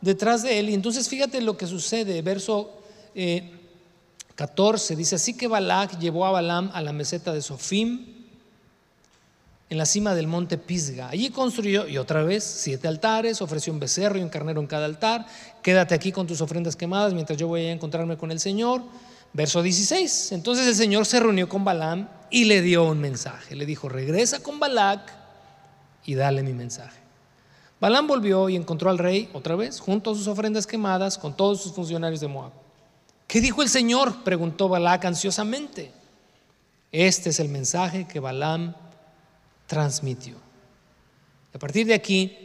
detrás 0.02 0.44
de 0.44 0.60
él. 0.60 0.70
Y 0.70 0.74
entonces 0.74 1.08
fíjate 1.08 1.42
lo 1.42 1.58
que 1.58 1.68
sucede, 1.68 2.22
verso 2.22 2.82
14, 4.36 4.94
eh, 4.94 4.98
dice, 4.98 5.16
así 5.16 5.36
que 5.36 5.48
Balac 5.48 5.98
llevó 6.00 6.26
a 6.26 6.32
Balaam 6.32 6.72
a 6.74 6.82
la 6.82 6.94
meseta 6.94 7.34
de 7.34 7.42
Sofim, 7.42 8.17
en 9.70 9.78
la 9.78 9.86
cima 9.86 10.16
del 10.16 10.28
monte 10.28 10.58
Pisga. 10.58 11.10
Allí 11.10 11.30
construyó, 11.30 11.88
y 11.88 11.98
otra 11.98 12.24
vez, 12.24 12.44
siete 12.44 12.88
altares, 12.88 13.42
ofreció 13.42 13.74
un 13.74 13.80
becerro 13.80 14.18
y 14.18 14.22
un 14.22 14.30
carnero 14.30 14.62
en 14.62 14.68
cada 14.68 14.86
altar. 14.86 15.26
Quédate 15.62 15.94
aquí 15.94 16.12
con 16.12 16.26
tus 16.26 16.40
ofrendas 16.42 16.76
quemadas 16.76 17.14
mientras 17.14 17.38
yo 17.38 17.48
voy 17.48 17.62
a 17.66 17.72
encontrarme 17.72 18.18
con 18.18 18.32
el 18.32 18.40
Señor. 18.40 18.82
Verso 19.34 19.62
16. 19.62 20.32
Entonces 20.32 20.66
el 20.68 20.76
Señor 20.76 21.06
se 21.06 21.20
reunió 21.20 21.50
con 21.50 21.66
Balaam 21.66 22.08
y 22.30 22.46
le 22.46 22.62
dio 22.62 22.86
un 22.86 23.00
mensaje. 23.00 23.56
Le 23.56 23.66
dijo, 23.66 23.90
regresa 23.90 24.40
con 24.40 24.60
Balac 24.60 25.14
y 26.06 26.16
dale 26.16 26.44
mi 26.44 26.54
mensaje. 26.54 27.00
Balaam 27.80 28.08
volvió 28.08 28.50
y 28.50 28.56
encontró 28.56 28.90
al 28.90 28.98
rey 28.98 29.30
otra 29.34 29.56
vez, 29.56 29.80
junto 29.80 30.12
a 30.12 30.16
sus 30.16 30.28
ofrendas 30.28 30.66
quemadas, 30.66 31.18
con 31.18 31.36
todos 31.36 31.62
sus 31.62 31.74
funcionarios 31.74 32.22
de 32.22 32.28
Moab. 32.28 32.52
¿Qué 33.28 33.42
dijo 33.42 33.62
el 33.62 33.70
Señor? 33.70 34.24
preguntó 34.24 34.70
Balac 34.70 35.06
ansiosamente. 35.06 35.92
Este 36.92 37.30
es 37.30 37.40
el 37.40 37.50
mensaje 37.50 38.08
que 38.08 38.22
Balaam 38.22 38.74
transmitió. 39.68 40.36
A 41.54 41.60
partir 41.60 41.86
de 41.86 41.94
aquí 41.94 42.36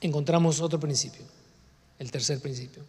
encontramos 0.00 0.60
otro 0.60 0.80
principio, 0.80 1.24
el 1.98 2.10
tercer 2.10 2.40
principio. 2.40 2.82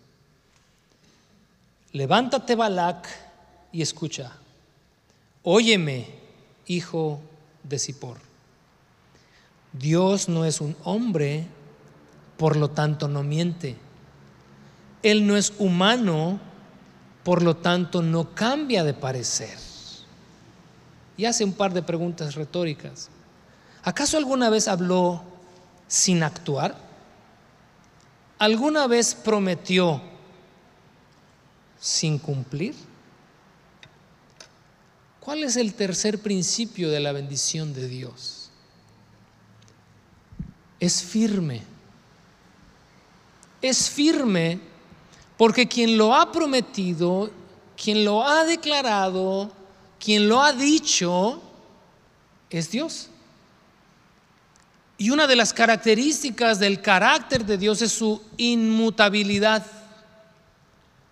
Levántate, 1.91 2.55
Balac, 2.55 3.07
y 3.71 3.81
escucha. 3.81 4.31
Óyeme, 5.43 6.07
hijo 6.67 7.19
de 7.63 7.79
Zippor. 7.79 8.17
Dios 9.73 10.29
no 10.29 10.45
es 10.45 10.61
un 10.61 10.75
hombre, 10.83 11.45
por 12.37 12.55
lo 12.55 12.69
tanto 12.69 13.07
no 13.07 13.23
miente. 13.23 13.75
Él 15.03 15.27
no 15.27 15.37
es 15.37 15.53
humano, 15.59 16.39
por 17.23 17.43
lo 17.43 17.57
tanto 17.57 18.01
no 18.01 18.33
cambia 18.33 18.83
de 18.83 18.93
parecer. 18.93 19.68
Y 21.19 21.25
hace 21.25 21.43
un 21.43 21.51
par 21.51 21.73
de 21.73 21.83
preguntas 21.83 22.35
retóricas. 22.35 23.09
¿Acaso 23.83 24.15
alguna 24.15 24.49
vez 24.49 24.69
habló 24.69 25.21
sin 25.85 26.23
actuar? 26.23 26.77
¿Alguna 28.37 28.87
vez 28.87 29.15
prometió 29.15 30.01
sin 31.77 32.19
cumplir? 32.19 32.73
¿Cuál 35.19 35.43
es 35.43 35.57
el 35.57 35.73
tercer 35.73 36.21
principio 36.21 36.89
de 36.89 37.01
la 37.01 37.11
bendición 37.11 37.73
de 37.73 37.89
Dios? 37.89 38.49
Es 40.79 41.03
firme. 41.03 41.63
Es 43.61 43.89
firme 43.89 44.61
porque 45.35 45.67
quien 45.67 45.97
lo 45.97 46.15
ha 46.15 46.31
prometido, 46.31 47.29
quien 47.75 48.05
lo 48.05 48.25
ha 48.25 48.45
declarado, 48.45 49.58
quien 49.99 50.29
lo 50.29 50.41
ha 50.41 50.53
dicho, 50.53 51.41
es 52.49 52.71
Dios. 52.71 53.09
Y 54.97 55.11
una 55.11 55.27
de 55.27 55.35
las 55.35 55.53
características 55.53 56.59
del 56.59 56.81
carácter 56.81 57.45
de 57.45 57.57
Dios 57.57 57.81
es 57.81 57.91
su 57.91 58.21
inmutabilidad. 58.37 59.65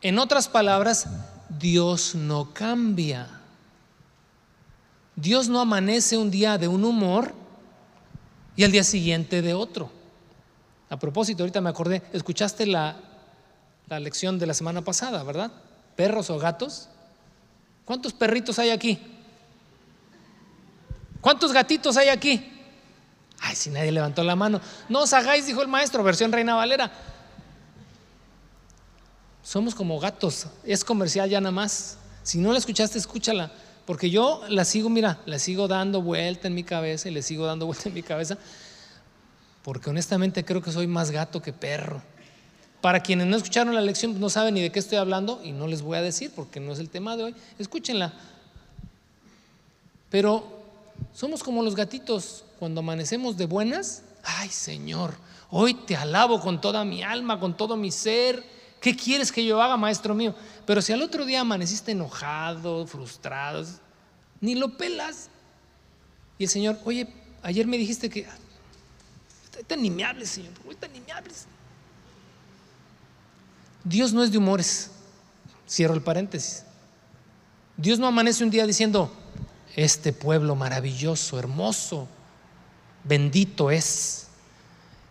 En 0.02 0.20
otras 0.20 0.48
palabras, 0.48 1.08
Dios 1.50 2.16
no 2.16 2.54
cambia. 2.54 3.28
Dios 5.16 5.48
no 5.48 5.62
amanece 5.62 6.18
un 6.18 6.30
día 6.30 6.58
de 6.58 6.68
un 6.68 6.84
humor 6.84 7.34
y 8.56 8.64
al 8.64 8.72
día 8.72 8.84
siguiente 8.84 9.42
de 9.42 9.54
otro. 9.54 9.90
A 10.90 10.98
propósito, 10.98 11.44
ahorita 11.44 11.62
me 11.62 11.70
acordé, 11.70 12.04
escuchaste 12.14 12.66
la, 12.66 12.98
la 13.88 14.00
lección 14.00 14.38
de 14.38 14.48
la 14.48 14.54
semana 14.54 14.84
pasada, 14.84 15.24
¿verdad? 15.24 15.52
Perros 15.96 16.30
o 16.30 16.38
gatos. 16.38 16.90
¿Cuántos 17.88 18.12
perritos 18.12 18.60
hay 18.60 18.70
aquí? 18.70 19.00
¿Cuántos 21.22 21.54
gatitos 21.54 21.96
hay 21.96 22.10
aquí? 22.10 22.52
Ay, 23.40 23.56
si 23.56 23.70
nadie 23.70 23.94
levantó 23.94 24.26
la 24.26 24.36
mano. 24.36 24.60
No 24.90 25.04
os 25.04 25.14
hagáis, 25.14 25.46
dijo 25.48 25.62
el 25.62 25.70
maestro, 25.70 26.04
versión 26.04 26.34
Reina 26.34 26.54
Valera. 26.54 26.92
Somos 29.42 29.74
como 29.74 30.02
gatos, 30.02 30.48
es 30.66 30.84
comercial 30.84 31.30
ya 31.30 31.40
nada 31.40 31.54
más. 31.54 31.98
Si 32.24 32.40
no 32.40 32.52
la 32.52 32.58
escuchaste, 32.58 32.98
escúchala. 32.98 33.54
Porque 33.86 34.10
yo 34.10 34.44
la 34.50 34.66
sigo, 34.66 34.90
mira, 34.90 35.22
la 35.26 35.40
sigo 35.40 35.70
dando 35.70 36.02
vuelta 36.02 36.50
en 36.50 36.56
mi 36.56 36.66
cabeza 36.66 37.08
y 37.08 37.14
le 37.14 37.22
sigo 37.22 37.46
dando 37.46 37.66
vuelta 37.68 37.88
en 37.88 37.96
mi 37.96 38.04
cabeza. 38.04 38.38
Porque 39.64 39.90
honestamente 39.90 40.44
creo 40.44 40.62
que 40.62 40.74
soy 40.74 40.88
más 40.88 41.10
gato 41.10 41.42
que 41.42 41.54
perro. 41.54 42.02
Para 42.82 43.02
quienes 43.02 43.28
no 43.28 43.36
escucharon 43.36 43.74
la 43.74 43.82
lección, 43.82 44.20
no 44.20 44.30
saben 44.30 44.54
ni 44.54 44.62
de 44.62 44.72
qué 44.72 44.80
estoy 44.80 44.98
hablando 44.98 45.42
y 45.44 45.52
no 45.52 45.68
les 45.68 45.82
voy 45.82 45.98
a 45.98 46.02
decir 46.02 46.32
porque 46.36 46.60
no 46.60 46.74
es 46.74 46.80
el 46.80 46.90
tema 46.90 47.18
de 47.18 47.24
hoy. 47.24 47.36
Escúchenla. 47.58 48.14
Pero 50.10 50.62
somos 51.14 51.44
como 51.44 51.64
los 51.64 51.76
gatitos, 51.76 52.44
cuando 52.60 52.80
amanecemos 52.80 53.38
de 53.38 53.46
buenas, 53.46 54.04
ay 54.24 54.50
Señor, 54.50 55.16
hoy 55.50 55.74
te 55.74 55.96
alabo 55.96 56.40
con 56.40 56.62
toda 56.62 56.86
mi 56.86 57.04
alma, 57.04 57.40
con 57.40 57.58
todo 57.58 57.76
mi 57.76 57.92
ser. 57.92 58.44
¿Qué 58.80 58.96
quieres 58.96 59.32
que 59.32 59.44
yo 59.44 59.62
haga, 59.62 59.76
maestro 59.76 60.14
mío? 60.14 60.36
Pero 60.66 60.82
si 60.82 60.94
al 60.94 61.02
otro 61.02 61.26
día 61.26 61.42
amaneciste 61.42 61.94
enojado, 61.94 62.86
frustrado, 62.86 63.66
ni 64.40 64.54
lo 64.54 64.78
pelas. 64.78 65.30
Y 66.38 66.44
el 66.44 66.50
Señor, 66.50 66.78
oye, 66.86 67.08
ayer 67.42 67.66
me 67.66 67.78
dijiste 67.78 68.10
que 68.10 68.28
tan 69.66 69.82
ni 69.82 69.90
me 69.90 70.26
Señor, 70.26 70.54
ahorita 70.64 70.88
ni 70.90 71.00
me. 71.00 71.08
Dios 73.88 74.12
no 74.14 74.24
es 74.24 74.32
de 74.32 74.38
humores. 74.38 74.92
Cierro 75.68 75.94
el 75.94 76.02
paréntesis. 76.02 76.64
Dios 77.78 78.00
no 78.00 78.08
amanece 78.08 78.44
un 78.44 78.50
día 78.50 78.66
diciendo, 78.66 79.12
este 79.76 80.12
pueblo 80.12 80.56
maravilloso, 80.56 81.38
hermoso, 81.38 82.08
bendito 83.04 83.72
es. 83.72 84.28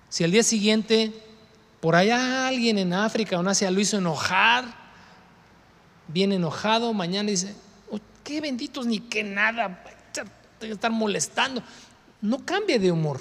Si 0.09 0.25
al 0.25 0.31
día 0.31 0.43
siguiente 0.43 1.13
por 1.81 1.95
allá 1.95 2.49
alguien 2.49 2.79
en 2.79 2.93
África 2.93 3.37
o 3.37 3.41
en 3.41 3.49
Asia 3.49 3.71
lo 3.71 3.81
hizo 3.81 3.99
enojar, 3.99 4.65
viene 6.09 6.35
enojado, 6.35 6.93
mañana 6.93 7.31
dice, 7.31 7.55
oh, 7.91 7.99
qué 8.25 8.41
benditos 8.41 8.87
ni 8.87 9.01
qué 9.01 9.23
nada, 9.23 9.85
estar 10.61 10.91
molestando. 10.91 11.63
No 12.21 12.45
cambia 12.45 12.79
de 12.79 12.91
humor, 12.91 13.21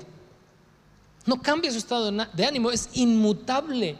no 1.26 1.42
cambia 1.42 1.72
su 1.72 1.78
estado 1.78 2.12
de 2.12 2.46
ánimo, 2.46 2.72
es 2.72 2.90
inmutable. 2.94 3.98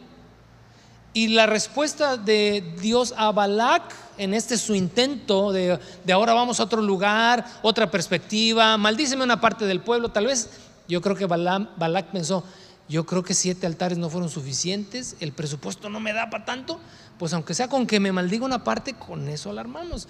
Y 1.16 1.28
la 1.28 1.46
respuesta 1.46 2.18
de 2.18 2.74
Dios 2.78 3.14
a 3.16 3.32
Balak 3.32 3.84
en 4.18 4.34
este 4.34 4.58
su 4.58 4.74
intento 4.74 5.50
de, 5.50 5.80
de 6.04 6.12
ahora 6.12 6.34
vamos 6.34 6.60
a 6.60 6.64
otro 6.64 6.82
lugar, 6.82 7.46
otra 7.62 7.90
perspectiva, 7.90 8.76
maldíceme 8.76 9.24
una 9.24 9.40
parte 9.40 9.64
del 9.64 9.80
pueblo, 9.80 10.10
tal 10.10 10.26
vez 10.26 10.50
yo 10.86 11.00
creo 11.00 11.16
que 11.16 11.24
Balak 11.24 12.10
pensó, 12.10 12.44
yo 12.86 13.06
creo 13.06 13.22
que 13.22 13.32
siete 13.32 13.66
altares 13.66 13.96
no 13.96 14.10
fueron 14.10 14.28
suficientes, 14.28 15.16
el 15.20 15.32
presupuesto 15.32 15.88
no 15.88 16.00
me 16.00 16.12
da 16.12 16.28
para 16.28 16.44
tanto, 16.44 16.78
pues 17.18 17.32
aunque 17.32 17.54
sea 17.54 17.68
con 17.68 17.86
que 17.86 17.98
me 17.98 18.12
maldiga 18.12 18.44
una 18.44 18.62
parte, 18.62 18.92
con 18.92 19.26
eso 19.26 19.48
alarmamos. 19.48 20.08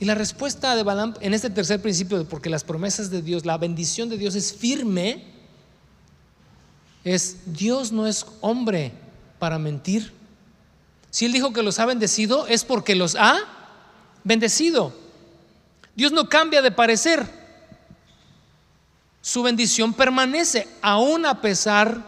Y 0.00 0.06
la 0.06 0.14
respuesta 0.14 0.74
de 0.74 0.84
Balaam 0.84 1.16
en 1.20 1.34
este 1.34 1.50
tercer 1.50 1.82
principio, 1.82 2.26
porque 2.26 2.48
las 2.48 2.64
promesas 2.64 3.10
de 3.10 3.20
Dios, 3.20 3.44
la 3.44 3.58
bendición 3.58 4.08
de 4.08 4.16
Dios 4.16 4.34
es 4.36 4.54
firme, 4.54 5.26
es 7.04 7.52
Dios 7.52 7.92
no 7.92 8.06
es 8.06 8.24
hombre 8.40 9.01
para 9.42 9.58
mentir. 9.58 10.12
Si 11.10 11.24
Él 11.24 11.32
dijo 11.32 11.52
que 11.52 11.64
los 11.64 11.80
ha 11.80 11.86
bendecido, 11.86 12.46
es 12.46 12.64
porque 12.64 12.94
los 12.94 13.16
ha 13.16 13.40
bendecido. 14.22 14.94
Dios 15.96 16.12
no 16.12 16.28
cambia 16.28 16.62
de 16.62 16.70
parecer 16.70 17.28
su 19.20 19.42
bendición 19.42 19.94
permanece, 19.94 20.68
aún 20.80 21.26
a 21.26 21.40
pesar 21.40 22.06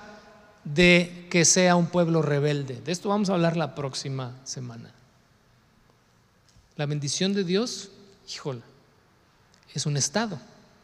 de 0.62 1.26
que 1.28 1.44
sea 1.44 1.74
un 1.74 1.86
pueblo 1.86 2.22
rebelde. 2.22 2.80
De 2.84 2.92
esto 2.92 3.08
vamos 3.08 3.30
a 3.30 3.32
hablar 3.34 3.56
la 3.56 3.74
próxima 3.74 4.36
semana. 4.44 4.92
La 6.76 6.86
bendición 6.86 7.32
de 7.32 7.42
Dios, 7.42 7.90
híjole, 8.32 8.62
es 9.74 9.86
un 9.86 9.96
estado. 9.96 10.38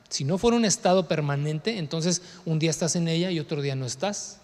Si 0.08 0.24
no 0.24 0.36
fuera 0.36 0.56
un 0.56 0.64
estado 0.64 1.06
permanente, 1.06 1.78
entonces 1.78 2.22
un 2.44 2.58
día 2.58 2.70
estás 2.70 2.96
en 2.96 3.06
ella 3.06 3.30
y 3.30 3.38
otro 3.38 3.62
día 3.62 3.76
no 3.76 3.86
estás. 3.86 4.39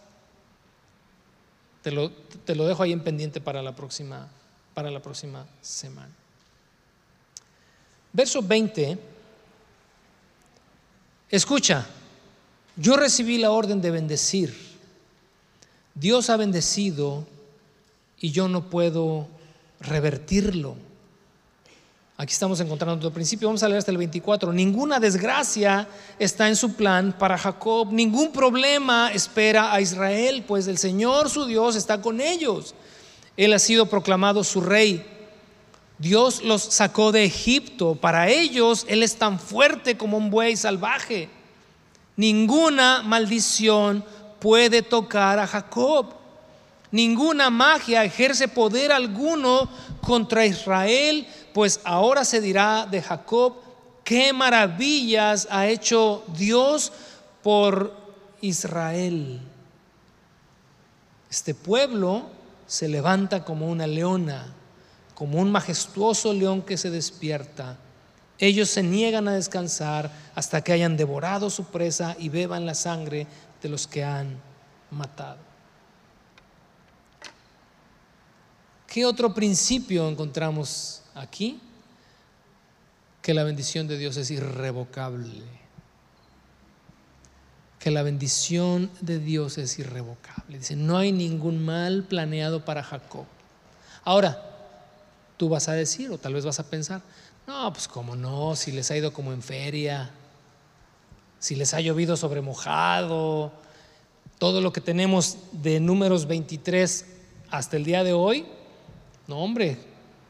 Te 1.87 1.93
lo, 1.93 2.11
te 2.11 2.57
lo 2.57 2.67
dejo 2.67 2.83
ahí 2.83 2.91
en 2.91 2.99
pendiente 2.99 3.41
para 3.41 3.63
la 3.63 3.77
próxima, 3.77 4.27
para 4.75 4.91
la 4.91 5.01
próxima 5.01 5.47
semana. 5.61 6.11
Verso 8.13 8.43
20 8.43 8.99
Escucha, 11.31 11.87
Yo 12.75 12.97
recibí 12.97 13.39
la 13.39 13.53
orden 13.53 13.81
de 13.81 13.93
bendecir. 13.93 14.53
Dios 15.95 16.29
ha 16.29 16.37
bendecido 16.37 17.25
y 18.19 18.33
yo 18.33 18.49
no 18.49 18.69
puedo 18.69 19.29
revertirlo. 19.79 20.75
Aquí 22.19 22.33
estamos 22.33 22.59
encontrando 22.61 22.97
otro 22.97 23.13
principio. 23.13 23.47
Vamos 23.47 23.63
a 23.63 23.69
leer 23.69 23.79
hasta 23.79 23.91
el 23.91 23.99
24. 23.99 24.51
Ninguna 24.51 24.99
desgracia 24.99 25.87
está 26.19 26.49
en 26.49 26.57
su 26.57 26.73
plan 26.73 27.15
para 27.19 27.37
Jacob. 27.37 27.93
Ningún 27.93 28.33
problema 28.33 29.13
espera 29.13 29.71
a 29.71 29.83
Israel, 29.83 30.43
pues 30.49 30.67
el 30.67 30.79
Señor 30.79 31.29
su 31.29 31.45
Dios 31.45 31.77
está 31.77 32.01
con 32.01 32.23
ellos. 32.23 32.75
Él 33.37 33.53
ha 33.53 33.59
sido 33.59 33.85
proclamado 33.85 34.45
su 34.45 34.63
rey. 34.63 35.05
Dios 35.99 36.43
los 36.43 36.63
sacó 36.63 37.13
de 37.13 37.25
Egipto. 37.25 37.97
Para 37.97 38.31
ellos 38.31 38.87
Él 38.89 39.03
es 39.03 39.17
tan 39.17 39.39
fuerte 39.39 39.99
como 39.99 40.17
un 40.17 40.31
buey 40.31 40.57
salvaje. 40.57 41.29
Ninguna 42.17 43.03
maldición 43.03 44.03
puede 44.41 44.81
tocar 44.81 45.39
a 45.39 45.47
Jacob. 45.47 46.16
Ninguna 46.97 47.51
magia 47.51 48.05
ejerce 48.05 48.49
poder 48.49 48.91
alguno 48.91 49.69
contra 50.01 50.47
Israel 50.47 51.27
pues 51.57 51.81
ahora 51.85 52.23
se 52.27 52.43
dirá 52.43 52.87
de 52.91 53.01
Jacob, 53.01 53.55
qué 54.05 54.35
maravillas 54.35 55.49
ha 55.51 55.67
hecho 55.67 56.23
Dios 56.37 56.93
por 57.43 57.97
Israel. 58.43 59.41
Este 61.31 61.55
pueblo 61.55 62.27
se 62.67 62.89
levanta 62.89 63.43
como 63.43 63.69
una 63.69 63.87
leona, 63.87 64.55
como 65.15 65.39
un 65.39 65.51
majestuoso 65.51 66.35
león 66.35 66.61
que 66.61 66.77
se 66.77 66.91
despierta. 66.91 67.79
Ellos 68.39 68.69
se 68.69 68.83
niegan 68.83 69.27
a 69.27 69.33
descansar 69.33 70.11
hasta 70.35 70.63
que 70.63 70.73
hayan 70.73 70.99
devorado 70.99 71.49
su 71.49 71.65
presa 71.65 72.17
y 72.19 72.29
beban 72.29 72.67
la 72.67 72.75
sangre 72.75 73.27
de 73.63 73.69
los 73.71 73.87
que 73.87 74.05
han 74.05 74.39
matado. 74.91 75.46
¿Qué 78.97 79.05
otro 79.05 79.35
principio 79.35 80.09
encontramos 80.09 81.03
aquí 81.15 81.61
que 83.21 83.35
la 83.35 83.45
bendición 83.45 83.87
de 83.87 83.99
Dios 83.99 84.17
es 84.17 84.31
irrevocable. 84.31 85.43
Que 87.79 87.91
la 87.91 88.03
bendición 88.03 88.91
de 89.03 89.19
Dios 89.19 89.59
es 89.59 89.79
irrevocable. 89.79 90.61
Dice, 90.61 90.77
no 90.77 90.97
hay 90.97 91.13
ningún 91.13 91.63
mal 91.63 92.05
planeado 92.05 92.65
para 92.65 92.83
Jacob. 92.83 93.27
Ahora, 94.03 94.43
tú 95.37 95.51
vas 95.51 95.69
a 95.69 95.75
decir, 95.75 96.11
o 96.11 96.17
tal 96.17 96.33
vez 96.33 96.47
vas 96.47 96.59
a 96.59 96.71
pensar, 96.71 97.03
no, 97.47 97.71
pues 97.75 97.89
como 97.89 98.17
no, 98.17 98.57
si 98.57 98.73
les 98.73 98.91
ha 98.91 98.97
ido 98.97 99.13
como 99.13 99.35
en 99.35 99.43
feria, 99.43 100.11
si 101.39 101.55
les 101.55 101.75
ha 101.75 101.83
llovido 101.83 102.17
sobre 102.17 102.41
mojado, 102.41 103.53
todo 104.39 104.63
lo 104.63 104.73
que 104.73 104.81
tenemos 104.81 105.37
de 105.53 105.81
números 105.81 106.27
23 106.27 107.05
hasta 107.51 107.77
el 107.77 107.85
día 107.85 108.03
de 108.03 108.15
hoy, 108.15 108.47
no 109.27 109.39
hombre, 109.39 109.79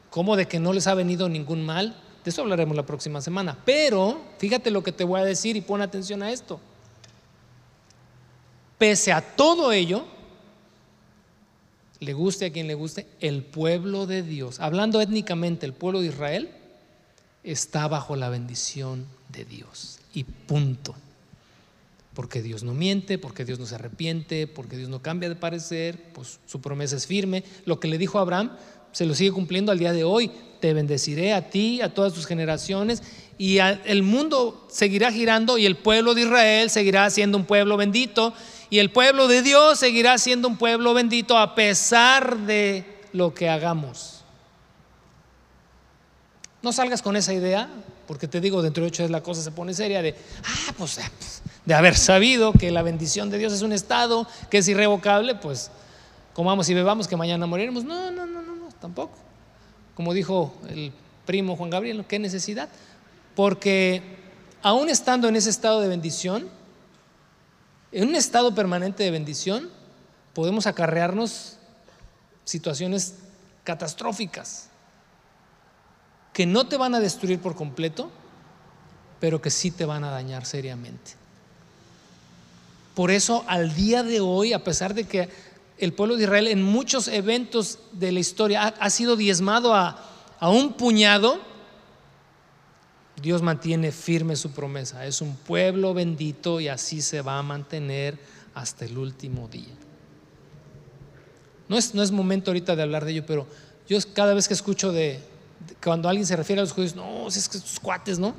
¿Cómo 0.09 0.35
de 0.35 0.47
que 0.47 0.59
no 0.59 0.73
les 0.73 0.87
ha 0.87 0.95
venido 0.95 1.29
ningún 1.29 1.65
mal? 1.65 1.95
De 2.23 2.31
eso 2.31 2.41
hablaremos 2.41 2.75
la 2.75 2.85
próxima 2.85 3.21
semana. 3.21 3.57
Pero 3.65 4.19
fíjate 4.37 4.71
lo 4.71 4.83
que 4.83 4.91
te 4.91 5.03
voy 5.03 5.19
a 5.19 5.23
decir 5.25 5.55
y 5.55 5.61
pon 5.61 5.81
atención 5.81 6.23
a 6.23 6.31
esto. 6.31 6.59
Pese 8.77 9.11
a 9.11 9.21
todo 9.21 9.71
ello, 9.71 10.05
le 11.99 12.13
guste 12.13 12.45
a 12.45 12.51
quien 12.51 12.67
le 12.67 12.75
guste, 12.75 13.07
el 13.19 13.43
pueblo 13.43 14.05
de 14.05 14.23
Dios, 14.23 14.59
hablando 14.59 15.01
étnicamente, 15.01 15.65
el 15.65 15.73
pueblo 15.73 16.01
de 16.01 16.07
Israel, 16.07 16.49
está 17.43 17.87
bajo 17.87 18.15
la 18.15 18.29
bendición 18.29 19.05
de 19.29 19.45
Dios. 19.45 19.99
Y 20.13 20.23
punto. 20.23 20.95
Porque 22.13 22.41
Dios 22.41 22.63
no 22.63 22.73
miente, 22.73 23.19
porque 23.19 23.45
Dios 23.45 23.59
no 23.59 23.67
se 23.67 23.75
arrepiente, 23.75 24.47
porque 24.47 24.77
Dios 24.77 24.89
no 24.89 25.03
cambia 25.03 25.29
de 25.29 25.35
parecer, 25.35 26.11
pues 26.13 26.39
su 26.47 26.61
promesa 26.61 26.95
es 26.95 27.05
firme. 27.05 27.43
Lo 27.65 27.79
que 27.79 27.87
le 27.87 27.99
dijo 27.99 28.17
a 28.17 28.21
Abraham, 28.21 28.57
se 28.91 29.05
lo 29.05 29.13
sigue 29.15 29.31
cumpliendo 29.31 29.71
al 29.71 29.79
día 29.79 29.93
de 29.93 30.03
hoy. 30.03 30.31
Te 30.59 30.73
bendeciré 30.73 31.33
a 31.33 31.49
ti, 31.49 31.81
a 31.81 31.93
todas 31.93 32.13
tus 32.13 32.25
generaciones, 32.25 33.03
y 33.37 33.59
el 33.59 34.01
mundo 34.01 34.65
seguirá 34.69 35.11
girando 35.11 35.57
y 35.57 35.65
el 35.65 35.75
pueblo 35.75 36.15
de 36.15 36.21
Israel 36.23 36.69
seguirá 36.69 37.09
siendo 37.09 37.37
un 37.37 37.45
pueblo 37.45 37.77
bendito, 37.77 38.33
y 38.69 38.79
el 38.79 38.91
pueblo 38.91 39.27
de 39.27 39.43
Dios 39.43 39.79
seguirá 39.79 40.17
siendo 40.17 40.47
un 40.47 40.57
pueblo 40.57 40.93
bendito 40.93 41.37
a 41.37 41.53
pesar 41.53 42.37
de 42.39 42.83
lo 43.13 43.33
que 43.33 43.49
hagamos. 43.49 44.23
No 46.61 46.73
salgas 46.73 47.01
con 47.01 47.15
esa 47.15 47.33
idea, 47.33 47.69
porque 48.07 48.27
te 48.27 48.41
digo, 48.41 48.61
dentro 48.61 48.83
de 48.83 48.87
ocho 48.87 49.03
es 49.03 49.11
la 49.11 49.21
cosa 49.21 49.43
se 49.43 49.51
pone 49.51 49.73
seria 49.73 50.01
de, 50.01 50.15
ah, 50.43 50.73
pues, 50.77 50.97
ah, 50.97 51.11
pues 51.19 51.41
de 51.65 51.73
haber 51.73 51.95
sabido 51.95 52.53
que 52.53 52.71
la 52.71 52.81
bendición 52.81 53.29
de 53.29 53.37
Dios 53.37 53.51
es 53.51 53.61
un 53.61 53.73
estado 53.73 54.25
que 54.49 54.59
es 54.59 54.67
irrevocable, 54.69 55.35
pues 55.35 55.69
comamos 56.33 56.69
y 56.69 56.73
bebamos 56.73 57.07
que 57.07 57.17
mañana 57.17 57.45
moriremos. 57.45 57.83
No, 57.83 58.09
no, 58.09 58.25
no 58.25 58.36
tampoco. 58.79 59.17
Como 59.95 60.13
dijo 60.13 60.53
el 60.69 60.91
primo 61.25 61.55
Juan 61.55 61.69
Gabriel, 61.69 62.05
¿qué 62.07 62.19
necesidad? 62.19 62.69
Porque 63.35 64.01
aún 64.61 64.89
estando 64.89 65.27
en 65.27 65.35
ese 65.35 65.49
estado 65.49 65.81
de 65.81 65.87
bendición, 65.87 66.49
en 67.91 68.09
un 68.09 68.15
estado 68.15 68.53
permanente 68.53 69.03
de 69.03 69.11
bendición, 69.11 69.69
podemos 70.33 70.67
acarrearnos 70.67 71.57
situaciones 72.43 73.15
catastróficas 73.63 74.69
que 76.33 76.45
no 76.45 76.67
te 76.67 76.77
van 76.77 76.93
a 76.93 76.99
destruir 76.99 77.39
por 77.39 77.55
completo, 77.55 78.11
pero 79.19 79.41
que 79.41 79.49
sí 79.49 79.71
te 79.71 79.85
van 79.85 80.03
a 80.03 80.11
dañar 80.11 80.45
seriamente. 80.45 81.13
Por 82.93 83.11
eso 83.11 83.43
al 83.47 83.73
día 83.73 84.03
de 84.03 84.19
hoy, 84.19 84.53
a 84.53 84.63
pesar 84.63 84.93
de 84.93 85.05
que 85.05 85.29
el 85.77 85.93
pueblo 85.93 86.15
de 86.15 86.23
Israel 86.23 86.47
en 86.47 86.63
muchos 86.63 87.07
eventos 87.07 87.79
de 87.91 88.11
la 88.11 88.19
historia 88.19 88.67
ha, 88.67 88.89
sido 88.89 89.15
diezmado 89.15 89.75
a, 89.75 90.03
un 90.41 90.73
puñado, 90.73 91.39
Dios 93.21 93.41
mantiene 93.41 93.91
firme 93.91 94.35
su 94.35 94.51
promesa. 94.51 95.05
Es 95.05 95.21
un 95.21 95.35
pueblo 95.35 95.93
bendito 95.93 96.59
y 96.59 96.67
así 96.67 97.01
se 97.01 97.21
va 97.21 97.39
a 97.39 97.43
mantener 97.43 98.17
hasta 98.53 98.85
el 98.85 98.97
último 98.97 99.47
día. 99.47 99.73
No 101.67 101.77
es, 101.77 101.93
no 101.93 102.01
es 102.01 102.11
momento 102.11 102.51
ahorita 102.51 102.75
de 102.75 102.83
hablar 102.83 103.05
de 103.05 103.11
ello, 103.11 103.25
pero 103.25 103.47
yo 103.87 103.97
cada 104.13 104.33
vez 104.33 104.47
que 104.47 104.53
escucho 104.53 104.91
de, 104.91 105.19
cuando 105.83 106.09
alguien 106.09 106.25
se 106.25 106.35
refiere 106.35 106.61
a 106.61 106.63
los 106.63 106.73
judíos, 106.73 106.95
no, 106.95 107.27
es 107.27 107.49
que 107.49 107.57
estos 107.57 107.79
cuates, 107.79 108.19
¿no? 108.19 108.35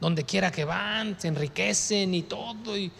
Donde 0.00 0.24
quiera 0.24 0.50
que 0.50 0.64
van, 0.64 1.18
se 1.18 1.28
enriquecen 1.28 2.14
y 2.14 2.22
todo, 2.22 2.76
y 2.76 2.92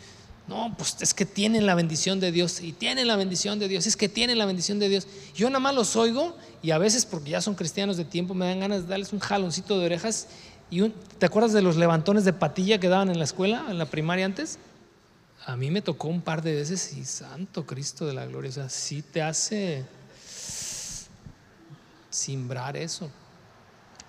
no, 0.48 0.72
pues 0.76 0.96
es 1.00 1.12
que 1.12 1.26
tienen 1.26 1.66
la 1.66 1.74
bendición 1.74 2.20
de 2.20 2.30
Dios 2.30 2.60
y 2.60 2.72
tienen 2.72 3.08
la 3.08 3.16
bendición 3.16 3.58
de 3.58 3.66
Dios, 3.66 3.86
es 3.86 3.96
que 3.96 4.08
tienen 4.08 4.38
la 4.38 4.46
bendición 4.46 4.78
de 4.78 4.88
Dios. 4.88 5.08
Yo 5.34 5.48
nada 5.48 5.58
más 5.58 5.74
los 5.74 5.96
oigo 5.96 6.36
y 6.62 6.70
a 6.70 6.78
veces 6.78 7.04
porque 7.04 7.30
ya 7.30 7.40
son 7.40 7.56
cristianos 7.56 7.96
de 7.96 8.04
tiempo 8.04 8.32
me 8.32 8.46
dan 8.46 8.60
ganas 8.60 8.82
de 8.82 8.88
darles 8.88 9.12
un 9.12 9.18
jaloncito 9.18 9.78
de 9.78 9.86
orejas. 9.86 10.28
Y 10.70 10.88
¿Te 11.18 11.26
acuerdas 11.26 11.52
de 11.52 11.62
los 11.62 11.76
levantones 11.76 12.24
de 12.24 12.32
patilla 12.32 12.78
que 12.78 12.88
daban 12.88 13.10
en 13.10 13.18
la 13.18 13.24
escuela, 13.24 13.66
en 13.68 13.78
la 13.78 13.86
primaria 13.86 14.24
antes? 14.24 14.58
A 15.46 15.56
mí 15.56 15.70
me 15.70 15.82
tocó 15.82 16.08
un 16.08 16.20
par 16.20 16.42
de 16.42 16.54
veces 16.54 16.92
y 16.96 17.04
santo 17.04 17.66
Cristo 17.66 18.06
de 18.06 18.14
la 18.14 18.26
gloria, 18.26 18.50
o 18.50 18.54
sea, 18.54 18.68
sí 18.68 19.02
te 19.02 19.22
hace 19.22 19.84
simbrar 22.10 22.76
eso. 22.76 23.10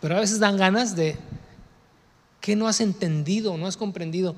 Pero 0.02 0.18
a 0.18 0.20
veces 0.20 0.40
dan 0.40 0.58
ganas 0.58 0.96
de, 0.96 1.18
¿qué 2.42 2.56
no 2.56 2.68
has 2.68 2.80
entendido, 2.80 3.58
no 3.58 3.68
has 3.68 3.78
comprendido? 3.78 4.36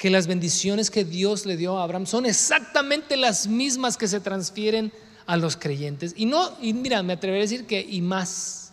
Que 0.00 0.08
las 0.08 0.26
bendiciones 0.26 0.90
que 0.90 1.04
Dios 1.04 1.44
le 1.44 1.58
dio 1.58 1.76
a 1.76 1.82
Abraham 1.82 2.06
son 2.06 2.24
exactamente 2.24 3.18
las 3.18 3.46
mismas 3.46 3.98
que 3.98 4.08
se 4.08 4.18
transfieren 4.18 4.94
a 5.26 5.36
los 5.36 5.58
creyentes. 5.58 6.14
Y 6.16 6.24
no, 6.24 6.56
y 6.62 6.72
mira, 6.72 7.02
me 7.02 7.12
atreveré 7.12 7.42
a 7.42 7.44
decir 7.44 7.66
que 7.66 7.82
y 7.82 8.00
más. 8.00 8.72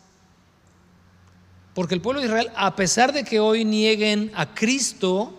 Porque 1.73 1.95
el 1.95 1.99
pueblo 1.99 2.21
de 2.21 2.28
Israel, 2.28 2.49
a 2.55 2.78
pesar 2.78 3.11
de 3.11 3.25
que 3.25 3.41
hoy 3.41 3.65
nieguen 3.65 4.32
a 4.36 4.55
Cristo, 4.55 5.38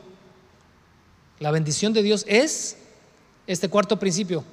la 1.38 1.50
bendición 1.52 1.94
de 1.94 2.02
Dios 2.02 2.26
es 2.28 2.76
este 3.46 3.70
cuarto 3.70 3.98
principio, 3.98 4.44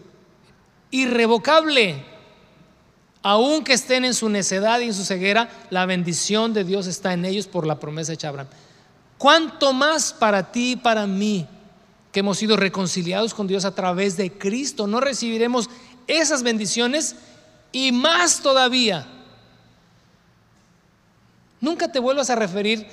irrevocable. 0.89 2.01
Aunque 3.23 3.73
estén 3.73 4.05
en 4.05 4.13
su 4.13 4.29
necedad 4.29 4.79
y 4.79 4.85
en 4.85 4.93
su 4.93 5.03
ceguera, 5.03 5.49
la 5.69 5.85
bendición 5.85 6.53
de 6.53 6.63
Dios 6.63 6.87
está 6.87 7.11
en 7.11 7.25
ellos 7.25 7.47
por 7.47 7.67
la 7.67 7.77
promesa 7.77 8.13
hecha 8.13 8.27
a 8.27 8.29
Abraham. 8.29 8.47
¿Cuánto 9.17 9.73
más 9.73 10.13
para 10.13 10.51
ti 10.51 10.71
y 10.71 10.75
para 10.75 11.07
mí, 11.07 11.47
que 12.11 12.19
hemos 12.19 12.37
sido 12.37 12.57
reconciliados 12.57 13.33
con 13.33 13.47
Dios 13.47 13.65
a 13.65 13.73
través 13.73 14.17
de 14.17 14.31
Cristo, 14.31 14.87
no 14.87 14.99
recibiremos 14.99 15.69
esas 16.07 16.43
bendiciones 16.43 17.15
y 17.71 17.91
más 17.91 18.41
todavía? 18.41 19.07
Nunca 21.61 21.91
te 21.91 21.99
vuelvas 21.99 22.29
a 22.29 22.35
referir 22.35 22.85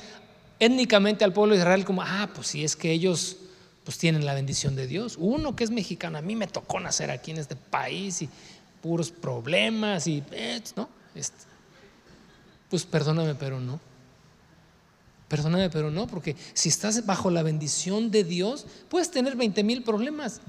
étnicamente 0.58 1.24
al 1.24 1.32
pueblo 1.32 1.54
de 1.54 1.60
Israel 1.60 1.84
como, 1.84 2.02
ah, 2.02 2.30
pues 2.34 2.46
si 2.48 2.64
es 2.64 2.76
que 2.76 2.92
ellos 2.92 3.36
pues 3.84 3.98
tienen 3.98 4.24
la 4.24 4.34
bendición 4.34 4.76
de 4.76 4.86
Dios. 4.86 5.16
Uno 5.18 5.56
que 5.56 5.64
es 5.64 5.70
mexicano, 5.70 6.18
a 6.18 6.22
mí 6.22 6.36
me 6.36 6.46
tocó 6.46 6.78
nacer 6.78 7.10
aquí 7.10 7.32
en 7.32 7.38
este 7.38 7.56
país 7.56 8.22
y 8.22 8.28
puros 8.80 9.10
problemas 9.10 10.06
y, 10.06 10.22
eh, 10.30 10.62
¿no? 10.76 10.88
Este, 11.14 11.36
pues 12.70 12.84
perdóname, 12.84 13.34
pero 13.34 13.60
no. 13.60 13.80
Perdóname, 15.32 15.70
pero 15.70 15.90
no, 15.90 16.06
porque 16.06 16.36
si 16.52 16.68
estás 16.68 17.06
bajo 17.06 17.30
la 17.30 17.42
bendición 17.42 18.10
de 18.10 18.22
Dios, 18.22 18.66
puedes 18.90 19.10
tener 19.10 19.34
20 19.34 19.64
mil 19.64 19.82
problemas, 19.82 20.42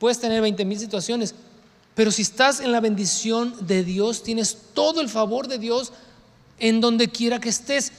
puedes 0.00 0.18
tener 0.18 0.42
20 0.42 0.64
mil 0.64 0.76
situaciones, 0.76 1.36
pero 1.94 2.10
si 2.10 2.22
estás 2.22 2.58
en 2.58 2.72
la 2.72 2.80
bendición 2.80 3.54
de 3.60 3.84
Dios, 3.84 4.24
tienes 4.24 4.58
todo 4.74 5.00
el 5.02 5.08
favor 5.08 5.46
de 5.46 5.58
Dios 5.58 5.92
en 6.58 6.80
donde 6.80 7.06
quiera 7.06 7.38
que 7.38 7.48
estés. 7.48 7.92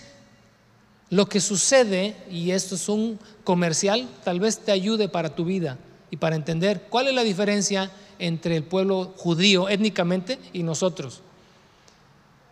Lo 1.09 1.29
que 1.29 1.39
sucede, 1.39 2.17
y 2.29 2.51
esto 2.51 2.75
es 2.75 2.89
un 2.89 3.17
comercial, 3.45 4.05
tal 4.25 4.41
vez 4.41 4.59
te 4.59 4.73
ayude 4.73 5.07
para 5.07 5.33
tu 5.33 5.45
vida 5.45 5.77
y 6.11 6.17
para 6.17 6.35
entender 6.35 6.87
cuál 6.89 7.07
es 7.07 7.13
la 7.13 7.23
diferencia 7.23 7.91
entre 8.19 8.57
el 8.57 8.65
pueblo 8.65 9.13
judío 9.15 9.69
étnicamente 9.69 10.37
y 10.51 10.63
nosotros. 10.63 11.21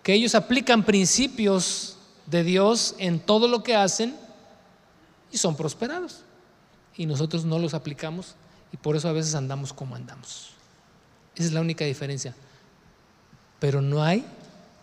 Que 0.04 0.14
ellos 0.14 0.36
aplican 0.36 0.86
principios 0.86 1.97
de 2.28 2.44
Dios 2.44 2.96
en 3.00 3.20
todo 3.20 3.48
lo 3.48 3.64
que 3.64 3.76
hacen 3.76 4.16
y 5.32 5.38
son 5.38 5.56
prosperados. 5.56 6.24
Y 6.96 7.06
nosotros 7.06 7.46
no 7.46 7.58
los 7.58 7.74
aplicamos 7.74 8.36
y 8.72 8.78
por 8.78 8.96
eso 8.96 9.10
a 9.10 9.14
veces 9.14 9.34
andamos 9.34 9.74
como 9.74 9.96
andamos. 9.96 10.52
Esa 11.36 11.46
es 11.46 11.54
la 11.54 11.62
única 11.62 11.86
diferencia. 11.86 12.36
Pero 13.60 13.82
no 13.82 14.04
hay 14.04 14.26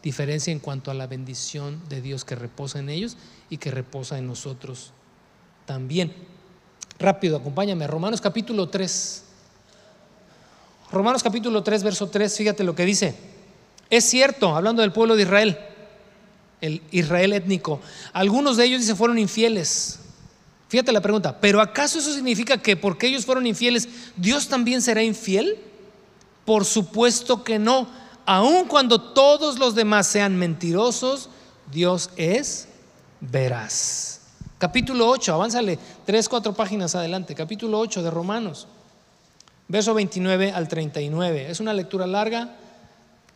diferencia 0.03 0.53
en 0.53 0.59
cuanto 0.59 0.90
a 0.90 0.95
la 0.95 1.07
bendición 1.07 1.80
de 1.88 2.01
Dios 2.01 2.24
que 2.24 2.34
reposa 2.34 2.78
en 2.78 2.88
ellos 2.88 3.16
y 3.51 3.59
que 3.59 3.70
reposa 3.70 4.18
en 4.18 4.26
nosotros 4.26 4.92
también. 5.66 6.14
Rápido, 6.99 7.36
acompáñame. 7.36 7.86
Romanos 7.86 8.20
capítulo 8.20 8.68
3. 8.68 9.22
Romanos 10.92 11.22
capítulo 11.22 11.62
3, 11.62 11.82
verso 11.82 12.09
3, 12.09 12.36
fíjate 12.36 12.64
lo 12.64 12.74
que 12.74 12.84
dice. 12.84 13.16
Es 13.90 14.05
cierto, 14.05 14.55
hablando 14.55 14.82
del 14.82 14.92
pueblo 14.92 15.16
de 15.16 15.22
Israel, 15.22 15.59
el 16.64 16.82
Israel 16.90 17.32
étnico, 17.32 17.80
algunos 18.12 18.56
de 18.56 18.64
ellos 18.64 18.80
dice 18.80 18.94
fueron 18.94 19.18
infieles. 19.18 20.00
Fíjate 20.68 20.92
la 20.92 21.02
pregunta, 21.02 21.38
¿pero 21.40 21.60
acaso 21.60 21.98
eso 21.98 22.12
significa 22.12 22.56
que 22.56 22.76
porque 22.76 23.06
ellos 23.06 23.26
fueron 23.26 23.46
infieles, 23.46 23.88
Dios 24.16 24.48
también 24.48 24.80
será 24.82 25.02
infiel? 25.02 25.58
Por 26.44 26.64
supuesto 26.64 27.44
que 27.44 27.58
no. 27.58 27.86
Aun 28.26 28.66
cuando 28.66 29.00
todos 29.00 29.58
los 29.58 29.74
demás 29.74 30.06
sean 30.06 30.36
mentirosos, 30.36 31.28
Dios 31.70 32.10
es 32.16 32.68
veraz. 33.20 34.20
Capítulo 34.58 35.08
8, 35.08 35.34
avánzale 35.34 35.78
tres, 36.06 36.28
cuatro 36.28 36.54
páginas 36.54 36.94
adelante. 36.94 37.34
Capítulo 37.34 37.78
8 37.78 38.02
de 38.02 38.10
Romanos, 38.10 38.66
verso 39.68 39.92
29 39.92 40.52
al 40.52 40.68
39. 40.68 41.50
Es 41.50 41.60
una 41.60 41.74
lectura 41.74 42.06
larga, 42.06 42.56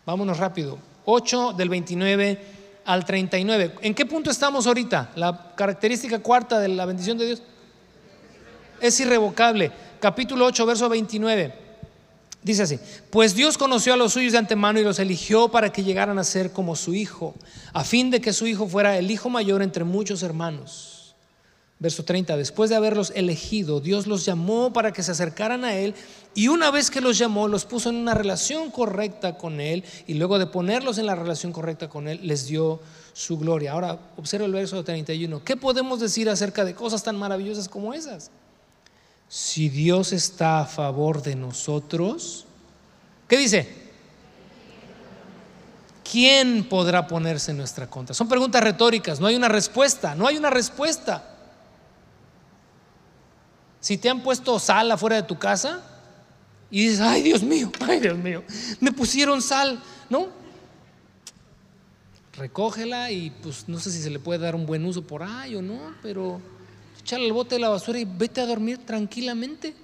vámonos 0.07 0.39
rápido. 0.39 0.79
8 1.05 1.53
del 1.53 1.69
29 1.69 2.58
al 2.89 3.05
39. 3.05 3.75
¿En 3.83 3.95
qué 3.95 4.07
punto 4.07 4.31
estamos 4.31 4.67
ahorita? 4.67 5.11
La 5.15 5.53
característica 5.55 6.21
cuarta 6.21 6.59
de 6.59 6.69
la 6.69 6.87
bendición 6.87 7.19
de 7.19 7.27
Dios 7.27 7.43
es 8.81 8.99
irrevocable. 9.01 9.71
Capítulo 10.01 10.47
8, 10.47 10.65
verso 10.65 10.89
29. 10.89 11.53
Dice 12.43 12.63
así, 12.63 12.79
pues 13.11 13.35
Dios 13.35 13.59
conoció 13.59 13.93
a 13.93 13.97
los 13.99 14.15
suyos 14.15 14.33
de 14.33 14.39
antemano 14.39 14.81
y 14.81 14.85
los 14.85 14.99
eligió 15.01 15.51
para 15.51 15.71
que 15.71 15.85
llegaran 15.85 16.19
a 16.19 16.25
ser 16.25 16.51
como 16.51 16.77
su 16.77 16.95
hijo, 16.95 17.35
a 17.75 17.85
fin 17.85 18.11
de 18.11 18.23
que 18.23 18.33
su 18.33 18.47
hijo 18.47 18.67
fuera 18.67 18.97
el 18.97 19.11
hijo 19.11 19.29
mayor 19.29 19.61
entre 19.61 19.85
muchos 19.85 20.23
hermanos. 20.23 20.98
Verso 21.81 22.05
30, 22.05 22.37
después 22.37 22.71
de 22.71 22.77
haberlos 22.77 23.13
elegido, 23.15 23.81
Dios 23.81 24.09
los 24.09 24.25
llamó 24.25 24.73
para 24.73 24.93
que 24.93 25.05
se 25.05 25.13
acercaran 25.13 25.65
a 25.65 25.77
Él 25.77 25.95
y 26.35 26.49
una 26.49 26.73
vez 26.73 26.91
que 26.91 27.01
los 27.01 27.17
llamó, 27.17 27.47
los 27.47 27.65
puso 27.65 27.91
en 27.91 27.97
una 27.97 28.15
relación 28.15 28.73
correcta 28.73 29.39
con 29.39 29.61
Él 29.61 29.85
y 30.09 30.15
luego 30.15 30.41
de 30.41 30.47
ponerlos 30.47 30.99
en 30.99 31.07
la 31.07 31.15
relación 31.15 31.53
correcta 31.53 31.89
con 31.89 32.09
Él, 32.09 32.19
les 32.25 32.49
dio 32.49 32.81
su 33.13 33.39
gloria. 33.39 33.73
Ahora, 33.73 33.97
observa 34.17 34.47
el 34.47 34.53
verso 34.53 34.83
31. 34.83 35.45
¿Qué 35.45 35.57
podemos 35.57 36.01
decir 36.01 36.29
acerca 36.29 36.65
de 36.65 36.75
cosas 36.75 37.05
tan 37.05 37.17
maravillosas 37.17 37.69
como 37.69 37.95
esas? 37.95 38.33
Si 39.29 39.69
Dios 39.69 40.13
está 40.13 40.63
a 40.63 40.67
favor 40.67 41.23
de 41.23 41.37
nosotros, 41.37 42.45
¿qué 43.29 43.37
dice? 43.37 43.69
¿Quién 46.11 46.69
podrá 46.69 47.07
ponerse 47.07 47.53
en 47.53 47.59
nuestra 47.59 47.89
contra? 47.89 48.15
Son 48.15 48.29
preguntas 48.29 48.65
retóricas, 48.65 49.21
no 49.21 49.29
hay 49.29 49.37
una 49.37 49.49
respuesta, 49.49 50.17
no 50.17 50.27
hay 50.27 50.37
una 50.37 50.51
respuesta. 50.51 51.37
Si 53.81 53.97
te 53.99 54.11
han 54.11 54.23
puesto 54.23 54.59
sal 54.59 54.91
afuera 54.91 55.17
de 55.17 55.23
tu 55.23 55.39
casa 55.39 55.83
y 56.71 56.87
dices, 56.89 57.01
ay 57.01 57.23
Dios 57.23 57.43
mío, 57.43 57.71
ay 57.81 58.01
Dios 58.01 58.19
mío, 58.19 58.45
me 58.81 58.93
pusieron 58.93 59.41
sal, 59.43 59.83
¿no? 60.11 60.29
Recógela 62.35 63.11
y 63.11 63.31
pues 63.31 63.69
no 63.69 63.81
sé 63.81 63.91
si 63.91 64.01
se 64.01 64.11
le 64.11 64.21
puede 64.21 64.39
dar 64.39 64.55
un 64.55 64.67
buen 64.67 64.85
uso 64.85 65.03
por 65.03 65.23
ahí 65.23 65.57
o 65.57 65.63
no, 65.63 65.95
pero 66.03 66.41
echarle 67.01 67.27
el 67.27 67.33
bote 67.33 67.57
de 67.57 67.61
la 67.61 67.69
basura 67.69 67.99
y 67.99 68.05
vete 68.05 68.41
a 68.41 68.47
dormir 68.47 68.79
tranquilamente. 68.85 69.75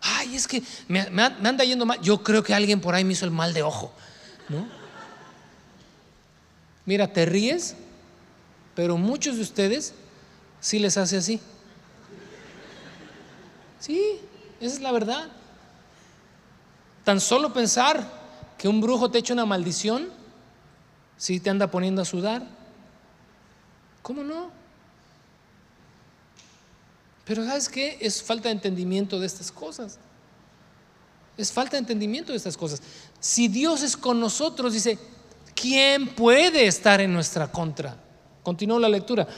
Ay, 0.00 0.36
es 0.36 0.46
que 0.46 0.62
me, 0.86 1.00
anda 1.00 1.64
yendo 1.64 1.86
mal. 1.86 2.00
Yo 2.00 2.22
creo 2.22 2.42
que 2.42 2.54
alguien 2.54 2.80
por 2.80 2.94
ahí 2.94 3.04
me 3.04 3.14
hizo 3.14 3.24
el 3.24 3.30
mal 3.30 3.54
de 3.54 3.62
ojo. 3.62 3.92
¿no? 4.48 4.68
Mira, 6.84 7.12
te 7.12 7.26
ríes, 7.26 7.76
pero 8.74 8.96
muchos 8.96 9.36
de 9.36 9.42
ustedes 9.42 9.94
sí 10.60 10.78
les 10.78 10.96
hace 10.96 11.16
así. 11.16 11.40
Sí, 13.80 14.20
esa 14.60 14.74
es 14.74 14.80
la 14.80 14.92
verdad. 14.92 15.28
Tan 17.04 17.20
solo 17.20 17.52
pensar 17.52 18.18
que 18.58 18.68
un 18.68 18.80
brujo 18.80 19.10
te 19.10 19.18
echa 19.18 19.32
una 19.32 19.46
maldición, 19.46 20.08
sí 21.16 21.40
te 21.40 21.50
anda 21.50 21.70
poniendo 21.70 22.02
a 22.02 22.04
sudar. 22.04 22.42
¿Cómo 24.02 24.22
no? 24.24 24.50
Pero 27.24 27.44
¿sabes 27.44 27.68
qué? 27.68 27.98
Es 28.00 28.22
falta 28.22 28.48
de 28.48 28.54
entendimiento 28.54 29.20
de 29.20 29.26
estas 29.26 29.52
cosas. 29.52 29.98
Es 31.36 31.52
falta 31.52 31.72
de 31.72 31.80
entendimiento 31.80 32.32
de 32.32 32.38
estas 32.38 32.56
cosas. 32.56 32.82
Si 33.20 33.48
Dios 33.48 33.82
es 33.82 33.96
con 33.96 34.18
nosotros, 34.18 34.72
dice, 34.72 34.98
¿quién 35.54 36.08
puede 36.08 36.66
estar 36.66 37.00
en 37.00 37.12
nuestra 37.12 37.52
contra? 37.52 37.96
Continúo 38.42 38.78
la 38.78 38.88
lectura. 38.88 39.28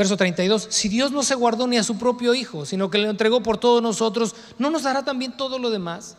Verso 0.00 0.16
32, 0.16 0.68
si 0.70 0.88
Dios 0.88 1.12
no 1.12 1.22
se 1.22 1.34
guardó 1.34 1.66
ni 1.66 1.76
a 1.76 1.82
su 1.84 1.98
propio 1.98 2.32
Hijo, 2.32 2.64
sino 2.64 2.88
que 2.88 2.96
le 2.96 3.06
entregó 3.06 3.42
por 3.42 3.58
todos 3.58 3.82
nosotros, 3.82 4.34
¿no 4.56 4.70
nos 4.70 4.84
dará 4.84 5.04
también 5.04 5.36
todo 5.36 5.58
lo 5.58 5.68
demás? 5.68 6.16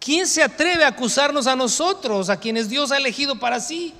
¿Quién 0.00 0.26
se 0.26 0.42
atreve 0.42 0.82
a 0.82 0.88
acusarnos 0.88 1.46
a 1.46 1.54
nosotros, 1.54 2.30
a 2.30 2.40
quienes 2.40 2.68
Dios 2.68 2.90
ha 2.90 2.96
elegido 2.96 3.38
para 3.38 3.60
sí? 3.60 3.94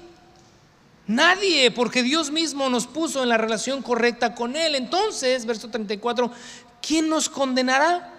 Nadie, 1.06 1.70
porque 1.70 2.02
Dios 2.02 2.32
mismo 2.32 2.68
nos 2.68 2.88
puso 2.88 3.22
en 3.22 3.28
la 3.28 3.38
relación 3.38 3.80
correcta 3.80 4.34
con 4.34 4.56
Él. 4.56 4.74
Entonces, 4.74 5.46
verso 5.46 5.68
34, 5.68 6.28
¿quién 6.82 7.08
nos 7.08 7.28
condenará? 7.28 8.12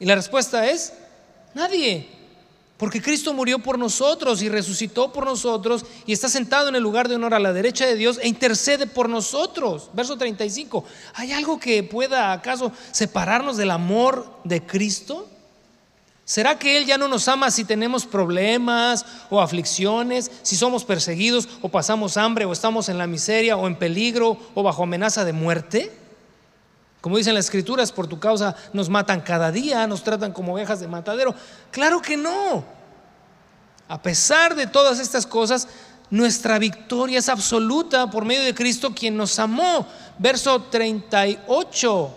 Y 0.00 0.06
la 0.06 0.14
respuesta 0.14 0.66
es, 0.66 0.94
nadie. 1.52 2.08
Porque 2.78 3.02
Cristo 3.02 3.34
murió 3.34 3.58
por 3.58 3.76
nosotros 3.76 4.40
y 4.40 4.48
resucitó 4.48 5.12
por 5.12 5.24
nosotros 5.26 5.84
y 6.06 6.12
está 6.12 6.28
sentado 6.28 6.68
en 6.68 6.76
el 6.76 6.82
lugar 6.82 7.08
de 7.08 7.16
honor 7.16 7.34
a 7.34 7.40
la 7.40 7.52
derecha 7.52 7.84
de 7.84 7.96
Dios 7.96 8.20
e 8.22 8.28
intercede 8.28 8.86
por 8.86 9.08
nosotros. 9.08 9.90
Verso 9.94 10.16
35. 10.16 10.84
¿Hay 11.14 11.32
algo 11.32 11.58
que 11.58 11.82
pueda 11.82 12.32
acaso 12.32 12.70
separarnos 12.92 13.56
del 13.56 13.72
amor 13.72 14.32
de 14.44 14.64
Cristo? 14.64 15.28
¿Será 16.24 16.56
que 16.56 16.78
Él 16.78 16.86
ya 16.86 16.98
no 16.98 17.08
nos 17.08 17.26
ama 17.26 17.50
si 17.50 17.64
tenemos 17.64 18.06
problemas 18.06 19.04
o 19.28 19.40
aflicciones, 19.40 20.30
si 20.42 20.54
somos 20.54 20.84
perseguidos 20.84 21.48
o 21.62 21.70
pasamos 21.70 22.16
hambre 22.16 22.44
o 22.44 22.52
estamos 22.52 22.88
en 22.88 22.98
la 22.98 23.08
miseria 23.08 23.56
o 23.56 23.66
en 23.66 23.74
peligro 23.74 24.38
o 24.54 24.62
bajo 24.62 24.84
amenaza 24.84 25.24
de 25.24 25.32
muerte? 25.32 25.90
Como 27.00 27.16
dicen 27.16 27.34
las 27.34 27.44
escrituras, 27.44 27.92
por 27.92 28.06
tu 28.06 28.18
causa 28.18 28.56
nos 28.72 28.88
matan 28.88 29.20
cada 29.20 29.52
día, 29.52 29.86
nos 29.86 30.02
tratan 30.02 30.32
como 30.32 30.54
ovejas 30.54 30.80
de 30.80 30.88
matadero. 30.88 31.34
Claro 31.70 32.02
que 32.02 32.16
no. 32.16 32.64
A 33.88 34.02
pesar 34.02 34.54
de 34.54 34.66
todas 34.66 34.98
estas 34.98 35.26
cosas, 35.26 35.68
nuestra 36.10 36.58
victoria 36.58 37.18
es 37.18 37.28
absoluta 37.28 38.10
por 38.10 38.24
medio 38.24 38.42
de 38.42 38.54
Cristo 38.54 38.94
quien 38.94 39.16
nos 39.16 39.38
amó. 39.38 39.86
Verso 40.18 40.60
38. 40.62 42.14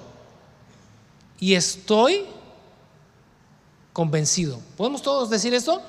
Y 1.39 1.53
estoy 1.53 2.25
convencido. 3.93 4.59
¿Podemos 4.77 5.01
todos 5.01 5.29
decir 5.29 5.53
esto? 5.53 5.81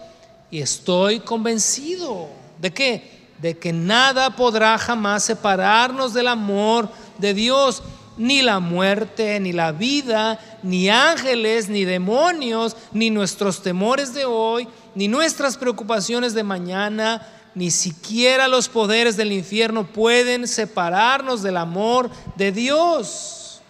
Y 0.51 0.61
estoy 0.61 1.21
convencido. 1.21 2.29
¿De 2.61 2.73
qué? 2.73 3.29
De 3.39 3.59
que 3.59 3.73
nada 3.73 4.37
podrá 4.37 4.77
jamás 4.79 5.25
separarnos 5.25 6.13
del 6.13 6.29
amor 6.29 6.89
de 7.19 7.35
Dios. 7.35 7.83
Ni 8.17 8.43
la 8.43 8.61
muerte, 8.61 9.41
ni 9.41 9.53
la 9.53 9.73
vida, 9.73 10.39
ni 10.63 10.91
ángeles, 10.91 11.69
ni 11.69 11.85
demonios, 11.85 12.77
ni 12.93 13.11
nuestros 13.11 13.63
temores 13.63 14.13
de 14.13 14.25
hoy, 14.25 14.69
ni 14.95 15.09
nuestras 15.09 15.57
preocupaciones 15.57 16.35
de 16.35 16.43
mañana, 16.43 17.27
ni 17.55 17.71
siquiera 17.71 18.49
los 18.49 18.69
poderes 18.69 19.17
del 19.17 19.33
infierno 19.33 19.87
pueden 19.87 20.47
separarnos 20.47 21.43
del 21.43 21.57
amor 21.57 22.11
de 22.37 22.53
Dios. 22.53 23.61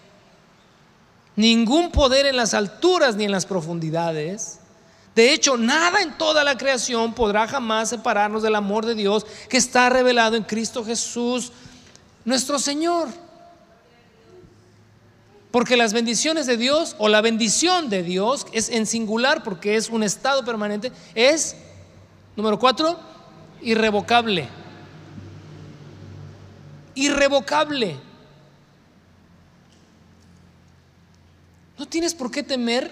Ningún 1.34 1.90
poder 1.90 2.26
en 2.26 2.36
las 2.36 2.54
alturas 2.54 3.16
ni 3.16 3.24
en 3.24 3.32
las 3.32 3.46
profundidades, 3.46 4.58
De 5.14 5.34
hecho, 5.34 5.58
nada 5.58 6.00
en 6.00 6.16
toda 6.16 6.42
la 6.42 6.56
creación 6.56 7.12
podrá 7.12 7.46
jamás 7.46 7.90
separarnos 7.90 8.42
del 8.42 8.54
amor 8.54 8.86
de 8.86 8.94
Dios 8.94 9.26
que 9.50 9.58
está 9.58 9.90
revelado 9.90 10.36
en 10.36 10.42
Cristo 10.42 10.82
Jesús, 10.82 11.52
nuestro 12.24 12.58
Señor. 12.58 13.08
Porque 15.52 15.76
las 15.76 15.92
bendiciones 15.92 16.46
de 16.46 16.56
Dios 16.56 16.96
o 16.98 17.08
la 17.08 17.20
bendición 17.20 17.90
de 17.90 18.02
Dios 18.02 18.46
es 18.52 18.70
en 18.70 18.86
singular 18.86 19.44
porque 19.44 19.76
es 19.76 19.90
un 19.90 20.02
estado 20.02 20.42
permanente, 20.46 20.90
es, 21.14 21.56
número 22.34 22.58
cuatro, 22.58 22.98
irrevocable. 23.60 24.48
Irrevocable. 26.94 27.98
No 31.78 31.86
tienes 31.86 32.14
por 32.14 32.30
qué 32.30 32.42
temer 32.42 32.90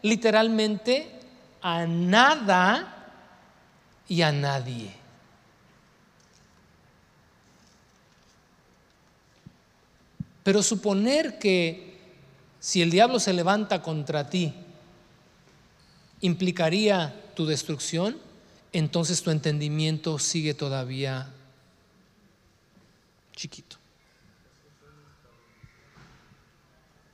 literalmente 0.00 1.10
a 1.60 1.84
nada 1.86 3.12
y 4.08 4.22
a 4.22 4.32
nadie. 4.32 4.94
Pero 10.42 10.62
suponer 10.62 11.38
que 11.38 11.87
si 12.60 12.82
el 12.82 12.90
diablo 12.90 13.20
se 13.20 13.32
levanta 13.32 13.82
contra 13.82 14.28
ti, 14.28 14.52
implicaría 16.20 17.14
tu 17.34 17.46
destrucción, 17.46 18.16
entonces 18.72 19.22
tu 19.22 19.30
entendimiento 19.30 20.18
sigue 20.18 20.54
todavía 20.54 21.32
chiquito. 23.34 23.76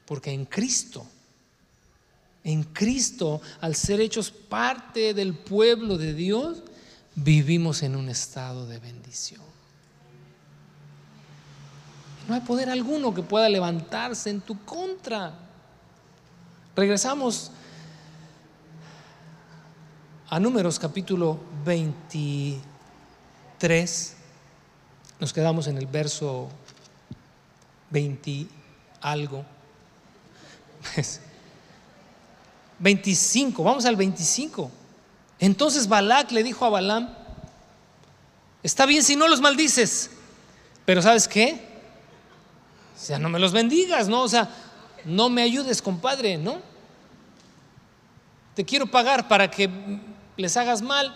Porque 0.07 0.33
en 0.33 0.47
Cristo, 0.47 1.07
en 2.43 2.65
Cristo, 2.65 3.41
al 3.61 3.75
ser 3.75 4.01
hechos 4.01 4.31
parte 4.31 5.15
del 5.15 5.35
pueblo 5.35 5.97
de 5.97 6.15
Dios, 6.15 6.63
vivimos 7.15 7.83
en 7.83 7.97
un 7.97 8.09
estado 8.09 8.67
de 8.67 8.79
bendición. 8.79 9.44
No 12.27 12.35
hay 12.35 12.41
poder 12.41 12.71
alguno 12.71 13.13
que 13.13 13.23
pueda 13.23 13.47
levantarse 13.49 14.31
en 14.31 14.41
tu 14.41 14.59
contra. 14.65 15.35
Regresamos 16.75 17.51
a 20.31 20.41
Números 20.41 20.79
capítulo 20.79 21.39
23. 21.67 24.17
Nos 25.21 25.35
quedamos 25.35 25.67
en 25.67 25.77
el 25.77 25.87
verso 25.87 26.49
20 27.91 28.47
algo. 29.03 29.45
25, 32.79 33.63
vamos 33.63 33.85
al 33.85 33.97
25. 33.97 34.71
Entonces 35.41 35.89
Balac 35.89 36.33
le 36.33 36.43
dijo 36.43 36.65
a 36.65 36.71
Balaam, 36.71 37.15
está 38.63 38.87
bien 38.87 39.03
si 39.03 39.15
no 39.15 39.29
los 39.29 39.43
maldices, 39.43 40.11
pero 40.87 41.03
¿sabes 41.03 41.29
qué? 41.29 41.74
O 42.95 42.99
sea, 42.99 43.19
no 43.19 43.29
me 43.29 43.39
los 43.39 43.53
bendigas, 43.53 44.09
¿no? 44.09 44.23
O 44.23 44.29
sea, 44.29 44.49
no 45.05 45.29
me 45.29 45.43
ayudes, 45.43 45.83
compadre, 45.83 46.39
¿no? 46.39 46.61
Te 48.55 48.65
quiero 48.65 48.87
pagar 48.87 49.29
para 49.29 49.51
que 49.51 49.69
les 50.37 50.57
hagas 50.57 50.81
mal 50.81 51.15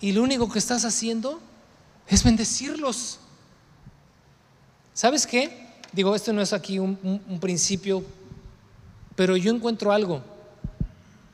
y 0.00 0.12
lo 0.12 0.22
único 0.22 0.50
que 0.50 0.58
estás 0.58 0.84
haciendo 0.84 1.40
es 2.06 2.22
bendecirlos. 2.22 3.18
¿Sabes 4.92 5.26
qué? 5.26 5.66
Digo, 5.92 6.14
esto 6.14 6.32
no 6.32 6.42
es 6.42 6.52
aquí 6.52 6.78
un, 6.78 7.38
principio 7.40 8.04
pero 9.16 9.36
yo 9.36 9.54
encuentro 9.54 9.92
algo, 9.92 10.22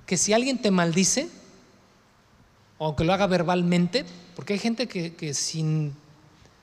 que 0.04 0.18
si 0.18 0.34
alguien 0.34 0.60
te 0.60 0.70
maldice, 0.70 1.30
o 2.76 2.94
que 2.94 3.04
lo 3.04 3.14
haga 3.14 3.26
verbalmente, 3.26 4.04
porque 4.36 4.52
hay 4.52 4.58
gente 4.58 4.86
que, 4.86 5.34
sin, 5.34 5.94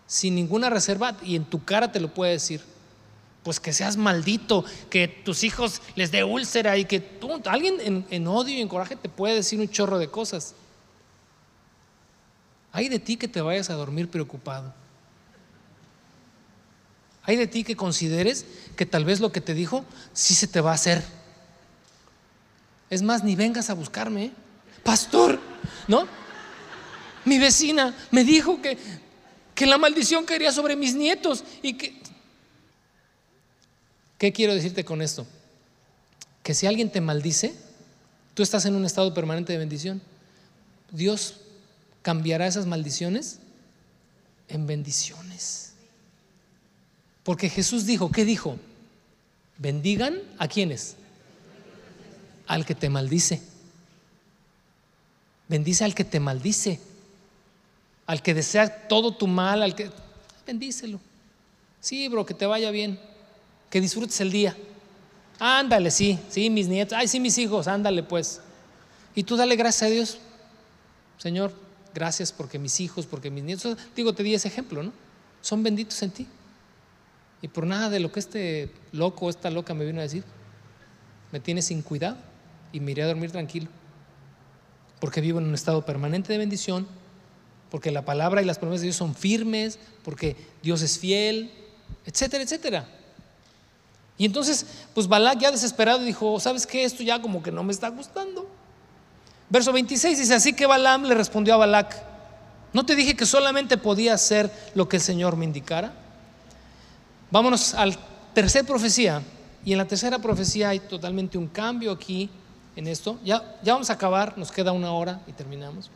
sin 0.05 0.35
ninguna 0.35 0.69
reserva 0.69 1.17
y 1.23 1.35
en 1.35 1.45
tu 1.45 1.63
cara 1.63 1.91
te 1.91 1.99
lo 1.99 2.13
puede 2.13 2.33
decir, 2.33 2.61
pues 3.43 3.59
que 3.59 3.73
seas 3.73 3.97
maldito, 3.97 4.65
que 4.89 5.07
tus 5.07 5.43
hijos 5.43 5.81
les 5.95 6.11
dé 6.11 6.23
úlcera 6.23 6.77
y 6.77 6.85
que 6.85 7.03
alguien 7.45 7.77
en, 7.79 8.05
en, 8.09 8.27
odio 8.27 8.55
y 8.55 8.61
en 8.61 8.67
coraje 8.67 8.95
te 8.95 9.09
puede 9.09 9.35
decir 9.35 9.59
un 9.59 9.69
chorro 9.69 9.99
de 9.99 10.09
cosas. 10.09 10.53
Hay 12.71 12.89
de 12.89 12.99
ti 12.99 13.17
que 13.17 13.27
te 13.27 13.41
vayas 13.41 13.69
a 13.69 13.73
dormir 13.73 14.09
preocupado. 14.09 14.73
Hay 17.23 17.35
de 17.35 17.47
ti 17.47 17.63
que 17.63 17.75
consideres 17.75 18.45
que 18.75 18.85
tal 18.85 19.03
vez 19.03 19.19
lo 19.19 19.31
que 19.31 19.41
te 19.41 19.53
dijo 19.53 19.85
sí 20.13 20.33
se 20.33 20.47
te 20.47 20.61
va 20.61 20.71
a 20.71 20.75
hacer. 20.75 21.03
Es 22.89 23.01
más, 23.01 23.23
ni 23.23 23.35
vengas 23.35 23.69
a 23.69 23.73
buscarme, 23.73 24.25
¿eh? 24.25 24.31
pastor, 24.83 25.39
¿no? 25.87 26.07
Mi 27.25 27.37
vecina 27.37 27.93
me 28.11 28.23
dijo 28.23 28.61
que, 28.61 28.77
que 29.53 29.65
la 29.65 29.77
maldición 29.77 30.23
caería 30.23 30.51
sobre 30.51 30.75
mis 30.75 30.95
nietos 30.95 31.43
y 31.61 31.73
que... 31.73 32.06
¿Qué 34.17 34.33
quiero 34.33 34.53
decirte 34.55 34.83
con 34.83 35.01
esto? 35.01 35.27
Que 36.43 36.53
si 36.53 36.65
alguien 36.65 36.91
te 36.91 37.01
maldice, 37.01 37.53
tú 38.33 38.43
estás 38.43 38.65
en 38.65 38.75
un 38.75 38.85
estado 38.85 39.13
permanente 39.13 39.53
de 39.53 39.59
bendición. 39.59 40.01
Dios 40.91 41.35
cambiará 42.01 42.47
esas 42.47 42.65
maldiciones 42.65 43.39
en 44.47 44.65
bendiciones. 44.65 45.73
Porque 47.23 47.49
Jesús 47.49 47.85
dijo, 47.85 48.11
¿qué 48.11 48.23
dijo? 48.23 48.57
Bendigan 49.57 50.21
a 50.37 50.47
quienes? 50.47 50.95
Al 52.47 52.65
que 52.65 52.75
te 52.75 52.89
maldice. 52.89 53.41
Bendice 55.49 55.83
al 55.83 55.93
que 55.93 56.05
te 56.05 56.19
maldice. 56.19 56.79
Al 58.05 58.21
que 58.21 58.33
desea 58.33 58.87
todo 58.87 59.13
tu 59.15 59.27
mal, 59.27 59.61
al 59.61 59.75
que... 59.75 59.91
Bendícelo. 60.45 60.99
Sí, 61.81 62.07
bro, 62.07 62.25
que 62.25 62.33
te 62.33 62.45
vaya 62.45 62.71
bien. 62.71 62.97
Que 63.69 63.81
disfrutes 63.81 64.19
el 64.21 64.31
día. 64.31 64.55
Ándale, 65.39 65.91
sí, 65.91 66.19
sí, 66.29 66.49
mis 66.49 66.67
nietos. 66.67 66.97
Ay, 66.97 67.07
sí, 67.07 67.19
mis 67.19 67.37
hijos, 67.37 67.67
ándale 67.67 68.03
pues. 68.03 68.41
Y 69.15 69.23
tú 69.23 69.35
dale 69.35 69.55
gracias 69.55 69.83
a 69.83 69.93
Dios. 69.93 70.19
Señor, 71.17 71.53
gracias 71.93 72.31
porque 72.31 72.59
mis 72.59 72.79
hijos, 72.79 73.05
porque 73.05 73.31
mis 73.31 73.43
nietos, 73.43 73.77
digo, 73.95 74.13
te 74.13 74.23
di 74.23 74.33
ese 74.33 74.47
ejemplo, 74.47 74.83
¿no? 74.83 74.93
Son 75.41 75.63
benditos 75.63 76.01
en 76.03 76.11
ti. 76.11 76.27
Y 77.41 77.47
por 77.47 77.65
nada 77.65 77.89
de 77.89 77.99
lo 77.99 78.11
que 78.11 78.19
este 78.19 78.71
loco 78.91 79.27
o 79.27 79.29
esta 79.29 79.49
loca 79.49 79.73
me 79.73 79.85
vino 79.85 79.99
a 79.99 80.03
decir, 80.03 80.23
me 81.31 81.39
tiene 81.39 81.61
sin 81.61 81.81
cuidado 81.81 82.17
y 82.71 82.79
me 82.79 82.91
iré 82.91 83.03
a 83.03 83.07
dormir 83.07 83.31
tranquilo. 83.31 83.67
Porque 84.99 85.21
vivo 85.21 85.39
en 85.39 85.45
un 85.45 85.53
estado 85.53 85.85
permanente 85.85 86.33
de 86.33 86.39
bendición, 86.39 86.87
porque 87.69 87.91
la 87.91 88.05
palabra 88.05 88.41
y 88.41 88.45
las 88.45 88.57
promesas 88.57 88.81
de 88.81 88.87
Dios 88.87 88.95
son 88.95 89.13
firmes, 89.13 89.77
porque 90.03 90.35
Dios 90.63 90.81
es 90.81 90.97
fiel, 90.97 91.51
etcétera, 92.05 92.43
etcétera. 92.43 92.96
Y 94.17 94.25
entonces, 94.25 94.65
pues 94.93 95.07
Balak 95.07 95.39
ya 95.39 95.51
desesperado 95.51 95.99
dijo, 95.99 96.39
¿sabes 96.39 96.65
qué? 96.65 96.83
Esto 96.83 97.03
ya 97.03 97.21
como 97.21 97.43
que 97.43 97.51
no 97.51 97.63
me 97.63 97.71
está 97.71 97.89
gustando. 97.89 98.47
Verso 99.49 99.71
26 99.71 100.17
dice, 100.17 100.33
así 100.33 100.53
que 100.53 100.65
Balaam 100.65 101.03
le 101.03 101.15
respondió 101.15 101.53
a 101.53 101.57
Balac, 101.57 102.03
¿no 102.73 102.85
te 102.85 102.95
dije 102.95 103.15
que 103.15 103.25
solamente 103.25 103.77
podía 103.77 104.13
hacer 104.13 104.51
lo 104.73 104.89
que 104.89 104.97
el 104.97 105.01
Señor 105.01 105.37
me 105.37 105.45
indicara? 105.45 105.93
Vámonos 107.31 107.73
a 107.73 107.85
la 107.85 107.95
tercera 108.33 108.65
profecía. 108.65 109.21
Y 109.63 109.73
en 109.73 109.77
la 109.77 109.85
tercera 109.85 110.19
profecía 110.19 110.69
hay 110.69 110.79
totalmente 110.79 111.37
un 111.37 111.47
cambio 111.47 111.91
aquí 111.91 112.29
en 112.75 112.87
esto. 112.87 113.19
Ya, 113.23 113.57
ya 113.63 113.73
vamos 113.73 113.89
a 113.89 113.93
acabar, 113.93 114.37
nos 114.37 114.51
queda 114.51 114.71
una 114.71 114.91
hora 114.91 115.21
y 115.27 115.31
terminamos. 115.31 115.89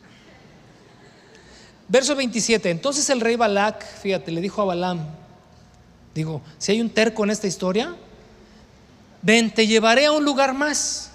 Verso 1.88 2.14
27. 2.14 2.70
Entonces 2.70 3.08
el 3.10 3.20
rey 3.20 3.36
Balac, 3.36 3.84
fíjate, 3.84 4.30
le 4.30 4.40
dijo 4.40 4.62
a 4.62 4.66
Balaam, 4.66 5.06
digo, 6.14 6.40
si 6.58 6.72
hay 6.72 6.80
un 6.80 6.90
terco 6.90 7.24
en 7.24 7.30
esta 7.30 7.46
historia, 7.46 7.94
ven, 9.22 9.52
te 9.52 9.66
llevaré 9.66 10.06
a 10.06 10.12
un 10.12 10.24
lugar 10.24 10.54
más. 10.54 11.10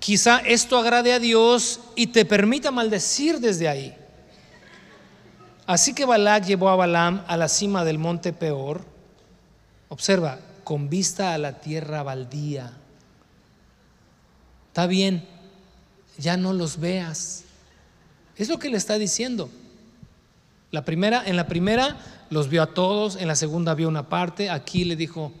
Quizá 0.00 0.38
esto 0.38 0.78
agrade 0.78 1.12
a 1.12 1.18
Dios 1.18 1.80
y 1.94 2.08
te 2.08 2.24
permita 2.24 2.70
maldecir 2.70 3.40
desde 3.40 3.68
ahí. 3.68 3.94
Así 5.66 5.92
que 5.94 6.06
Balac 6.06 6.46
llevó 6.46 6.70
a 6.70 6.76
Balaam 6.76 7.24
a 7.26 7.36
la 7.36 7.48
cima 7.48 7.84
del 7.84 7.98
monte 7.98 8.32
Peor 8.32 8.84
Observa, 9.88 10.38
con 10.64 10.90
vista 10.90 11.32
a 11.32 11.38
la 11.38 11.60
tierra 11.60 12.02
baldía. 12.02 12.72
Está 14.68 14.86
bien, 14.86 15.26
ya 16.18 16.36
no 16.36 16.52
los 16.52 16.78
veas. 16.78 17.44
Es 18.36 18.48
lo 18.48 18.58
que 18.58 18.68
le 18.68 18.76
está 18.76 18.98
diciendo. 18.98 19.50
La 20.70 20.84
primera, 20.84 21.22
en 21.24 21.36
la 21.36 21.46
primera 21.46 21.96
los 22.28 22.50
vio 22.50 22.62
a 22.62 22.74
todos, 22.74 23.16
en 23.16 23.28
la 23.28 23.34
segunda 23.34 23.74
vio 23.74 23.88
una 23.88 24.10
parte, 24.10 24.50
aquí 24.50 24.84
le 24.84 24.94
dijo, 24.94 25.32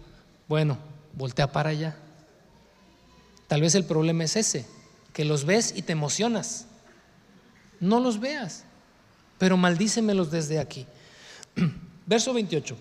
bueno, 0.48 0.78
voltea 1.18 1.50
para 1.50 1.70
allá. 1.70 1.96
Tal 3.48 3.60
vez 3.60 3.74
el 3.74 3.84
problema 3.84 4.24
es 4.24 4.36
ese, 4.36 4.64
que 5.12 5.24
los 5.24 5.44
ves 5.44 5.74
y 5.76 5.82
te 5.82 5.92
emocionas. 5.92 6.66
No 7.80 8.00
los 8.00 8.20
veas, 8.20 8.64
pero 9.36 9.56
maldícemelos 9.56 10.30
desde 10.30 10.58
aquí. 10.58 10.86
Verso 12.06 12.32
28. 12.32 12.76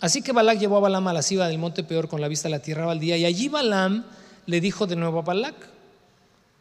Así 0.00 0.22
que 0.22 0.32
Balac 0.32 0.58
llevó 0.58 0.78
a 0.78 0.80
Balaam 0.80 1.08
a 1.08 1.12
la 1.12 1.22
cima 1.22 1.46
del 1.46 1.58
monte 1.58 1.84
peor 1.84 2.08
con 2.08 2.20
la 2.20 2.28
vista 2.28 2.48
a 2.48 2.50
la 2.50 2.60
tierra 2.60 2.86
baldía 2.86 3.16
y 3.16 3.26
allí 3.26 3.48
Balaam 3.48 4.04
le 4.46 4.60
dijo 4.60 4.86
de 4.86 4.96
nuevo 4.96 5.20
a 5.20 5.22
Balac, 5.22 5.54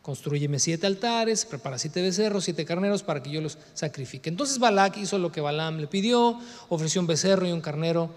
construyeme 0.01 0.59
siete 0.59 0.87
altares, 0.87 1.45
prepara 1.45 1.79
siete 1.79 2.01
becerros, 2.01 2.43
siete 2.43 2.65
carneros 2.65 3.01
para 3.01 3.23
que 3.23 3.31
yo 3.31 3.39
los 3.39 3.57
sacrifique. 3.73 4.29
Entonces 4.29 4.59
Balac 4.59 4.97
hizo 4.97 5.17
lo 5.17 5.31
que 5.31 5.39
Balaam 5.39 5.77
le 5.77 5.87
pidió, 5.87 6.37
ofreció 6.67 6.99
un 6.99 7.07
becerro 7.07 7.47
y 7.47 7.53
un 7.53 7.61
carnero 7.61 8.09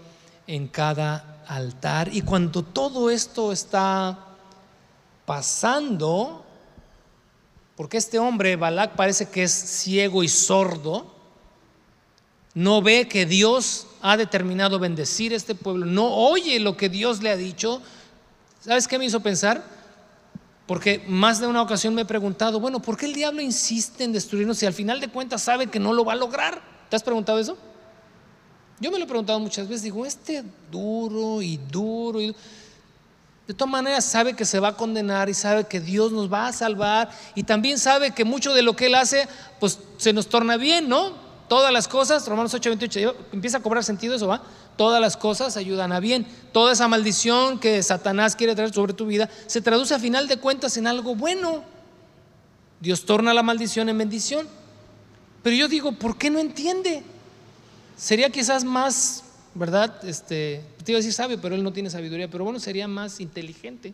en 0.45 0.67
cada 0.67 1.32
altar. 1.47 2.09
Y 2.13 2.21
cuando 2.21 2.63
todo 2.63 3.09
esto 3.09 3.51
está 3.51 4.17
pasando, 5.25 6.45
porque 7.75 7.97
este 7.97 8.19
hombre, 8.19 8.55
Balac, 8.55 8.95
parece 8.95 9.29
que 9.29 9.43
es 9.43 9.51
ciego 9.51 10.23
y 10.23 10.27
sordo, 10.27 11.13
no 12.53 12.81
ve 12.81 13.07
que 13.07 13.25
Dios 13.25 13.87
ha 14.01 14.17
determinado 14.17 14.79
bendecir 14.79 15.33
este 15.33 15.55
pueblo, 15.55 15.85
no 15.85 16.13
oye 16.13 16.59
lo 16.59 16.77
que 16.77 16.89
Dios 16.89 17.23
le 17.23 17.31
ha 17.31 17.37
dicho. 17.37 17.81
¿Sabes 18.59 18.87
qué 18.87 18.99
me 18.99 19.05
hizo 19.05 19.21
pensar? 19.21 19.63
Porque 20.67 21.03
más 21.07 21.39
de 21.39 21.47
una 21.47 21.61
ocasión 21.61 21.93
me 21.93 22.03
he 22.03 22.05
preguntado, 22.05 22.59
bueno, 22.59 22.81
¿por 22.81 22.95
qué 22.95 23.05
el 23.05 23.13
diablo 23.13 23.41
insiste 23.41 24.03
en 24.03 24.13
destruirnos 24.13 24.57
si 24.57 24.65
al 24.65 24.73
final 24.73 25.01
de 25.01 25.09
cuentas 25.09 25.41
sabe 25.41 25.67
que 25.67 25.79
no 25.79 25.93
lo 25.93 26.05
va 26.05 26.13
a 26.13 26.17
lograr? 26.17 26.61
¿Te 26.89 26.95
has 26.95 27.03
preguntado 27.03 27.39
eso? 27.39 27.57
Yo 28.79 28.91
me 28.91 28.97
lo 28.97 29.05
he 29.05 29.07
preguntado 29.07 29.39
muchas 29.39 29.67
veces, 29.67 29.83
digo, 29.83 30.05
este 30.05 30.43
duro 30.71 31.41
y 31.41 31.57
duro 31.57 32.19
y 32.21 32.35
de 33.47 33.53
todas 33.53 33.71
maneras 33.71 34.05
sabe 34.05 34.35
que 34.35 34.45
se 34.45 34.59
va 34.59 34.69
a 34.69 34.77
condenar 34.77 35.29
y 35.29 35.33
sabe 35.33 35.65
que 35.65 35.81
Dios 35.81 36.13
nos 36.13 36.31
va 36.31 36.47
a 36.47 36.53
salvar 36.53 37.09
y 37.35 37.43
también 37.43 37.77
sabe 37.77 38.11
que 38.11 38.23
mucho 38.23 38.53
de 38.53 38.61
lo 38.61 38.75
que 38.75 38.85
Él 38.85 38.95
hace, 38.95 39.27
pues 39.59 39.79
se 39.97 40.13
nos 40.13 40.27
torna 40.27 40.55
bien, 40.55 40.87
¿no? 40.87 41.11
Todas 41.49 41.73
las 41.73 41.89
cosas, 41.89 42.25
Romanos 42.25 42.53
8, 42.53 42.69
28, 42.69 43.15
empieza 43.33 43.57
a 43.57 43.61
cobrar 43.61 43.83
sentido 43.83 44.15
eso, 44.15 44.27
¿va? 44.27 44.41
Todas 44.77 45.01
las 45.01 45.17
cosas 45.17 45.57
ayudan 45.57 45.91
a 45.91 45.99
bien. 45.99 46.25
Toda 46.53 46.71
esa 46.71 46.87
maldición 46.87 47.59
que 47.59 47.83
Satanás 47.83 48.35
quiere 48.37 48.55
traer 48.55 48.73
sobre 48.73 48.93
tu 48.93 49.05
vida 49.05 49.29
se 49.45 49.61
traduce 49.61 49.93
a 49.93 49.99
final 49.99 50.27
de 50.29 50.37
cuentas 50.37 50.77
en 50.77 50.87
algo 50.87 51.15
bueno. 51.15 51.63
Dios 52.79 53.05
torna 53.05 53.33
la 53.33 53.43
maldición 53.43 53.89
en 53.89 53.97
bendición. 53.97 54.47
Pero 55.43 55.55
yo 55.55 55.67
digo, 55.67 55.91
¿por 55.91 56.17
qué 56.17 56.29
no 56.29 56.39
entiende? 56.39 57.03
Sería 57.95 58.29
quizás 58.29 58.63
más 58.63 59.23
¿verdad? 59.55 60.03
Este, 60.05 60.63
te 60.83 60.91
iba 60.91 60.97
a 60.97 61.01
decir 61.01 61.13
sabio, 61.13 61.39
pero 61.39 61.55
él 61.55 61.63
no 61.63 61.73
tiene 61.73 61.89
sabiduría, 61.89 62.27
pero 62.27 62.43
bueno, 62.43 62.59
sería 62.59 62.87
más 62.87 63.19
inteligente. 63.19 63.93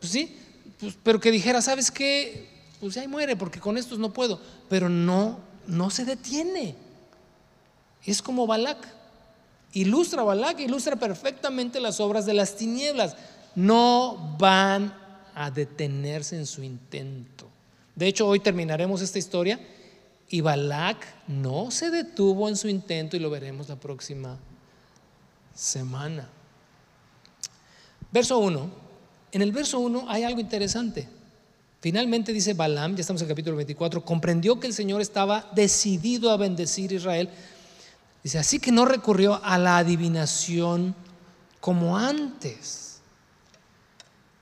Pues 0.00 0.12
sí, 0.12 0.36
pues, 0.78 0.96
pero 1.02 1.20
que 1.20 1.30
dijera, 1.30 1.60
¿sabes 1.60 1.90
qué? 1.90 2.48
Pues 2.80 2.96
ahí 2.96 3.08
muere, 3.08 3.36
porque 3.36 3.60
con 3.60 3.76
estos 3.76 3.98
no 3.98 4.12
puedo. 4.12 4.40
Pero 4.68 4.88
no, 4.88 5.40
no 5.66 5.90
se 5.90 6.04
detiene. 6.04 6.76
Es 8.04 8.22
como 8.22 8.46
Balak. 8.46 8.96
Ilustra 9.72 10.22
Balak, 10.22 10.60
ilustra 10.60 10.96
perfectamente 10.96 11.80
las 11.80 12.00
obras 12.00 12.24
de 12.24 12.34
las 12.34 12.56
tinieblas. 12.56 13.16
No 13.54 14.36
van 14.38 14.94
a 15.34 15.50
detenerse 15.50 16.36
en 16.36 16.46
su 16.46 16.62
intento. 16.62 17.48
De 17.96 18.06
hecho, 18.06 18.26
hoy 18.28 18.38
terminaremos 18.38 19.02
esta 19.02 19.18
historia 19.18 19.58
y 20.30 20.40
Balak 20.40 21.06
no 21.28 21.70
se 21.70 21.90
detuvo 21.90 22.48
en 22.48 22.56
su 22.56 22.68
intento 22.68 23.16
y 23.16 23.20
lo 23.20 23.30
veremos 23.30 23.68
la 23.68 23.76
próxima 23.76 24.38
semana. 25.54 26.28
Verso 28.12 28.38
1. 28.38 28.70
En 29.32 29.42
el 29.42 29.52
verso 29.52 29.78
1 29.80 30.06
hay 30.08 30.22
algo 30.24 30.40
interesante. 30.40 31.08
Finalmente 31.80 32.32
dice 32.32 32.54
Balaam, 32.54 32.96
ya 32.96 33.02
estamos 33.02 33.22
en 33.22 33.26
el 33.26 33.32
capítulo 33.32 33.56
24, 33.56 34.04
comprendió 34.04 34.58
que 34.58 34.66
el 34.66 34.74
Señor 34.74 35.00
estaba 35.00 35.48
decidido 35.54 36.30
a 36.30 36.36
bendecir 36.36 36.90
a 36.90 36.94
Israel. 36.94 37.30
Dice, 38.22 38.38
así 38.38 38.58
que 38.58 38.72
no 38.72 38.84
recurrió 38.84 39.42
a 39.44 39.58
la 39.58 39.78
adivinación 39.78 40.96
como 41.60 41.96
antes. 41.96 42.87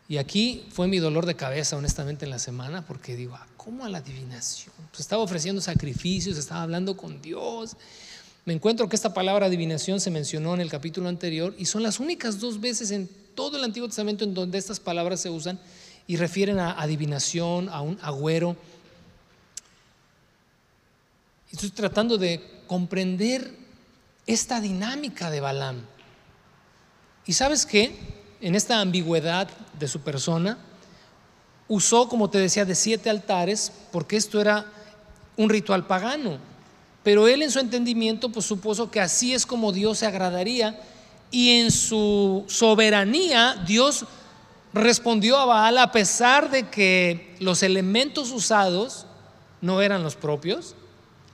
Y 0.09 0.19
aquí 0.19 0.65
fue 0.71 0.87
mi 0.87 0.99
dolor 0.99 1.27
de 1.27 1.35
cabeza, 1.35 1.77
honestamente, 1.77 2.25
en 2.25 2.31
la 2.31 2.39
semana, 2.39 2.87
porque 2.87 3.17
digo, 3.17 3.35
ah, 3.35 3.47
¿cómo 3.57 3.85
a 3.85 3.89
la 3.89 3.99
adivinación? 3.99 4.73
Pues 4.91 5.01
estaba 5.01 5.23
ofreciendo 5.23 5.61
sacrificios, 5.61 6.39
estaba 6.39 6.63
hablando 6.63 6.97
con 6.97 7.21
Dios. 7.21 7.77
Me 8.45 8.53
encuentro 8.53 8.89
que 8.89 8.95
esta 8.95 9.13
palabra 9.13 9.47
adivinación 9.47 9.99
se 10.01 10.11
mencionó 10.11 10.55
en 10.55 10.61
el 10.61 10.71
capítulo 10.71 11.09
anterior 11.09 11.53
y 11.59 11.65
son 11.65 11.83
las 11.83 11.99
únicas 11.99 12.39
dos 12.39 12.61
veces 12.61 12.93
en 12.93 13.09
todo 13.35 13.57
el 13.57 13.65
Antiguo 13.65 13.89
Testamento 13.89 14.23
en 14.23 14.35
donde 14.35 14.59
estas 14.59 14.79
palabras 14.79 15.21
se 15.21 15.31
usan 15.31 15.59
y 16.07 16.17
refieren 16.17 16.61
a 16.61 16.81
adivinación, 16.81 17.69
a 17.69 17.81
un 17.81 17.99
agüero. 18.01 18.57
Estoy 21.51 21.71
tratando 21.71 22.19
de 22.19 22.41
comprender 22.69 23.53
esta 24.27 24.61
dinámica 24.61 25.31
de 25.31 25.41
Balaam. 25.41 25.81
¿Y 27.27 27.33
sabes 27.33 27.67
qué? 27.67 28.16
En 28.41 28.55
esta 28.55 28.81
ambigüedad 28.81 29.49
de 29.79 29.89
su 29.89 30.01
persona, 30.01 30.59
usó, 31.69 32.09
como 32.09 32.31
te 32.31 32.39
decía, 32.39 32.65
de 32.65 32.75
siete 32.75 33.11
altares, 33.11 33.73
porque 33.93 34.17
esto 34.17 34.41
era 34.41 34.67
un 35.37 35.49
ritual 35.49 35.87
pagano. 35.87 36.39
Pero 37.03 37.29
él 37.29 37.43
en 37.43 37.51
su 37.51 37.61
entendimiento, 37.61 38.31
pues 38.31 38.47
supuso 38.47 38.91
que 38.91 39.01
así 39.01 39.33
es 39.33 39.47
como 39.47 39.73
Dios 39.73 39.99
se 39.99 40.07
agradaría 40.07 40.79
y 41.31 41.61
en 41.61 41.71
su 41.71 42.45
soberanía 42.49 43.63
Dios 43.67 44.05
respondió 44.73 45.39
a 45.39 45.45
Baal 45.45 45.79
a 45.79 45.93
pesar 45.93 46.51
de 46.51 46.69
que 46.69 47.35
los 47.41 47.63
elementos 47.63 48.31
usados 48.31 49.07
no 49.61 49.81
eran 49.83 50.03
los 50.03 50.17
propios, 50.17 50.75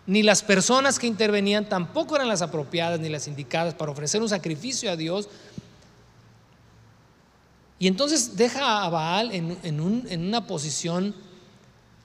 ni 0.07 0.23
las 0.23 0.43
personas 0.43 0.99
que 0.99 1.07
intervenían 1.07 1.69
tampoco 1.69 2.17
eran 2.17 2.29
las 2.29 2.43
apropiadas 2.43 3.01
ni 3.01 3.09
las 3.09 3.29
indicadas 3.29 3.75
para 3.75 3.93
ofrecer 3.93 4.21
un 4.21 4.29
sacrificio 4.29 4.91
a 4.91 4.97
Dios, 4.97 5.29
y 7.83 7.89
entonces 7.89 8.37
deja 8.37 8.85
a 8.85 8.89
Baal 8.91 9.33
en, 9.33 9.81
una 9.81 10.47
posición, 10.47 11.17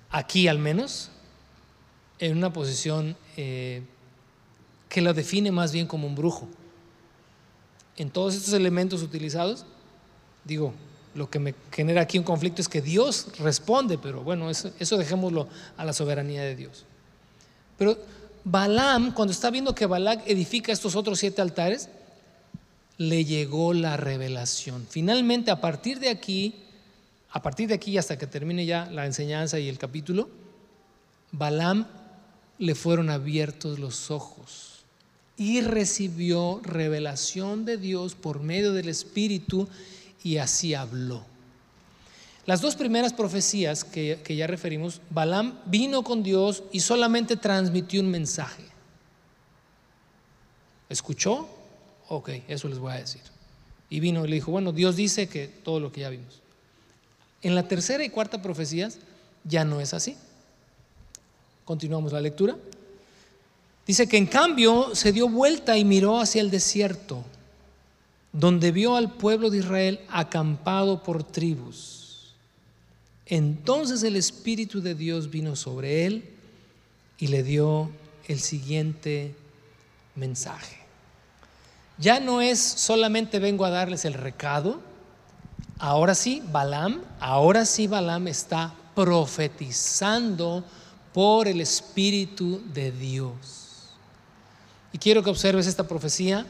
aquí 0.09 0.47
al 0.47 0.57
menos, 0.57 1.11
en 2.17 2.35
una 2.35 2.51
posición 2.51 3.15
eh, 3.35 3.83
que 4.89 5.01
lo 5.01 5.13
define 5.13 5.51
más 5.51 5.71
bien 5.71 5.85
como 5.85 6.07
un 6.07 6.15
brujo. 6.15 6.47
En 7.95 8.09
todos 8.09 8.33
estos 8.33 8.55
elementos 8.55 9.03
utilizados, 9.03 9.67
digo, 10.45 10.73
lo 11.13 11.29
que 11.29 11.37
me 11.37 11.53
genera 11.71 12.01
aquí 12.01 12.17
un 12.17 12.23
conflicto 12.23 12.59
es 12.59 12.67
que 12.67 12.81
Dios 12.81 13.27
responde, 13.37 13.99
pero 13.99 14.23
bueno, 14.23 14.49
eso, 14.49 14.71
eso 14.79 14.97
dejémoslo 14.97 15.47
a 15.77 15.85
la 15.85 15.93
soberanía 15.93 16.41
de 16.41 16.55
Dios. 16.55 16.85
Pero 17.77 17.99
Balaam, 18.43 19.13
cuando 19.13 19.31
está 19.31 19.51
viendo 19.51 19.75
que 19.75 19.85
Balak 19.85 20.27
edifica 20.27 20.71
estos 20.71 20.95
otros 20.95 21.19
siete 21.19 21.39
altares, 21.43 21.87
le 22.97 23.25
llegó 23.25 23.73
la 23.73 23.97
revelación. 23.97 24.85
Finalmente, 24.89 25.51
a 25.51 25.61
partir 25.61 25.99
de 25.99 26.09
aquí, 26.09 26.55
a 27.29 27.41
partir 27.41 27.67
de 27.67 27.75
aquí 27.75 27.97
hasta 27.97 28.17
que 28.17 28.27
termine 28.27 28.65
ya 28.65 28.89
la 28.91 29.05
enseñanza 29.05 29.59
y 29.59 29.69
el 29.69 29.77
capítulo, 29.77 30.29
Balaam 31.31 31.87
le 32.57 32.73
fueron 32.73 33.09
abiertos 33.09 33.79
los 33.79 34.09
ojos 34.09 34.83
y 35.37 35.61
recibió 35.61 36.59
revelación 36.63 37.65
de 37.65 37.77
Dios 37.77 38.15
por 38.15 38.41
medio 38.41 38.73
del 38.73 38.89
Espíritu 38.89 39.67
y 40.23 40.37
así 40.37 40.73
habló. 40.73 41.23
Las 42.47 42.61
dos 42.61 42.75
primeras 42.75 43.13
profecías 43.13 43.83
que, 43.83 44.21
que 44.23 44.35
ya 44.35 44.47
referimos, 44.47 45.01
Balaam 45.11 45.59
vino 45.65 46.03
con 46.03 46.23
Dios 46.23 46.63
y 46.71 46.79
solamente 46.79 47.35
transmitió 47.35 48.01
un 48.01 48.09
mensaje. 48.09 48.63
Escuchó, 50.89 51.56
ok, 52.09 52.29
eso 52.47 52.67
les 52.67 52.79
voy 52.79 52.93
a 52.93 52.97
decir. 52.97 53.21
Y 53.89 53.99
vino 53.99 54.25
y 54.25 54.27
le 54.27 54.35
dijo, 54.35 54.51
bueno, 54.51 54.71
Dios 54.71 54.95
dice 54.95 55.27
que 55.27 55.47
todo 55.47 55.79
lo 55.79 55.91
que 55.91 56.01
ya 56.01 56.09
vimos. 56.09 56.41
En 57.41 57.55
la 57.55 57.67
tercera 57.67 58.03
y 58.03 58.09
cuarta 58.09 58.41
profecías 58.41 58.99
ya 59.43 59.63
no 59.63 59.79
es 59.79 59.93
así. 59.93 60.17
Continuamos 61.65 62.11
la 62.13 62.21
lectura. 62.21 62.57
Dice 63.85 64.07
que 64.07 64.17
en 64.17 64.25
cambio 64.25 64.93
se 64.95 65.13
dio 65.13 65.29
vuelta 65.29 65.77
y 65.77 65.85
miró 65.85 66.19
hacia 66.19 66.41
el 66.41 66.51
desierto, 66.51 67.23
donde 68.33 68.71
vio 68.71 68.97
al 68.97 69.13
pueblo 69.13 69.49
de 69.49 69.59
Israel 69.59 70.01
acampado 70.09 71.03
por 71.03 71.23
tribus. 71.23 72.33
Entonces 73.25 74.03
el 74.03 74.15
Espíritu 74.15 74.81
de 74.81 74.95
Dios 74.95 75.29
vino 75.29 75.55
sobre 75.55 76.05
él 76.05 76.25
y 77.17 77.27
le 77.27 77.43
dio 77.43 77.89
el 78.27 78.39
siguiente 78.39 79.33
mensaje. 80.15 80.76
Ya 81.97 82.19
no 82.19 82.41
es 82.41 82.59
solamente 82.59 83.39
vengo 83.39 83.65
a 83.65 83.69
darles 83.69 84.05
el 84.05 84.13
recado, 84.13 84.81
ahora 85.79 86.13
sí, 86.13 86.43
Balaam, 86.51 87.01
ahora 87.19 87.65
sí 87.65 87.87
Balaam 87.87 88.27
está 88.27 88.73
profetizando 88.93 90.63
por 91.13 91.47
el 91.47 91.59
Espíritu 91.61 92.61
de 92.73 92.91
Dios. 92.91 93.89
Y 94.93 94.99
quiero 94.99 95.23
que 95.23 95.29
observes 95.29 95.65
esta 95.65 95.87
profecía, 95.87 96.45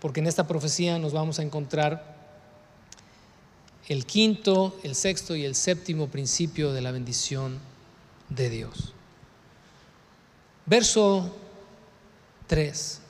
porque 0.00 0.20
en 0.20 0.26
esta 0.26 0.46
profecía 0.46 0.98
nos 0.98 1.12
vamos 1.12 1.38
a 1.38 1.42
encontrar 1.42 2.16
el 3.88 4.06
quinto, 4.06 4.78
el 4.82 4.94
sexto 4.94 5.34
y 5.36 5.44
el 5.44 5.54
séptimo 5.54 6.08
principio 6.08 6.72
de 6.72 6.82
la 6.82 6.90
bendición 6.90 7.58
de 8.28 8.50
Dios. 8.50 8.92
Verso 10.66 11.32
3. 12.48 13.00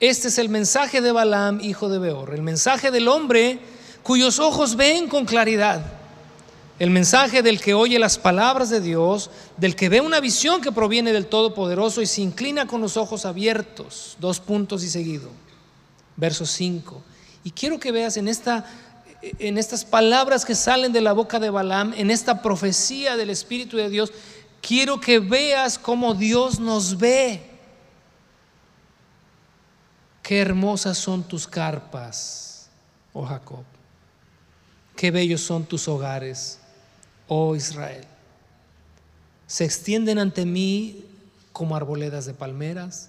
Este 0.00 0.28
es 0.28 0.38
el 0.38 0.48
mensaje 0.48 1.00
de 1.00 1.10
Balaam, 1.10 1.60
hijo 1.60 1.88
de 1.88 1.98
Beor, 1.98 2.32
el 2.32 2.42
mensaje 2.42 2.90
del 2.90 3.08
hombre 3.08 3.58
cuyos 4.04 4.38
ojos 4.38 4.76
ven 4.76 5.08
con 5.08 5.24
claridad, 5.26 5.84
El 6.78 6.90
mensaje 6.90 7.42
del 7.42 7.60
que 7.60 7.74
oye 7.74 7.98
las 7.98 8.18
palabras 8.18 8.70
de 8.70 8.80
Dios, 8.80 9.30
del 9.56 9.74
que 9.74 9.88
ve 9.88 10.00
una 10.00 10.20
visión 10.20 10.60
que 10.60 10.70
proviene 10.70 11.12
del 11.12 11.26
Todopoderoso 11.26 12.00
y 12.00 12.06
se 12.06 12.22
inclina 12.22 12.68
con 12.68 12.80
los 12.80 12.96
ojos 12.96 13.26
abiertos. 13.26 14.16
Dos 14.20 14.38
puntos 14.38 14.84
y 14.84 14.88
seguido. 14.88 15.28
Verso 16.16 16.46
5. 16.46 17.02
Y 17.42 17.50
quiero 17.50 17.80
que 17.80 17.90
veas 17.90 18.16
en, 18.16 18.28
esta, 18.28 18.64
en 19.40 19.58
estas 19.58 19.84
palabras 19.84 20.44
que 20.44 20.54
salen 20.54 20.92
de 20.92 21.00
la 21.00 21.12
boca 21.12 21.40
de 21.40 21.50
Balaam, 21.50 21.92
en 21.96 22.12
esta 22.12 22.42
profecía 22.42 23.16
del 23.16 23.30
Espíritu 23.30 23.76
de 23.76 23.90
Dios, 23.90 24.12
quiero 24.62 25.00
que 25.00 25.18
veas 25.18 25.78
cómo 25.80 26.14
Dios 26.14 26.60
nos 26.60 26.96
ve. 26.96 27.47
Qué 30.28 30.40
hermosas 30.40 30.98
son 30.98 31.22
tus 31.22 31.48
carpas, 31.48 32.68
oh 33.14 33.24
Jacob. 33.24 33.64
Qué 34.94 35.10
bellos 35.10 35.40
son 35.40 35.64
tus 35.64 35.88
hogares 35.88 36.58
oh 37.28 37.56
Israel. 37.56 38.04
Se 39.46 39.64
extienden 39.64 40.18
ante 40.18 40.44
mí 40.44 41.02
como 41.54 41.76
arboledas 41.76 42.26
de 42.26 42.34
palmeras, 42.34 43.08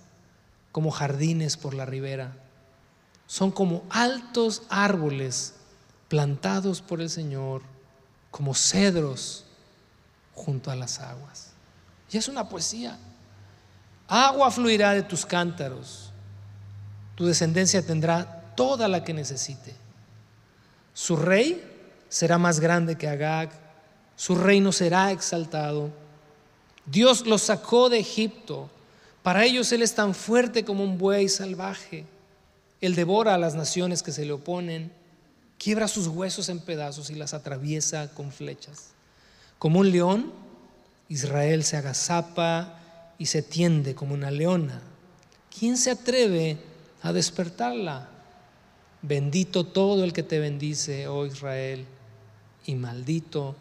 como 0.72 0.92
jardines 0.92 1.58
por 1.58 1.74
la 1.74 1.86
ribera. 1.86 2.38
Son 3.28 3.52
como 3.52 3.84
altos 3.90 4.64
árboles 4.70 5.56
plantados 6.08 6.82
por 6.82 7.02
el 7.02 7.10
Señor, 7.10 7.64
como 8.32 8.56
cedros 8.56 9.44
junto 10.34 10.72
a 10.72 10.78
las 10.78 11.00
aguas. 11.00 11.50
Y 12.10 12.18
es 12.18 12.30
una 12.30 12.48
poesía. 12.48 12.98
Agua 14.08 14.50
fluirá 14.52 14.94
de 14.94 15.04
tus 15.04 15.26
cántaros. 15.26 16.09
Tu 17.20 17.26
descendencia 17.26 17.86
tendrá 17.86 18.54
toda 18.56 18.88
la 18.88 19.04
que 19.04 19.14
necesite. 19.14 19.76
Su 20.94 21.18
rey 21.18 21.62
será 22.08 22.38
más 22.38 22.62
grande 22.62 22.98
que 22.98 23.10
Agag 23.10 23.52
su 24.16 24.36
reino 24.36 24.72
será 24.72 25.12
exaltado. 25.12 25.92
Dios 26.86 27.26
los 27.26 27.42
sacó 27.42 27.90
de 27.90 28.00
Egipto. 28.00 28.70
Para 29.22 29.44
ellos 29.44 29.70
Él 29.74 29.82
es 29.82 29.96
tan 29.96 30.16
fuerte 30.16 30.64
como 30.64 30.82
un 30.82 30.98
buey 30.98 31.28
salvaje. 31.28 32.06
Él 32.80 32.96
devora 32.96 33.36
a 33.36 33.38
las 33.38 33.56
naciones 33.56 34.02
que 34.02 34.14
se 34.14 34.24
le 34.24 34.32
oponen, 34.32 34.94
quiebra 35.58 35.90
sus 35.90 36.08
huesos 36.08 36.48
en 36.48 36.60
pedazos 36.62 37.10
y 37.10 37.16
las 37.16 37.34
atraviesa 37.34 38.14
con 38.14 38.32
flechas. 38.32 38.92
Como 39.58 39.80
un 39.80 39.92
león, 39.92 40.32
Israel 41.10 41.66
se 41.66 41.76
agazapa 41.76 42.80
y 43.18 43.26
se 43.26 43.42
tiende 43.42 43.94
como 43.94 44.14
una 44.14 44.32
leona. 44.32 44.82
¿Quién 45.58 45.76
se 45.76 45.92
atreve 45.92 46.69
a 47.02 47.14
despertarla? 47.14 48.10
Bendito 49.02 49.66
todo 49.66 50.04
el 50.04 50.14
que 50.14 50.24
te 50.24 50.40
bendice, 50.40 51.08
oh 51.08 51.26
Israel, 51.26 51.86
y 52.66 52.76
maldito 52.76 53.56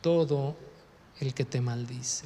todo 0.00 0.56
el 1.20 1.34
que 1.34 1.44
te 1.44 1.60
maldice. 1.60 2.24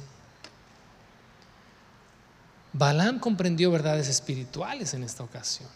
Balaam 2.73 3.19
comprendió 3.19 3.71
verdades 3.71 4.07
espirituales 4.07 4.93
en 4.93 5.03
esta 5.03 5.23
ocasión. 5.23 5.69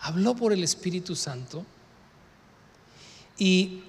Habló 0.00 0.34
por 0.34 0.52
el 0.52 0.64
Espíritu 0.64 1.16
Santo 1.16 1.64
y 3.38 3.82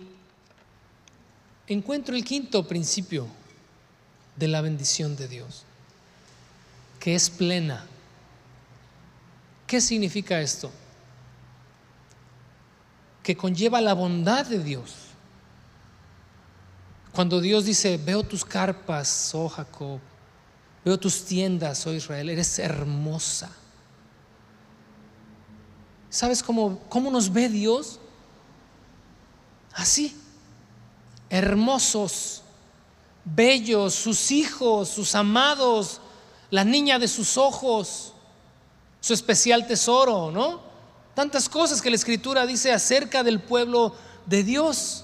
encuentro 1.68 2.16
el 2.16 2.24
quinto 2.24 2.68
principio 2.68 3.28
de 4.36 4.48
la 4.48 4.62
bendición 4.62 5.16
de 5.16 5.28
Dios, 5.28 5.64
que 7.00 7.16
es 7.16 7.30
plena. 7.30 7.86
¿Qué 9.68 9.82
significa 9.82 10.40
esto? 10.42 10.72
Que 13.24 13.36
conlleva 13.36 13.82
la 13.82 13.94
bondad 13.94 14.46
de 14.46 14.60
Dios 14.60 15.06
cuando 17.16 17.40
Dios 17.40 17.64
dice, 17.64 17.98
veo 17.98 18.24
tus 18.24 18.44
carpas, 18.44 19.34
oh 19.34 19.48
Jacob, 19.48 20.02
veo 20.84 21.00
tus 21.00 21.24
tiendas, 21.24 21.88
oh 21.88 21.94
Israel, 21.94 22.30
eres 22.30 22.60
hermosa. 22.60 23.50
¿Sabes 26.10 26.44
cómo, 26.44 26.80
cómo 26.90 27.10
nos 27.10 27.32
ve 27.32 27.48
Dios? 27.48 28.02
Así, 29.74 30.14
hermosos, 31.30 32.44
bellos, 33.24 33.96
sus 33.96 34.32
hijos, 34.32 34.90
sus 34.90 35.16
amados, 35.16 36.02
la 36.50 36.66
niña 36.66 37.00
de 37.00 37.08
sus 37.08 37.38
ojos, 37.38 38.14
su 39.06 39.14
especial 39.14 39.68
tesoro, 39.68 40.32
¿no? 40.32 40.60
Tantas 41.14 41.48
cosas 41.48 41.80
que 41.80 41.92
la 41.92 41.96
escritura 41.96 42.48
dice 42.48 42.72
acerca 42.72 43.22
del 43.22 43.40
pueblo 43.40 43.94
de 44.26 44.44
Dios. 44.44 45.04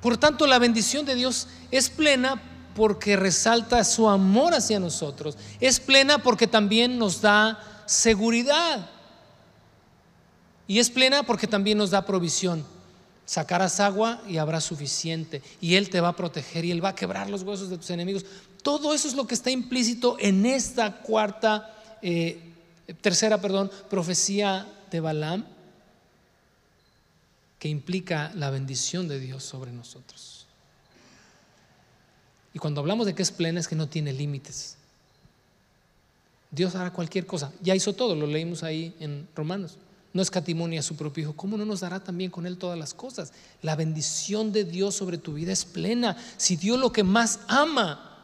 Por 0.00 0.16
tanto, 0.16 0.46
la 0.46 0.60
bendición 0.60 1.04
de 1.04 1.16
Dios 1.16 1.48
es 1.72 1.90
plena 1.90 2.40
porque 2.76 3.16
resalta 3.16 3.82
su 3.82 4.08
amor 4.08 4.54
hacia 4.54 4.78
nosotros. 4.78 5.36
Es 5.58 5.80
plena 5.80 6.22
porque 6.22 6.46
también 6.46 7.00
nos 7.00 7.20
da 7.20 7.58
seguridad. 7.86 8.88
Y 10.68 10.78
es 10.78 10.88
plena 10.88 11.24
porque 11.24 11.48
también 11.48 11.78
nos 11.78 11.90
da 11.90 12.06
provisión. 12.06 12.64
Sacarás 13.26 13.80
agua 13.80 14.22
y 14.28 14.36
habrá 14.36 14.60
suficiente. 14.60 15.42
Y 15.60 15.74
Él 15.74 15.90
te 15.90 16.00
va 16.00 16.10
a 16.10 16.16
proteger 16.16 16.64
y 16.64 16.70
Él 16.70 16.84
va 16.84 16.90
a 16.90 16.94
quebrar 16.94 17.28
los 17.28 17.42
huesos 17.42 17.70
de 17.70 17.78
tus 17.78 17.90
enemigos. 17.90 18.24
Todo 18.62 18.94
eso 18.94 19.08
es 19.08 19.14
lo 19.14 19.26
que 19.26 19.34
está 19.34 19.50
implícito 19.50 20.16
en 20.20 20.46
esta 20.46 20.98
cuarta, 20.98 21.98
eh, 22.02 22.50
tercera, 23.00 23.40
perdón, 23.40 23.70
profecía 23.88 24.66
de 24.90 25.00
Balaam 25.00 25.44
que 27.58 27.68
implica 27.68 28.32
la 28.34 28.50
bendición 28.50 29.06
de 29.06 29.20
Dios 29.20 29.44
sobre 29.44 29.70
nosotros. 29.70 30.46
Y 32.54 32.58
cuando 32.58 32.80
hablamos 32.80 33.06
de 33.06 33.14
que 33.14 33.22
es 33.22 33.30
plena 33.30 33.60
es 33.60 33.68
que 33.68 33.76
no 33.76 33.88
tiene 33.88 34.12
límites. 34.12 34.76
Dios 36.50 36.74
hará 36.74 36.92
cualquier 36.92 37.24
cosa. 37.24 37.52
Ya 37.62 37.74
hizo 37.74 37.94
todo, 37.94 38.14
lo 38.14 38.26
leímos 38.26 38.62
ahí 38.62 38.94
en 39.00 39.26
Romanos. 39.34 39.78
No 40.12 40.20
escatimonia 40.20 40.80
a 40.80 40.82
su 40.82 40.96
propio 40.96 41.22
Hijo. 41.22 41.36
¿Cómo 41.36 41.56
no 41.56 41.64
nos 41.64 41.80
dará 41.80 42.00
también 42.00 42.30
con 42.30 42.44
Él 42.44 42.58
todas 42.58 42.78
las 42.78 42.92
cosas? 42.92 43.32
La 43.62 43.76
bendición 43.76 44.52
de 44.52 44.64
Dios 44.64 44.94
sobre 44.94 45.16
tu 45.16 45.34
vida 45.34 45.52
es 45.52 45.64
plena. 45.64 46.16
Si 46.36 46.56
Dios 46.56 46.78
lo 46.78 46.92
que 46.92 47.04
más 47.04 47.40
ama, 47.48 48.18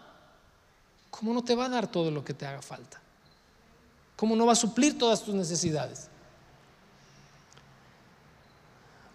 ¿cómo 1.11 1.33
no 1.33 1.43
te 1.43 1.55
va 1.55 1.67
a 1.67 1.71
dar 1.71 1.91
todo 1.91 2.11
lo 2.11 2.23
que 2.23 2.35
te 2.35 2.45
haga 2.45 2.61
falta? 2.61 3.01
¿Cómo 4.19 4.35
no 4.35 4.47
va 4.47 4.53
a 4.53 4.57
suplir 4.57 4.99
todas 4.99 5.23
tus 5.23 5.33
necesidades? 5.33 6.09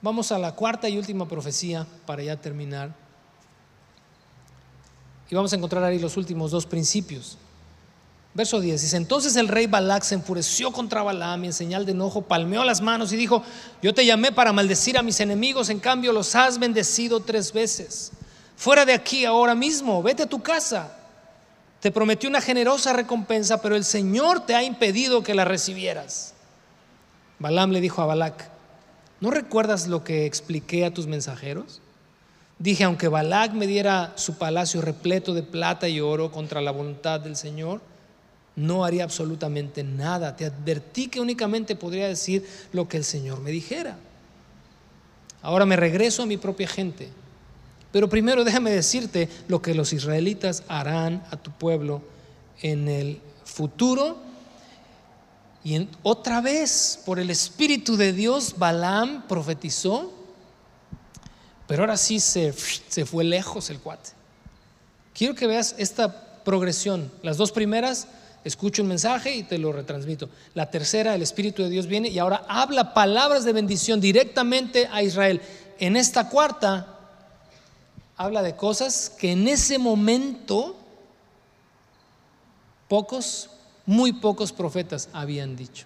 Vamos 0.02 0.32
a 0.32 0.40
la 0.40 0.54
cuarta 0.54 0.88
y 0.88 0.98
última 0.98 1.28
profecía 1.28 1.86
para 2.06 2.24
ya 2.24 2.40
terminar. 2.40 2.96
Y 5.30 5.36
vamos 5.36 5.52
a 5.52 5.58
encontrar 5.58 5.84
ahí 5.84 6.00
los 6.00 6.16
últimos 6.16 6.52
dos 6.52 6.66
principios. 6.66 7.38
Verso 8.34 8.62
10 8.62 8.82
dice, 8.82 8.96
entonces 8.96 9.36
el 9.36 9.50
rey 9.50 9.68
Balac 9.68 10.04
se 10.04 10.16
enfureció 10.16 10.72
contra 10.72 11.04
Balaam 11.04 11.44
y 11.44 11.48
en 11.48 11.54
señal 11.54 11.86
de 11.86 11.92
enojo 11.92 12.22
palmeó 12.22 12.64
las 12.64 12.80
manos 12.80 13.12
y 13.12 13.18
dijo, 13.18 13.44
yo 13.82 13.94
te 13.94 14.06
llamé 14.06 14.32
para 14.32 14.54
maldecir 14.54 14.98
a 14.98 15.04
mis 15.04 15.20
enemigos, 15.20 15.70
en 15.70 15.82
cambio 15.82 16.14
los 16.14 16.34
has 16.34 16.60
bendecido 16.60 17.20
tres 17.20 17.52
veces. 17.52 18.14
Fuera 18.56 18.86
de 18.86 18.94
aquí 18.94 19.26
ahora 19.26 19.54
mismo, 19.54 20.02
vete 20.02 20.24
a 20.24 20.30
tu 20.30 20.42
casa. 20.42 21.03
Te 21.84 21.92
prometí 21.92 22.28
una 22.28 22.40
generosa 22.40 22.94
recompensa, 22.94 23.62
pero 23.62 23.76
el 23.76 23.84
Señor 23.84 24.46
te 24.46 24.56
ha 24.56 24.64
impedido 24.64 25.22
que 25.22 25.36
la 25.36 25.44
recibieras. 25.44 26.34
Balaam 27.40 27.72
le 27.72 27.82
dijo 27.82 28.02
a 28.02 28.06
Balac, 28.06 28.50
¿No 29.20 29.32
recuerdas 29.32 29.88
lo 29.88 30.02
que 30.02 30.26
expliqué 30.26 30.86
a 30.86 30.94
tus 30.94 31.08
mensajeros? 31.08 31.82
Dije, 32.58 32.86
aunque 32.86 33.10
Balac 33.10 33.52
me 33.52 33.68
diera 33.68 34.14
su 34.16 34.38
palacio 34.38 34.82
repleto 34.82 35.34
de 35.34 35.44
plata 35.44 35.90
y 35.90 36.00
oro 36.00 36.32
contra 36.32 36.62
la 36.62 36.72
voluntad 36.72 37.20
del 37.20 37.36
Señor, 37.36 37.82
no 38.56 38.86
haría 38.86 39.04
absolutamente 39.04 39.84
nada. 39.84 40.38
Te 40.38 40.46
advertí 40.46 41.10
que 41.10 41.20
únicamente 41.20 41.76
podría 41.76 42.08
decir 42.08 42.48
lo 42.72 42.88
que 42.88 42.96
el 42.96 43.04
Señor 43.04 43.42
me 43.42 43.52
dijera. 43.52 43.98
Ahora 45.42 45.66
me 45.66 45.76
regreso 45.76 46.24
a 46.24 46.28
mi 46.28 46.38
propia 46.38 46.70
gente. 46.70 47.10
Pero 47.94 48.10
primero 48.10 48.44
déjame 48.44 48.72
decirte 48.72 49.30
lo 49.48 49.62
que 49.62 49.74
los 49.74 49.94
israelitas 49.94 50.64
harán 50.68 51.24
a 51.32 51.38
tu 51.38 51.52
pueblo 51.52 52.02
en 52.62 52.90
el 52.90 53.22
futuro 53.46 54.18
y 55.64 55.88
otra 56.04 56.42
vez, 56.42 57.00
por 57.06 57.20
el 57.20 57.30
Espíritu 57.30 57.96
de 57.96 58.12
Dios, 58.12 58.56
Balaam 58.58 59.26
profetizó, 59.28 60.12
pero 61.68 61.84
ahora 61.84 61.96
sí 61.96 62.20
se, 62.20 62.52
se 62.52 63.06
fue 63.06 63.24
lejos 63.24 63.70
el 63.70 63.80
cuate. 63.80 64.10
Quiero 65.14 65.36
que 65.36 65.48
veas 65.48 65.76
esta 65.78 66.44
progresión. 66.44 67.10
Las 67.22 67.38
dos 67.38 67.54
primeras, 67.54 68.08
escucho 68.44 68.82
un 68.82 68.90
mensaje 68.90 69.34
y 69.36 69.44
te 69.44 69.58
lo 69.58 69.72
retransmito. 69.72 70.30
La 70.54 70.70
tercera, 70.70 71.16
el 71.16 71.22
Espíritu 71.22 71.64
de 71.64 71.70
Dios 71.70 71.88
viene 71.88 72.10
y 72.10 72.20
ahora 72.20 72.44
habla 72.50 72.94
palabras 72.94 73.46
de 73.46 73.54
bendición 73.54 74.02
directamente 74.02 74.90
a 74.92 75.02
Israel. 75.02 75.40
En 75.80 75.96
esta 75.96 76.28
cuarta, 76.28 77.03
habla 78.18 78.42
de 78.42 78.56
cosas 78.56 79.12
que 79.18 79.32
en 79.32 79.48
ese 79.48 79.78
momento 79.78 80.76
pocos 82.88 83.50
muy 83.86 84.14
pocos 84.14 84.52
profetas 84.52 85.10
habían 85.14 85.56
dicho. 85.56 85.86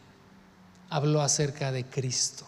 Habló 0.90 1.22
acerca 1.22 1.72
de 1.72 1.86
Cristo, 1.86 2.46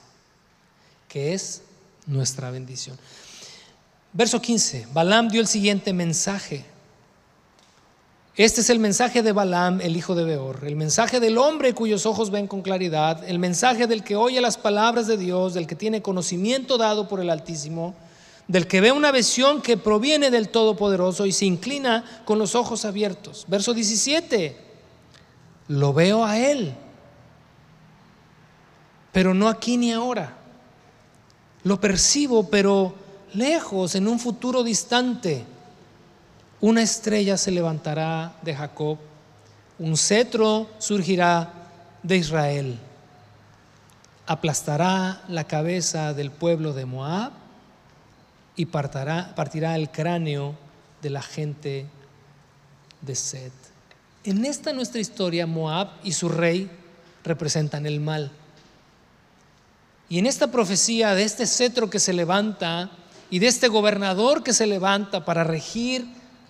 que 1.07 1.33
es 1.33 1.63
nuestra 2.05 2.51
bendición. 2.51 2.97
Verso 4.13 4.41
15. 4.41 4.87
Balaam 4.93 5.29
dio 5.29 5.41
el 5.41 5.47
siguiente 5.47 5.93
mensaje. 5.93 6.65
Este 8.35 8.61
es 8.61 8.69
el 8.69 8.79
mensaje 8.79 9.21
de 9.21 9.33
Balaam, 9.33 9.81
el 9.81 9.97
hijo 9.97 10.15
de 10.15 10.23
Beor, 10.23 10.63
el 10.65 10.77
mensaje 10.77 11.19
del 11.19 11.37
hombre 11.37 11.73
cuyos 11.73 12.05
ojos 12.05 12.29
ven 12.29 12.47
con 12.47 12.61
claridad, 12.61 13.27
el 13.27 13.37
mensaje 13.37 13.85
del 13.85 14.01
que 14.01 14.15
oye 14.15 14.39
las 14.39 14.57
palabras 14.57 15.07
de 15.07 15.17
Dios, 15.17 15.53
del 15.53 15.67
que 15.67 15.75
tiene 15.75 16.01
conocimiento 16.01 16.77
dado 16.77 17.09
por 17.09 17.19
el 17.19 17.29
Altísimo, 17.29 17.95
del 18.49 18.65
que 18.65 18.81
ve 18.81 18.91
una 18.91 19.11
visión 19.11 19.61
que 19.61 19.77
proviene 19.77 20.31
del 20.31 20.49
Todopoderoso 20.49 21.27
y 21.27 21.31
se 21.31 21.45
inclina 21.45 22.03
con 22.25 22.39
los 22.39 22.55
ojos 22.55 22.83
abiertos. 22.83 23.45
Verso 23.47 23.75
17, 23.75 24.57
lo 25.67 25.93
veo 25.93 26.25
a 26.25 26.39
él, 26.39 26.73
pero 29.11 29.35
no 29.35 29.47
aquí 29.47 29.77
ni 29.77 29.93
ahora. 29.93 30.35
Lo 31.63 31.79
percibo, 31.79 32.49
pero 32.49 32.95
lejos, 33.35 33.93
en 33.93 34.07
un 34.07 34.19
futuro 34.19 34.63
distante. 34.63 35.45
Una 36.59 36.81
estrella 36.81 37.37
se 37.37 37.51
levantará 37.51 38.33
de 38.41 38.55
Jacob, 38.55 38.97
un 39.77 39.95
cetro 39.95 40.67
surgirá 40.79 41.53
de 42.01 42.17
Israel, 42.17 42.79
aplastará 44.25 45.21
la 45.27 45.43
cabeza 45.43 46.15
del 46.15 46.31
pueblo 46.31 46.73
de 46.73 46.85
Moab 46.85 47.48
y 48.59 48.65
partirá, 48.65 49.75
el 49.77 49.89
cráneo 49.89 50.53
de 51.01 51.09
la 51.09 51.21
gente 51.21 51.85
de 52.99 53.15
Sed. 53.15 53.53
En 54.25 54.43
esta 54.43 54.73
nuestra 54.73 54.99
historia, 54.99 55.47
Moab 55.47 55.91
y 56.03 56.11
su 56.11 56.27
rey 56.27 56.69
representan 57.23 57.85
el 57.85 58.01
mal. 58.01 58.33
Y 60.09 60.19
en 60.19 60.25
esta 60.25 60.51
profecía 60.51 61.15
de 61.15 61.23
este 61.23 61.47
cetro 61.47 61.89
que 61.89 61.99
se 61.99 62.11
levanta 62.11 62.91
y 63.29 63.39
de 63.39 63.47
este 63.47 63.69
gobernador 63.69 64.43
que 64.43 64.51
se 64.51 64.67
levanta 64.67 65.23
para 65.23 65.45
regir 65.45 66.05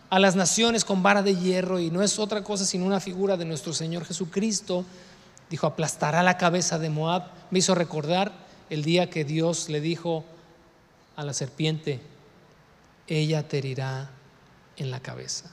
a 0.09 0.17
las 0.17 0.35
naciones 0.35 0.85
con 0.85 1.03
vara 1.03 1.21
de 1.21 1.35
hierro 1.35 1.79
y 1.79 1.91
no 1.91 2.01
es 2.01 2.17
otra 2.17 2.43
cosa 2.43 2.65
sino 2.65 2.87
una 2.87 2.99
figura 2.99 3.37
de 3.37 3.45
nuestro 3.45 3.71
Señor 3.71 4.03
Jesucristo, 4.03 4.83
dijo, 5.47 5.67
aplastará 5.67 6.23
la 6.23 6.39
cabeza 6.39 6.79
de 6.79 6.89
Moab. 6.89 7.25
Me 7.51 7.59
hizo 7.59 7.75
recordar 7.75 8.31
el 8.71 8.83
día 8.83 9.11
que 9.11 9.25
Dios 9.25 9.69
le 9.69 9.79
dijo 9.79 10.25
a 11.19 11.23
la 11.23 11.33
serpiente, 11.33 11.99
ella 13.05 13.45
te 13.45 13.57
herirá 13.57 14.09
en 14.77 14.89
la 14.89 15.01
cabeza 15.01 15.51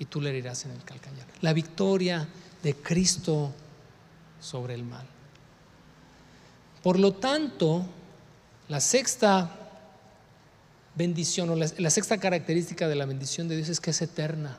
y 0.00 0.06
tú 0.06 0.20
le 0.20 0.30
herirás 0.30 0.64
en 0.64 0.72
el 0.72 0.82
calcañar. 0.82 1.28
La 1.42 1.52
victoria 1.52 2.26
de 2.60 2.74
Cristo 2.74 3.52
sobre 4.40 4.74
el 4.74 4.82
mal. 4.82 5.06
Por 6.82 6.98
lo 6.98 7.12
tanto, 7.12 7.86
la 8.66 8.80
sexta 8.80 9.48
bendición 10.96 11.50
o 11.50 11.54
la, 11.54 11.70
la, 11.78 11.90
sexta 11.90 12.18
característica 12.18 12.88
de 12.88 12.96
la 12.96 13.06
bendición 13.06 13.46
de 13.46 13.54
Dios 13.54 13.68
es 13.68 13.80
que 13.80 13.90
es 13.90 14.02
eterna. 14.02 14.58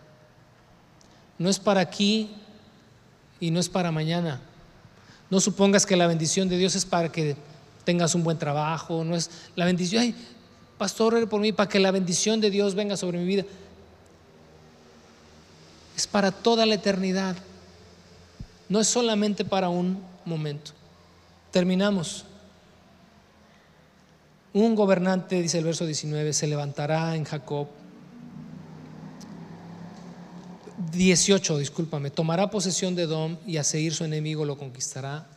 No 1.38 1.50
es 1.50 1.60
para 1.60 1.82
aquí 1.82 2.38
y 3.42 3.52
no 3.52 3.60
es 3.60 3.68
para 3.68 3.92
mañana. 3.92 4.40
No 5.30 5.42
supongas 5.42 5.86
que 5.86 5.98
la 5.98 6.08
bendición 6.08 6.48
de 6.48 6.58
Dios 6.58 6.74
es 6.76 6.86
para 6.86 7.12
que 7.12 7.36
tengas 7.86 8.16
un 8.16 8.24
buen 8.24 8.38
trabajo, 8.38 9.04
no 9.06 9.16
es 9.16 9.30
la 9.56 9.66
bendición, 9.66 10.02
ay, 10.02 10.16
pastor, 10.78 11.30
por 11.30 11.40
mí 11.40 11.54
para 11.54 11.70
que 11.70 11.80
la 11.80 11.92
bendición 11.92 12.42
de 12.42 12.50
Dios 12.50 12.76
venga 12.76 12.98
sobre 12.98 13.20
mi 13.20 13.26
vida. 13.26 13.46
Es 15.96 16.08
para 16.08 16.32
toda 16.32 16.66
la 16.66 16.76
eternidad. 16.76 17.38
No 18.68 18.80
es 18.82 18.88
solamente 18.88 19.46
para 19.46 19.70
un 19.70 20.04
momento. 20.26 20.72
Terminamos. 21.52 22.26
Un 24.52 24.76
gobernante, 24.76 25.42
dice 25.42 25.60
el 25.60 25.66
verso 25.66 25.86
19, 25.86 26.34
se 26.34 26.48
levantará 26.48 27.16
en 27.16 27.24
Jacob. 27.24 27.68
18, 30.92 31.58
discúlpame, 31.58 32.10
tomará 32.10 32.50
posesión 32.50 32.96
de 32.96 33.04
Edom 33.04 33.38
y 33.46 33.58
a 33.58 33.64
seguir 33.64 33.94
su 33.94 34.04
enemigo 34.04 34.46
lo 34.46 34.58
conquistará 34.58 35.28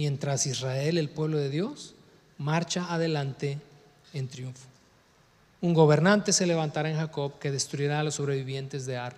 mientras 0.00 0.46
Israel, 0.46 0.96
el 0.96 1.10
pueblo 1.10 1.36
de 1.36 1.50
Dios, 1.50 1.94
marcha 2.38 2.86
adelante 2.90 3.58
en 4.14 4.28
triunfo. 4.28 4.66
Un 5.60 5.74
gobernante 5.74 6.32
se 6.32 6.46
levantará 6.46 6.88
en 6.88 6.96
Jacob 6.96 7.38
que 7.38 7.50
destruirá 7.50 8.00
a 8.00 8.02
los 8.02 8.14
sobrevivientes 8.14 8.86
de 8.86 8.96
Ar. 8.96 9.14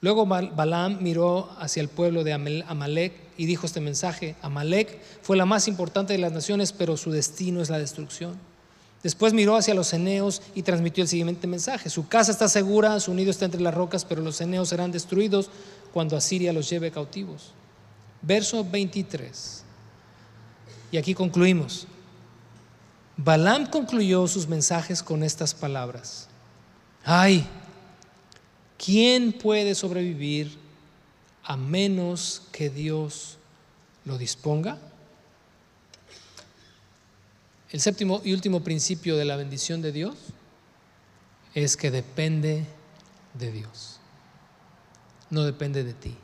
Luego 0.00 0.24
Balaam 0.24 1.02
miró 1.02 1.50
hacia 1.58 1.82
el 1.82 1.88
pueblo 1.88 2.24
de 2.24 2.32
Amalek 2.32 3.12
y 3.36 3.44
dijo 3.44 3.66
este 3.66 3.82
mensaje, 3.82 4.34
Amalek 4.40 4.98
fue 5.20 5.36
la 5.36 5.44
más 5.44 5.68
importante 5.68 6.14
de 6.14 6.20
las 6.20 6.32
naciones, 6.32 6.72
pero 6.72 6.96
su 6.96 7.10
destino 7.10 7.60
es 7.60 7.68
la 7.68 7.78
destrucción. 7.78 8.38
Después 9.02 9.34
miró 9.34 9.56
hacia 9.56 9.74
los 9.74 9.92
eneos 9.92 10.40
y 10.54 10.62
transmitió 10.62 11.02
el 11.02 11.08
siguiente 11.08 11.46
mensaje, 11.46 11.90
su 11.90 12.08
casa 12.08 12.32
está 12.32 12.48
segura, 12.48 12.98
su 12.98 13.12
nido 13.12 13.30
está 13.30 13.44
entre 13.44 13.60
las 13.60 13.74
rocas, 13.74 14.06
pero 14.06 14.22
los 14.22 14.40
eneos 14.40 14.70
serán 14.70 14.90
destruidos 14.90 15.50
cuando 15.92 16.16
Asiria 16.16 16.54
los 16.54 16.70
lleve 16.70 16.90
cautivos. 16.90 17.52
Verso 18.22 18.64
23. 18.64 19.61
Y 20.92 20.98
aquí 20.98 21.14
concluimos. 21.14 21.88
Balaam 23.16 23.66
concluyó 23.66 24.28
sus 24.28 24.46
mensajes 24.46 25.02
con 25.02 25.24
estas 25.24 25.54
palabras. 25.54 26.28
Ay, 27.04 27.46
¿quién 28.78 29.32
puede 29.32 29.74
sobrevivir 29.74 30.56
a 31.42 31.56
menos 31.56 32.42
que 32.52 32.68
Dios 32.70 33.38
lo 34.04 34.18
disponga? 34.18 34.78
El 37.70 37.80
séptimo 37.80 38.20
y 38.22 38.34
último 38.34 38.62
principio 38.62 39.16
de 39.16 39.24
la 39.24 39.36
bendición 39.36 39.80
de 39.80 39.92
Dios 39.92 40.14
es 41.54 41.78
que 41.78 41.90
depende 41.90 42.66
de 43.32 43.50
Dios. 43.50 43.98
No 45.30 45.44
depende 45.44 45.84
de 45.84 45.94
ti. 45.94 46.14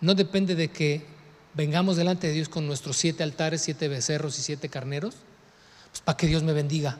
No 0.00 0.14
depende 0.14 0.54
de 0.54 0.70
que 0.70 1.11
vengamos 1.54 1.96
delante 1.96 2.28
de 2.28 2.32
Dios 2.32 2.48
con 2.48 2.66
nuestros 2.66 2.96
siete 2.96 3.22
altares, 3.22 3.62
siete 3.62 3.88
becerros 3.88 4.38
y 4.38 4.42
siete 4.42 4.68
carneros, 4.68 5.14
pues 5.90 6.00
para 6.00 6.16
que 6.16 6.26
Dios 6.26 6.42
me 6.42 6.52
bendiga. 6.52 6.98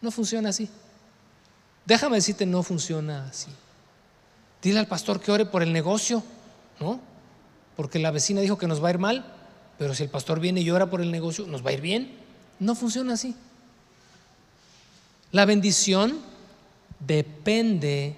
No 0.00 0.10
funciona 0.10 0.50
así. 0.50 0.68
Déjame 1.86 2.16
decirte, 2.16 2.46
no 2.46 2.62
funciona 2.62 3.26
así. 3.26 3.50
Dile 4.62 4.78
al 4.78 4.86
pastor 4.86 5.20
que 5.20 5.30
ore 5.30 5.46
por 5.46 5.62
el 5.62 5.72
negocio, 5.72 6.22
¿no? 6.80 7.00
Porque 7.76 7.98
la 7.98 8.10
vecina 8.10 8.40
dijo 8.40 8.56
que 8.56 8.66
nos 8.66 8.82
va 8.82 8.88
a 8.88 8.92
ir 8.92 8.98
mal, 8.98 9.24
pero 9.78 9.94
si 9.94 10.02
el 10.02 10.08
pastor 10.08 10.40
viene 10.40 10.60
y 10.60 10.70
ora 10.70 10.88
por 10.88 11.00
el 11.00 11.10
negocio, 11.10 11.46
nos 11.46 11.64
va 11.64 11.70
a 11.70 11.74
ir 11.74 11.80
bien. 11.80 12.16
No 12.60 12.74
funciona 12.74 13.14
así. 13.14 13.34
La 15.32 15.44
bendición 15.44 16.20
depende 17.00 18.16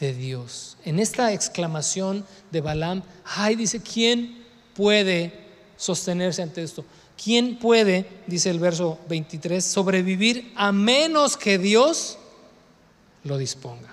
de 0.00 0.14
Dios. 0.14 0.76
En 0.84 0.98
esta 0.98 1.32
exclamación 1.32 2.24
de 2.50 2.60
Balaam, 2.60 3.02
ay, 3.24 3.56
dice, 3.56 3.80
¿quién 3.80 4.44
puede 4.74 5.32
sostenerse 5.76 6.42
ante 6.42 6.62
esto? 6.62 6.84
¿Quién 7.22 7.58
puede, 7.58 8.08
dice 8.26 8.50
el 8.50 8.60
verso 8.60 8.98
23, 9.08 9.64
sobrevivir 9.64 10.52
a 10.54 10.70
menos 10.70 11.36
que 11.36 11.58
Dios 11.58 12.18
lo 13.24 13.36
disponga? 13.38 13.92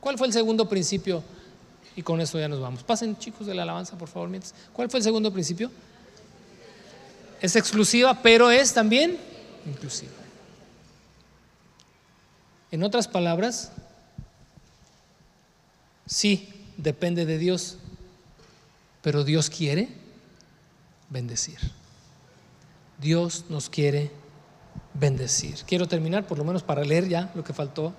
¿Cuál 0.00 0.16
fue 0.16 0.28
el 0.28 0.32
segundo 0.32 0.68
principio? 0.68 1.22
Y 1.96 2.02
con 2.02 2.20
esto 2.20 2.38
ya 2.38 2.46
nos 2.46 2.60
vamos. 2.60 2.84
Pasen 2.84 3.18
chicos 3.18 3.46
de 3.46 3.54
la 3.54 3.62
alabanza, 3.62 3.98
por 3.98 4.08
favor. 4.08 4.28
Mientras. 4.28 4.54
¿Cuál 4.72 4.88
fue 4.88 4.98
el 4.98 5.04
segundo 5.04 5.32
principio? 5.32 5.70
Es 7.40 7.56
exclusiva, 7.56 8.22
pero 8.22 8.50
es 8.50 8.72
también 8.72 9.18
inclusiva. 9.66 10.12
En 12.70 12.84
otras 12.84 13.08
palabras, 13.08 13.72
Sí, 16.06 16.48
depende 16.76 17.26
de 17.26 17.38
Dios, 17.38 17.78
pero 19.02 19.24
Dios 19.24 19.50
quiere 19.50 19.88
bendecir. 21.10 21.58
Dios 23.00 23.44
nos 23.48 23.68
quiere 23.68 24.10
bendecir. 24.94 25.56
Quiero 25.66 25.86
terminar 25.86 26.26
por 26.26 26.38
lo 26.38 26.44
menos 26.44 26.62
para 26.62 26.84
leer 26.84 27.08
ya 27.08 27.30
lo 27.34 27.44
que 27.44 27.52
faltó. 27.52 27.92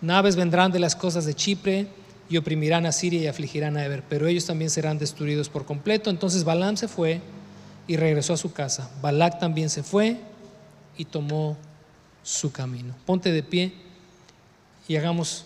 Naves 0.00 0.36
vendrán 0.36 0.72
de 0.72 0.80
las 0.80 0.96
cosas 0.96 1.24
de 1.24 1.34
Chipre 1.34 1.86
y 2.28 2.36
oprimirán 2.36 2.86
a 2.86 2.92
Siria 2.92 3.22
y 3.22 3.26
afligirán 3.26 3.76
a 3.76 3.84
Eber, 3.84 4.02
pero 4.08 4.26
ellos 4.26 4.46
también 4.46 4.70
serán 4.70 4.98
destruidos 4.98 5.48
por 5.48 5.64
completo. 5.64 6.10
Entonces 6.10 6.44
Balaam 6.44 6.76
se 6.76 6.88
fue 6.88 7.20
y 7.86 7.96
regresó 7.96 8.34
a 8.34 8.36
su 8.36 8.52
casa. 8.52 8.90
Balac 9.00 9.38
también 9.38 9.70
se 9.70 9.82
fue 9.82 10.18
y 10.96 11.04
tomó 11.04 11.56
su 12.22 12.52
camino. 12.52 12.94
Ponte 13.06 13.32
de 13.32 13.42
pie 13.42 13.72
y 14.88 14.96
hagamos 14.96 15.44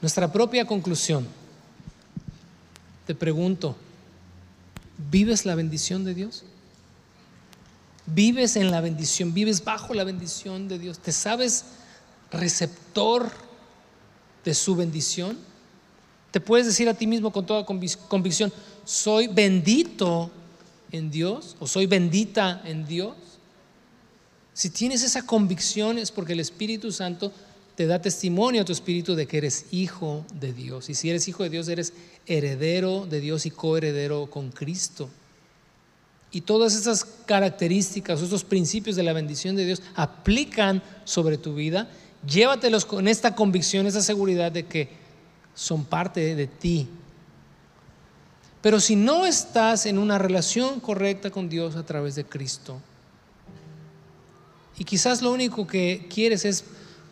nuestra 0.00 0.32
propia 0.32 0.66
conclusión. 0.66 1.26
Te 3.06 3.14
pregunto, 3.14 3.76
¿vives 5.10 5.44
la 5.44 5.54
bendición 5.54 6.04
de 6.04 6.14
Dios? 6.14 6.44
¿Vives 8.06 8.56
en 8.56 8.70
la 8.70 8.80
bendición? 8.80 9.34
¿Vives 9.34 9.62
bajo 9.62 9.94
la 9.94 10.04
bendición 10.04 10.68
de 10.68 10.78
Dios? 10.78 10.98
¿Te 10.98 11.12
sabes 11.12 11.64
receptor 12.30 13.30
de 14.44 14.54
su 14.54 14.74
bendición? 14.74 15.36
¿Te 16.30 16.40
puedes 16.40 16.66
decir 16.66 16.88
a 16.88 16.94
ti 16.94 17.06
mismo 17.06 17.32
con 17.32 17.44
toda 17.44 17.66
convicción, 17.66 18.52
soy 18.84 19.26
bendito 19.26 20.30
en 20.92 21.10
Dios 21.10 21.56
o 21.58 21.66
soy 21.66 21.86
bendita 21.86 22.62
en 22.64 22.86
Dios? 22.86 23.16
Si 24.54 24.70
tienes 24.70 25.02
esa 25.02 25.26
convicción 25.26 25.98
es 25.98 26.10
porque 26.10 26.32
el 26.32 26.40
Espíritu 26.40 26.92
Santo 26.92 27.32
te 27.80 27.86
da 27.86 27.98
testimonio 27.98 28.60
a 28.60 28.64
tu 28.66 28.72
espíritu 28.72 29.14
de 29.14 29.26
que 29.26 29.38
eres 29.38 29.64
hijo 29.70 30.26
de 30.34 30.52
Dios. 30.52 30.90
Y 30.90 30.94
si 30.94 31.08
eres 31.08 31.26
hijo 31.28 31.44
de 31.44 31.48
Dios, 31.48 31.66
eres 31.66 31.94
heredero 32.26 33.06
de 33.06 33.22
Dios 33.22 33.46
y 33.46 33.50
coheredero 33.50 34.26
con 34.26 34.50
Cristo. 34.50 35.08
Y 36.30 36.42
todas 36.42 36.74
esas 36.74 37.06
características, 37.06 38.20
esos 38.20 38.44
principios 38.44 38.96
de 38.96 39.02
la 39.02 39.14
bendición 39.14 39.56
de 39.56 39.64
Dios 39.64 39.80
aplican 39.94 40.82
sobre 41.06 41.38
tu 41.38 41.54
vida. 41.54 41.88
Llévatelos 42.28 42.84
con 42.84 43.08
esta 43.08 43.34
convicción, 43.34 43.86
esa 43.86 44.02
seguridad 44.02 44.52
de 44.52 44.66
que 44.66 44.90
son 45.54 45.86
parte 45.86 46.34
de 46.34 46.46
ti. 46.48 46.86
Pero 48.60 48.78
si 48.78 48.94
no 48.94 49.24
estás 49.24 49.86
en 49.86 49.96
una 49.96 50.18
relación 50.18 50.80
correcta 50.80 51.30
con 51.30 51.48
Dios 51.48 51.76
a 51.76 51.86
través 51.86 52.14
de 52.14 52.26
Cristo, 52.26 52.78
y 54.76 54.84
quizás 54.84 55.22
lo 55.22 55.32
único 55.32 55.66
que 55.66 56.06
quieres 56.10 56.44
es, 56.44 56.62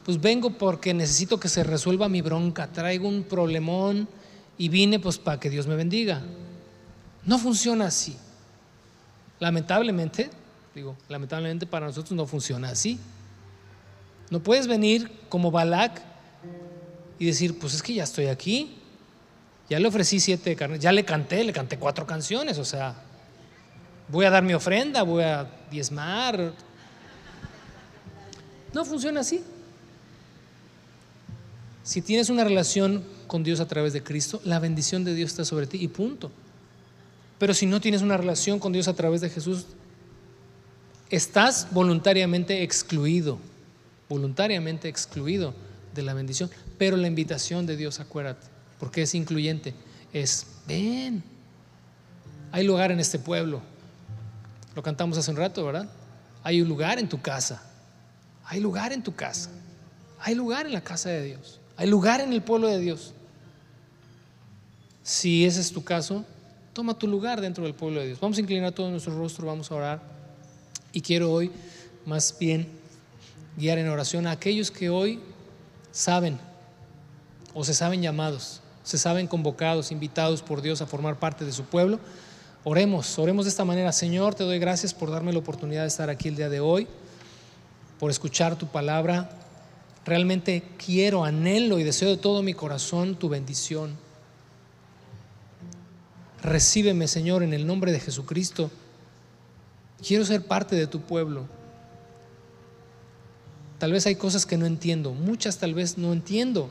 pues 0.09 0.23
vengo 0.23 0.49
porque 0.49 0.95
necesito 0.95 1.39
que 1.39 1.51
se 1.51 1.63
resuelva 1.63 2.09
mi 2.09 2.23
bronca, 2.23 2.69
traigo 2.69 3.07
un 3.07 3.25
problemón 3.25 4.09
y 4.57 4.71
vine 4.71 4.99
pues 4.99 5.19
para 5.19 5.39
que 5.39 5.51
Dios 5.51 5.67
me 5.67 5.77
bendiga. 5.77 6.23
No 7.27 7.39
funciona 7.39 7.89
así. 7.89 8.17
Lamentablemente, 9.39 10.31
digo, 10.75 10.97
lamentablemente 11.11 11.67
para 11.67 11.89
nosotros 11.89 12.13
no 12.13 12.25
funciona 12.25 12.71
así. 12.71 12.99
No 14.31 14.41
puedes 14.41 14.67
venir 14.67 15.13
como 15.29 15.51
Balak 15.51 16.01
y 17.19 17.27
decir, 17.27 17.59
pues 17.59 17.75
es 17.75 17.83
que 17.83 17.93
ya 17.93 18.05
estoy 18.05 18.29
aquí, 18.29 18.79
ya 19.69 19.79
le 19.79 19.89
ofrecí 19.89 20.21
siete 20.21 20.57
carnes, 20.57 20.81
ya 20.81 20.91
le 20.91 21.05
canté, 21.05 21.45
le 21.45 21.53
canté 21.53 21.79
cuatro 21.79 22.07
canciones, 22.07 22.57
o 22.57 22.65
sea, 22.65 22.95
voy 24.09 24.25
a 24.25 24.31
dar 24.31 24.43
mi 24.43 24.55
ofrenda, 24.55 25.03
voy 25.03 25.25
a 25.25 25.51
diezmar. 25.71 26.55
No 28.73 28.87
funciona 28.87 29.21
así. 29.21 29.45
Si 31.89 32.03
tienes 32.03 32.29
una 32.29 32.45
relación 32.45 33.03
con 33.27 33.43
Dios 33.43 33.61
a 33.61 33.67
través 33.67 33.95
de 33.95 34.03
Cristo, 34.03 34.43
la 34.45 34.59
bendición 34.59 35.05
de 35.05 35.15
Dios 35.15 35.31
está 35.31 35.47
sobre 35.47 35.67
ti 35.67 35.79
y 35.81 35.89
punto. 35.89 36.31
Pero 37.39 37.55
si 37.55 37.65
no 37.65 37.81
tienes 37.81 38.03
una 38.03 38.19
relación 38.19 38.59
con 38.59 38.75
Dios 38.75 38.89
a 38.89 38.93
través 38.93 39.23
de 39.23 39.31
Jesús, 39.31 39.65
estás 41.09 41.69
voluntariamente 41.71 42.63
excluido, 42.63 43.39
voluntariamente 44.07 44.87
excluido 44.87 45.55
de 45.95 46.03
la 46.03 46.13
bendición. 46.13 46.51
Pero 46.77 46.99
la 46.99 47.07
invitación 47.07 47.65
de 47.65 47.79
Dios, 47.79 48.01
acuérdate, 48.01 48.49
porque 48.79 49.01
es 49.01 49.15
incluyente, 49.15 49.73
es, 50.13 50.47
ven, 50.67 51.23
hay 52.53 52.65
lugar 52.65 52.93
en 52.93 53.01
este 53.01 53.19
pueblo. 53.19 53.63
Lo 54.77 54.83
cantamos 54.83 55.17
hace 55.17 55.31
un 55.31 55.39
rato, 55.39 55.65
¿verdad? 55.65 55.89
Hay 56.43 56.61
un 56.61 56.69
lugar 56.69 56.99
en 56.99 57.09
tu 57.09 57.23
casa. 57.23 57.63
Hay 58.45 58.61
lugar 58.61 58.93
en 58.93 59.03
tu 59.03 59.15
casa. 59.15 59.49
Hay 60.21 60.35
lugar 60.35 60.67
en 60.67 60.75
la 60.75 60.83
casa 60.83 61.09
de 61.09 61.23
Dios. 61.23 61.58
Hay 61.79 61.89
lugar 61.89 62.21
en 62.21 62.35
el 62.35 62.43
pueblo 62.43 62.69
de 62.69 62.79
Dios. 62.79 63.15
Si 65.03 65.47
ese 65.47 65.63
es 65.63 65.73
tu 65.73 65.83
caso, 65.83 66.27
Toma 66.79 66.97
tu 66.97 67.09
lugar 67.09 67.41
dentro 67.41 67.65
del 67.65 67.75
pueblo 67.75 67.99
de 67.99 68.07
Dios. 68.07 68.21
Vamos 68.21 68.39
a 68.39 68.41
inclinar 68.41 68.71
todo 68.71 68.89
nuestro 68.89 69.19
rostro, 69.19 69.49
vamos 69.49 69.69
a 69.73 69.75
orar. 69.75 70.01
Y 70.93 71.01
quiero 71.01 71.33
hoy 71.33 71.51
más 72.07 72.37
bien 72.39 72.69
guiar 73.57 73.79
en 73.79 73.89
oración 73.89 74.29
a 74.29 74.31
aquellos 74.31 74.71
que 74.71 74.89
hoy 74.89 75.19
saben 75.91 76.39
o 77.53 77.65
se 77.65 77.75
saben 77.75 78.01
llamados, 78.01 78.61
se 78.85 78.97
saben 78.97 79.27
convocados, 79.27 79.91
invitados 79.91 80.41
por 80.41 80.63
Dios 80.63 80.81
a 80.81 80.87
formar 80.87 81.19
parte 81.19 81.45
de 81.45 81.51
su 81.51 81.65
pueblo. 81.65 81.99
Oremos, 82.63 83.19
oremos 83.19 83.47
de 83.47 83.51
esta 83.51 83.65
manera. 83.65 83.91
Señor, 83.91 84.37
te 84.37 84.45
doy 84.45 84.61
gracias 84.61 84.95
por 84.95 85.11
darme 85.11 85.33
la 85.33 85.41
oportunidad 85.41 85.83
de 85.83 85.89
estar 85.89 86.11
aquí 86.11 86.29
el 86.29 86.37
día 86.37 86.49
de 86.49 86.61
hoy, 86.61 86.87
por 87.99 88.13
escuchar 88.13 88.55
tu 88.55 88.69
palabra. 88.69 89.29
Realmente 90.09 90.63
quiero, 90.85 91.25
anhelo 91.25 91.79
y 91.79 91.85
deseo 91.85 92.09
de 92.09 92.17
todo 92.17 92.43
mi 92.43 92.55
corazón 92.55 93.15
tu 93.17 93.29
bendición 93.29 94.09
Recíbeme, 96.43 97.09
Señor, 97.09 97.43
en 97.43 97.53
el 97.53 97.67
nombre 97.67 97.93
de 97.93 98.01
Jesucristo. 98.01 98.71
Quiero 100.07 100.25
ser 100.25 100.47
parte 100.47 100.77
de 100.77 100.87
tu 100.87 101.01
pueblo. 101.01 101.47
Tal 103.79 103.93
vez 103.93 104.07
hay 104.07 104.17
cosas 104.17 104.47
que 104.47 104.57
no 104.57 104.67
entiendo, 104.67 105.13
muchas 105.13 105.59
tal 105.59 105.75
vez 105.75 105.99
no 105.99 106.13
entiendo, 106.13 106.71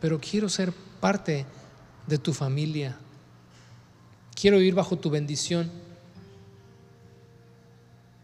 pero 0.00 0.18
quiero 0.18 0.48
ser 0.48 0.72
parte 1.00 1.46
de 2.06 2.18
tu 2.18 2.32
familia. 2.32 2.96
Quiero 4.34 4.58
vivir 4.58 4.74
bajo 4.74 4.96
tu 4.96 5.10
bendición. 5.10 5.70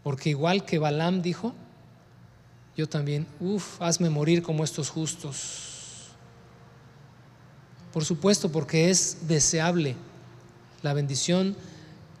Porque 0.03 0.29
igual 0.29 0.65
que 0.65 0.79
Balaam 0.79 1.21
dijo, 1.21 1.53
yo 2.77 2.87
también, 2.87 3.25
uff, 3.39 3.81
hazme 3.81 4.11
morir 4.11 4.43
como 4.43 4.63
estos 4.63 4.89
justos. 4.89 6.11
Por 7.91 8.05
supuesto, 8.05 8.51
porque 8.51 8.91
es 8.91 9.27
deseable. 9.27 9.95
La 10.83 10.93
bendición 10.93 11.55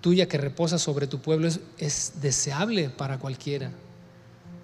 tuya 0.01 0.27
que 0.27 0.39
reposa 0.39 0.79
sobre 0.79 1.05
tu 1.05 1.21
pueblo 1.21 1.47
es, 1.77 2.13
deseable 2.21 2.89
para 2.89 3.19
cualquiera. 3.19 3.71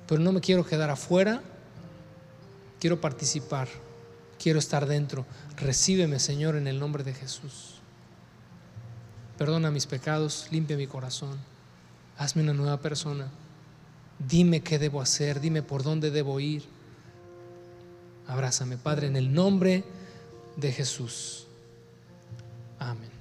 Pero 0.08 0.20
no 0.20 0.32
me 0.32 0.42
quiero 0.42 0.66
quedar 0.66 0.90
afuera, 0.90 1.44
quiero 2.80 3.00
participar, 3.00 3.68
quiero 4.42 4.58
estar 4.58 4.88
dentro. 4.88 5.28
Recíbeme, 5.58 6.20
Señor, 6.20 6.56
en 6.56 6.66
el 6.66 6.80
nombre 6.80 7.04
de 7.04 7.14
Jesús. 7.14 7.76
Perdona 9.38 9.70
mis 9.70 9.86
pecados, 9.86 10.48
limpia 10.50 10.76
mi 10.76 10.88
corazón, 10.88 11.38
hazme 12.18 12.42
una 12.42 12.54
nueva 12.54 12.78
persona. 12.78 13.28
Dime 14.28 14.62
qué 14.62 14.80
debo 14.80 15.02
hacer, 15.02 15.40
dime 15.40 15.62
por 15.64 15.84
dónde 15.84 16.12
debo 16.12 16.40
ir. 16.40 16.64
Abrázame, 18.28 18.78
Padre, 18.78 19.08
en 19.08 19.16
el 19.16 19.34
nombre 19.34 19.84
de 20.56 20.72
Jesús. 20.72 21.48
Amén. 22.80 23.13